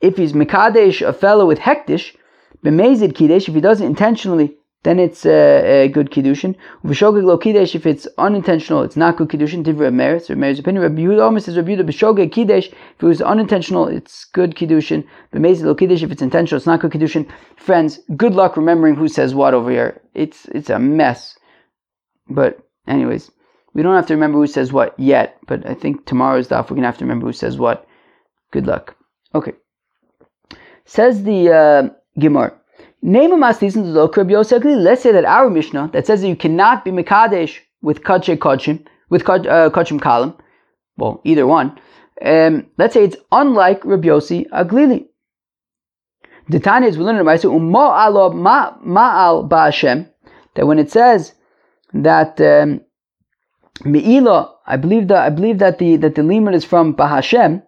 If 0.00 0.16
he's 0.16 0.32
mikadesh, 0.32 1.06
a 1.06 1.12
fellow 1.12 1.46
with 1.46 1.60
hekdish, 1.60 2.16
b'mezid 2.64 3.14
kiddush. 3.14 3.48
If 3.48 3.54
he 3.54 3.60
does 3.60 3.80
it 3.80 3.86
intentionally, 3.86 4.56
then 4.84 4.98
it's 4.98 5.24
a, 5.24 5.84
a 5.84 5.88
good 5.88 6.10
kiddushin. 6.10 6.56
V'shogeg 6.84 7.22
lo 7.22 7.38
kiddush, 7.38 7.74
if 7.74 7.86
it's 7.86 8.08
unintentional, 8.18 8.82
it's 8.82 8.96
not 8.96 9.16
good 9.16 9.28
kiddushin. 9.28 9.64
Divrei 9.64 10.20
so 10.20 10.34
Meir's 10.34 10.58
opinion. 10.58 10.82
Rabbi 10.82 11.02
Yehuda 11.02 11.22
almost 11.22 11.46
says 11.46 11.56
Rabbi 11.56 11.76
Yehuda 11.76 11.88
b'shogeg 11.88 12.32
kiddush, 12.32 12.68
if 12.68 13.02
it 13.02 13.06
was 13.06 13.22
unintentional, 13.22 13.86
it's 13.86 14.24
good 14.24 14.56
kiddushin. 14.56 15.06
B'mezid 15.32 15.62
lo 15.62 15.74
kiddush, 15.74 16.02
if 16.02 16.10
it's 16.10 16.22
intentional, 16.22 16.56
it's 16.56 16.66
not 16.66 16.80
good 16.80 16.90
kiddushin. 16.90 17.30
Friends, 17.56 18.00
good 18.16 18.34
luck 18.34 18.56
remembering 18.56 18.96
who 18.96 19.08
says 19.08 19.34
what 19.34 19.54
over 19.54 19.70
here. 19.70 20.00
It's 20.14 20.46
it's 20.46 20.70
a 20.70 20.78
mess. 20.78 21.38
But 22.28 22.58
anyways, 22.88 23.30
we 23.74 23.82
don't 23.82 23.94
have 23.94 24.06
to 24.06 24.14
remember 24.14 24.38
who 24.38 24.46
says 24.46 24.72
what 24.72 24.98
yet. 24.98 25.38
But 25.46 25.64
I 25.66 25.74
think 25.74 26.06
tomorrow's 26.06 26.48
daf 26.48 26.70
we're 26.70 26.76
gonna 26.76 26.88
have 26.88 26.98
to 26.98 27.04
remember 27.04 27.26
who 27.26 27.32
says 27.32 27.56
what. 27.56 27.86
Good 28.50 28.66
luck. 28.66 28.96
Okay. 29.34 29.52
Says 30.84 31.22
the 31.22 31.50
uh, 31.50 31.88
Gemara. 32.18 32.52
Name 33.04 33.40
Let's 33.40 33.58
say 33.58 35.12
that 35.12 35.24
our 35.26 35.50
Mishnah 35.50 35.90
that 35.92 36.06
says 36.06 36.22
that 36.22 36.28
you 36.28 36.36
cannot 36.36 36.84
be 36.84 36.92
mekadesh 36.92 37.58
with 37.82 38.04
kache 38.04 38.38
kachim 38.38 38.86
with 39.10 39.28
uh, 39.28 39.70
kachim 39.70 40.00
kalim, 40.00 40.38
well, 40.96 41.20
either 41.24 41.46
one. 41.46 41.78
Um, 42.24 42.66
let's 42.78 42.94
say 42.94 43.04
it's 43.04 43.16
unlike 43.32 43.84
Rabbi 43.84 44.06
Yossi 44.06 44.48
Aglili. 44.50 45.06
The 46.48 46.60
Tanya 46.60 46.88
is 46.88 46.96
we 46.96 47.04
learn 47.04 47.16
ma'al 47.16 47.48
ba'ashem 49.48 50.08
that 50.54 50.66
when 50.66 50.78
it 50.78 50.90
says 50.90 51.34
that 51.92 52.40
um, 52.40 52.82
meila, 53.80 54.52
I 54.66 54.76
believe 54.76 55.08
that 55.08 55.24
I 55.24 55.30
believe 55.30 55.58
that 55.58 55.78
the 55.78 55.96
that 55.96 56.14
the 56.14 56.22
limit 56.22 56.54
is 56.54 56.64
from 56.64 56.94
Bahashem, 56.94 57.62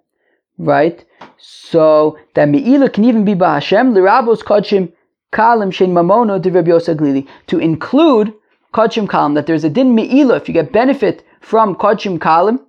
right? 0.59 1.05
So 1.39 2.19
that 2.35 2.49
meila 2.49 2.93
can 2.93 3.05
even 3.05 3.25
be 3.25 3.35
Bahashem. 3.35 3.93
Lirabos 3.93 4.43
kachim 4.43 4.93
kalim 5.35 5.71
shein 5.71 5.91
mamono 5.91 6.41
de 6.41 6.51
Glili 6.51 7.27
to 7.49 7.59
include 7.59 8.33
kachim 8.73 9.07
kalim 9.07 9.35
that 9.35 9.47
there's 9.47 9.65
a 9.65 9.71
din 9.71 9.95
meila 9.95 10.37
if 10.37 10.49
you 10.49 10.55
get 10.55 10.73
benefit 10.73 11.25
from 11.41 11.75
kachim 11.75 12.19
kalim. 12.19 12.61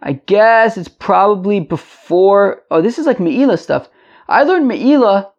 I 0.00 0.12
guess 0.12 0.76
it's 0.76 0.88
probably 0.88 1.60
before. 1.60 2.62
Oh, 2.70 2.80
this 2.80 2.98
is 2.98 3.06
like 3.06 3.18
meila 3.18 3.58
stuff. 3.58 3.88
I 4.28 4.44
learned 4.44 4.70
meila. 4.70 5.30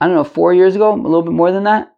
I 0.00 0.06
don't 0.06 0.14
know, 0.16 0.24
four 0.24 0.54
years 0.54 0.76
ago, 0.76 0.92
a 0.92 0.96
little 0.96 1.22
bit 1.22 1.32
more 1.32 1.50
than 1.50 1.64
that. 1.64 1.90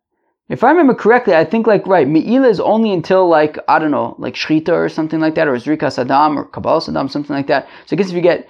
If 0.48 0.62
I 0.62 0.70
remember 0.70 0.94
correctly, 0.94 1.34
I 1.34 1.44
think 1.44 1.66
like 1.66 1.86
right, 1.86 2.06
meila 2.06 2.48
is 2.48 2.60
only 2.60 2.92
until 2.92 3.28
like 3.28 3.58
I 3.68 3.78
don't 3.78 3.90
know, 3.90 4.14
like 4.18 4.34
shrita 4.34 4.70
or 4.70 4.88
something 4.88 5.20
like 5.20 5.34
that, 5.34 5.48
or 5.48 5.56
zrika 5.56 5.90
sadam 5.90 6.36
or 6.36 6.44
kabbalah 6.44 6.80
sadam, 6.80 7.10
something 7.10 7.34
like 7.34 7.48
that. 7.48 7.68
So 7.86 7.94
I 7.94 7.96
guess 7.96 8.08
if 8.08 8.14
you 8.14 8.22
get 8.22 8.48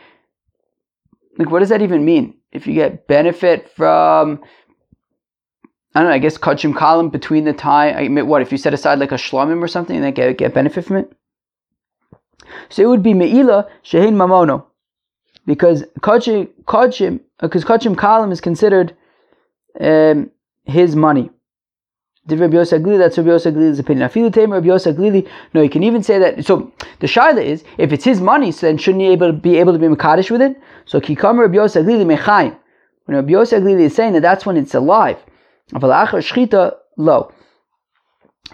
like, 1.39 1.51
what 1.51 1.61
does 1.61 1.69
that 1.69 1.83
even 1.83 2.05
mean? 2.05 2.35
if 2.57 2.67
you 2.67 2.75
get 2.75 3.07
benefit 3.07 3.71
from 3.71 4.41
I 5.95 6.01
don't 6.01 6.09
know, 6.11 6.15
I 6.15 6.19
guess 6.19 6.37
kachim 6.37 6.75
kalim 6.75 7.11
between 7.11 7.45
the 7.45 7.55
time, 7.55 7.97
I 7.97 8.03
admit, 8.03 8.27
what, 8.27 8.43
if 8.43 8.53
you 8.53 8.59
set 8.59 8.75
aside 8.75 8.99
like 8.99 9.13
a 9.13 9.15
shlomim 9.15 9.63
or 9.63 9.69
something 9.69 9.97
and 9.97 10.05
then 10.05 10.13
get, 10.13 10.37
get 10.37 10.53
benefit 10.53 10.85
from 10.85 10.97
it? 10.97 11.13
So 12.69 12.83
it 12.83 12.87
would 12.87 13.03
be 13.03 13.15
me'ila 13.15 13.67
shehin 13.83 14.15
mamono. 14.15 14.67
Because 15.47 15.85
kachim, 16.01 16.49
kachim, 16.65 17.21
because 17.41 17.65
kachim 17.65 17.95
kalim 17.95 18.31
is 18.31 18.43
considered 18.43 18.95
um, 19.81 20.31
his 20.65 20.95
money. 20.95 21.31
That's 22.27 22.41
Rabbi 22.41 22.57
Yosef 22.57 22.83
Glili's 22.83 23.79
opinion. 23.79 24.09
Afilu 24.09 24.33
Tamer, 24.33 24.57
Rabbi 24.57 24.67
Yosef 24.67 24.97
Glili, 24.97 25.29
no, 25.55 25.63
you 25.63 25.71
can 25.71 25.85
even 25.85 26.03
say 26.03 26.19
that. 26.19 26.45
So 26.45 26.73
the 26.99 27.07
shaila 27.07 27.43
is, 27.43 27.63
if 27.79 27.93
it's 27.93 28.05
his 28.05 28.21
money, 28.21 28.51
so 28.51 28.67
then 28.67 28.79
shouldn't 28.79 29.03
he 29.03 29.09
able 29.11 29.33
be 29.33 29.57
able 29.59 29.73
to 29.73 29.79
be 29.79 29.87
Makadish 29.87 30.31
with 30.31 30.43
it? 30.43 30.61
So 30.87 31.01
Kikam 31.01 31.39
Rabbi 31.39 31.55
Yosef 31.55 31.85
Mechayim. 31.85 32.57
When 33.05 33.17
Rabbi 33.17 33.31
Yosef 33.31 33.63
is 33.65 33.95
saying 33.95 34.15
that 34.15 34.23
that's 34.23 34.47
when 34.47 34.57
it's 34.57 34.75
alive. 34.75 35.19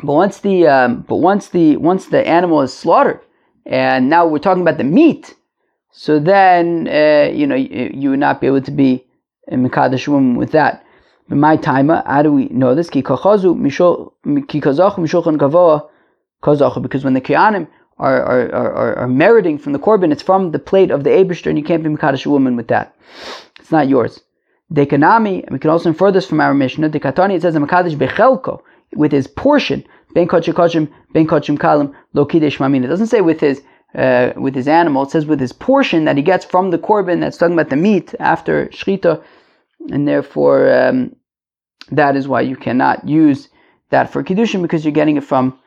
But 0.02 0.14
once 0.14 0.40
the 0.40 0.66
um, 0.66 1.04
but 1.06 1.16
once 1.16 1.48
the 1.48 1.76
once 1.76 2.06
the 2.06 2.26
animal 2.26 2.62
is 2.62 2.72
slaughtered, 2.72 3.20
and 3.66 4.08
now 4.08 4.26
we're 4.26 4.38
talking 4.38 4.62
about 4.62 4.78
the 4.78 4.84
meat, 4.84 5.34
so 5.90 6.18
then 6.18 6.88
uh, 6.88 7.30
you 7.32 7.46
know 7.46 7.54
you, 7.54 7.90
you, 7.92 8.10
would 8.10 8.18
not 8.18 8.40
be 8.40 8.46
able 8.46 8.62
to 8.62 8.70
be 8.70 9.06
a 9.48 9.56
mekadesh 9.56 10.08
woman 10.08 10.36
with 10.36 10.52
that 10.52 10.84
But 11.28 11.36
my 11.36 11.56
timer, 11.56 12.02
how 12.06 12.22
do 12.22 12.32
we 12.32 12.46
know 12.46 12.74
this? 12.74 12.88
Because 12.88 13.44
when 13.44 13.62
the 13.62 13.70
Kianim 17.20 17.68
are, 18.02 18.22
are, 18.22 18.52
are, 18.52 18.98
are, 18.98 19.08
meriting 19.08 19.58
from 19.58 19.72
the 19.72 19.78
Korban, 19.78 20.12
it's 20.12 20.22
from 20.22 20.50
the 20.50 20.58
plate 20.58 20.90
of 20.90 21.04
the 21.04 21.10
Abishter, 21.10 21.46
and 21.46 21.58
you 21.58 21.64
can't 21.64 21.82
be 21.84 21.88
Mekadosh 21.88 22.26
a 22.26 22.30
woman 22.30 22.56
with 22.56 22.68
that. 22.68 22.96
It's 23.60 23.70
not 23.70 23.88
yours. 23.88 24.20
Dekanami, 24.72 25.50
we 25.50 25.58
can 25.58 25.70
also 25.70 25.88
infer 25.88 26.10
this 26.10 26.26
from 26.26 26.40
our 26.40 26.52
Mishnah. 26.52 26.90
Dekatani, 26.90 27.34
it 27.36 27.42
says 27.42 27.54
Mekadosh 27.54 27.96
Bechelko, 27.96 28.60
with 28.94 29.12
his 29.12 29.26
portion, 29.26 29.84
Ben 30.14 30.26
Kochim 30.26 30.92
Ben 31.12 31.26
Kochim 31.26 31.58
Kalim, 31.58 31.94
Lokidesh 32.14 32.58
Mamin. 32.58 32.84
It 32.84 32.88
doesn't 32.88 33.06
say 33.06 33.20
with 33.20 33.40
his 33.40 33.62
uh, 33.94 34.32
with 34.36 34.54
his 34.54 34.68
animal, 34.68 35.04
it 35.04 35.10
says 35.10 35.26
with 35.26 35.38
his 35.38 35.52
portion 35.52 36.04
that 36.06 36.16
he 36.16 36.22
gets 36.22 36.44
from 36.44 36.70
the 36.70 36.78
Korban, 36.78 37.20
that's 37.20 37.36
talking 37.36 37.52
about 37.52 37.70
the 37.70 37.76
meat 37.76 38.14
after 38.18 38.66
Shchita, 38.68 39.22
and 39.90 40.08
therefore 40.08 40.72
um, 40.74 41.14
that 41.90 42.16
is 42.16 42.26
why 42.26 42.40
you 42.40 42.56
cannot 42.56 43.06
use 43.06 43.48
that 43.90 44.10
for 44.10 44.24
kiddushin 44.24 44.62
because 44.62 44.84
you're 44.84 44.92
getting 44.92 45.16
it 45.16 45.24
from 45.24 45.58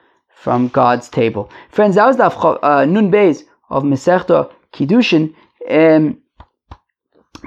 from 0.45 0.67
God's 0.67 1.09
table. 1.09 1.49
Friends, 1.71 1.95
that 1.95 2.05
was 2.05 2.17
the 2.17 2.27
uh, 2.27 2.85
Nun 2.85 3.11
Beis 3.11 3.45
of 3.71 3.81
Masechta 3.83 4.51
Kiddushin. 4.73 5.33
Um, 5.67 6.21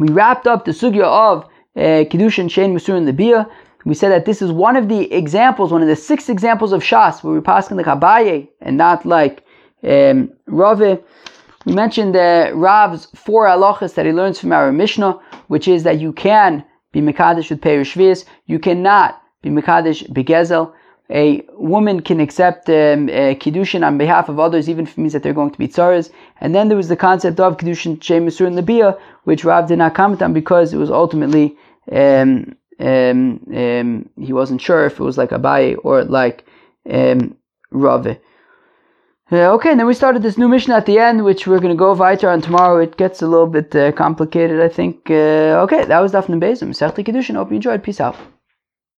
we 0.01 0.09
wrapped 0.09 0.49
up 0.49 0.64
the 0.64 0.72
sugya 0.72 1.05
of 1.05 1.44
uh, 1.44 2.03
Kiddushin 2.11 2.49
Shein 2.55 2.70
Musur 2.74 2.96
and 2.96 3.07
Libya. 3.07 3.49
We 3.84 3.94
said 3.94 4.11
that 4.11 4.24
this 4.26 4.42
is 4.42 4.51
one 4.51 4.74
of 4.74 4.88
the 4.88 5.12
examples, 5.12 5.70
one 5.70 5.80
of 5.80 5.86
the 5.86 5.94
six 5.94 6.28
examples 6.28 6.72
of 6.72 6.82
Shas 6.82 7.22
where 7.22 7.32
we're 7.34 7.40
passing 7.40 7.76
like 7.76 7.86
Abaye 7.86 8.49
and 8.61 8.76
not 8.76 9.07
like 9.07 9.44
um. 9.84 10.32
We 11.66 11.74
mentioned 11.74 12.16
uh, 12.16 12.51
Rav's 12.55 13.07
four 13.14 13.46
halachas 13.46 13.94
that 13.94 14.07
he 14.07 14.12
learns 14.12 14.40
from 14.40 14.53
our 14.53 14.72
Mishnah, 14.72 15.20
which 15.46 15.68
is 15.68 15.84
that 15.84 16.01
you 16.01 16.12
can 16.12 16.64
be 16.92 17.01
Mekadesh 17.01 17.51
with 17.51 17.61
Peir 17.61 17.82
Shvius. 17.82 18.24
You 18.46 18.59
cannot 18.59 19.20
be 19.42 19.51
Mekadesh 19.51 20.01
Begezel. 20.16 20.72
A 21.11 21.43
woman 21.55 22.01
can 22.01 22.21
accept 22.21 22.69
um, 22.69 23.09
Kiddushin 23.09 23.87
on 23.87 23.97
behalf 23.97 24.29
of 24.29 24.39
others, 24.39 24.69
even 24.69 24.85
if 24.85 24.93
it 24.93 24.99
means 24.99 25.15
that 25.15 25.23
they're 25.23 25.33
going 25.33 25.51
to 25.51 25.59
be 25.59 25.69
tzaras. 25.69 26.11
And 26.41 26.55
then 26.55 26.69
there 26.69 26.77
was 26.77 26.89
the 26.89 26.97
concept 26.97 27.41
of 27.41 27.57
Kiddushin 27.57 28.03
Shem 28.03 28.27
Mesur 28.27 28.47
and 28.47 28.57
Labia, 28.57 28.97
which 29.25 29.45
Rav 29.45 29.69
did 29.69 29.79
not 29.79 29.95
comment 29.95 30.21
on 30.21 30.33
because 30.35 30.75
it 30.75 30.77
was 30.77 30.91
ultimately, 30.91 31.57
um, 31.91 32.55
um, 32.79 33.41
um, 33.55 34.09
he 34.21 34.33
wasn't 34.33 34.61
sure 34.61 34.85
if 34.85 35.01
it 35.01 35.03
was 35.03 35.17
like 35.17 35.31
Abaye 35.31 35.77
or 35.83 36.05
like 36.05 36.45
um, 36.91 37.37
Rava. 37.71 38.19
Uh, 39.31 39.53
okay, 39.53 39.71
and 39.71 39.79
then 39.79 39.87
we 39.87 39.93
started 39.93 40.23
this 40.23 40.39
new 40.39 40.49
mission 40.49 40.73
at 40.73 40.87
the 40.87 40.99
end, 40.99 41.23
which 41.23 41.47
we're 41.47 41.59
going 41.59 41.75
to 41.75 41.79
go 41.79 41.93
weiter 41.93 42.31
on 42.31 42.41
tomorrow. 42.41 42.79
It 42.81 42.97
gets 42.97 43.21
a 43.21 43.27
little 43.27 43.47
bit 43.47 43.77
uh, 43.77 43.93
complicated, 43.93 44.59
I 44.61 44.69
think. 44.69 45.11
Uh, 45.11 45.65
okay, 45.65 45.85
that 45.85 46.01
was 46.01 46.13
Dafne 46.13 46.41
Bezim. 46.41 46.71
Sechli 46.71 47.05
Kedushin. 47.05 47.35
Hope 47.35 47.51
you 47.51 47.57
enjoyed. 47.57 47.83
Peace 47.83 48.01
out. 48.01 48.17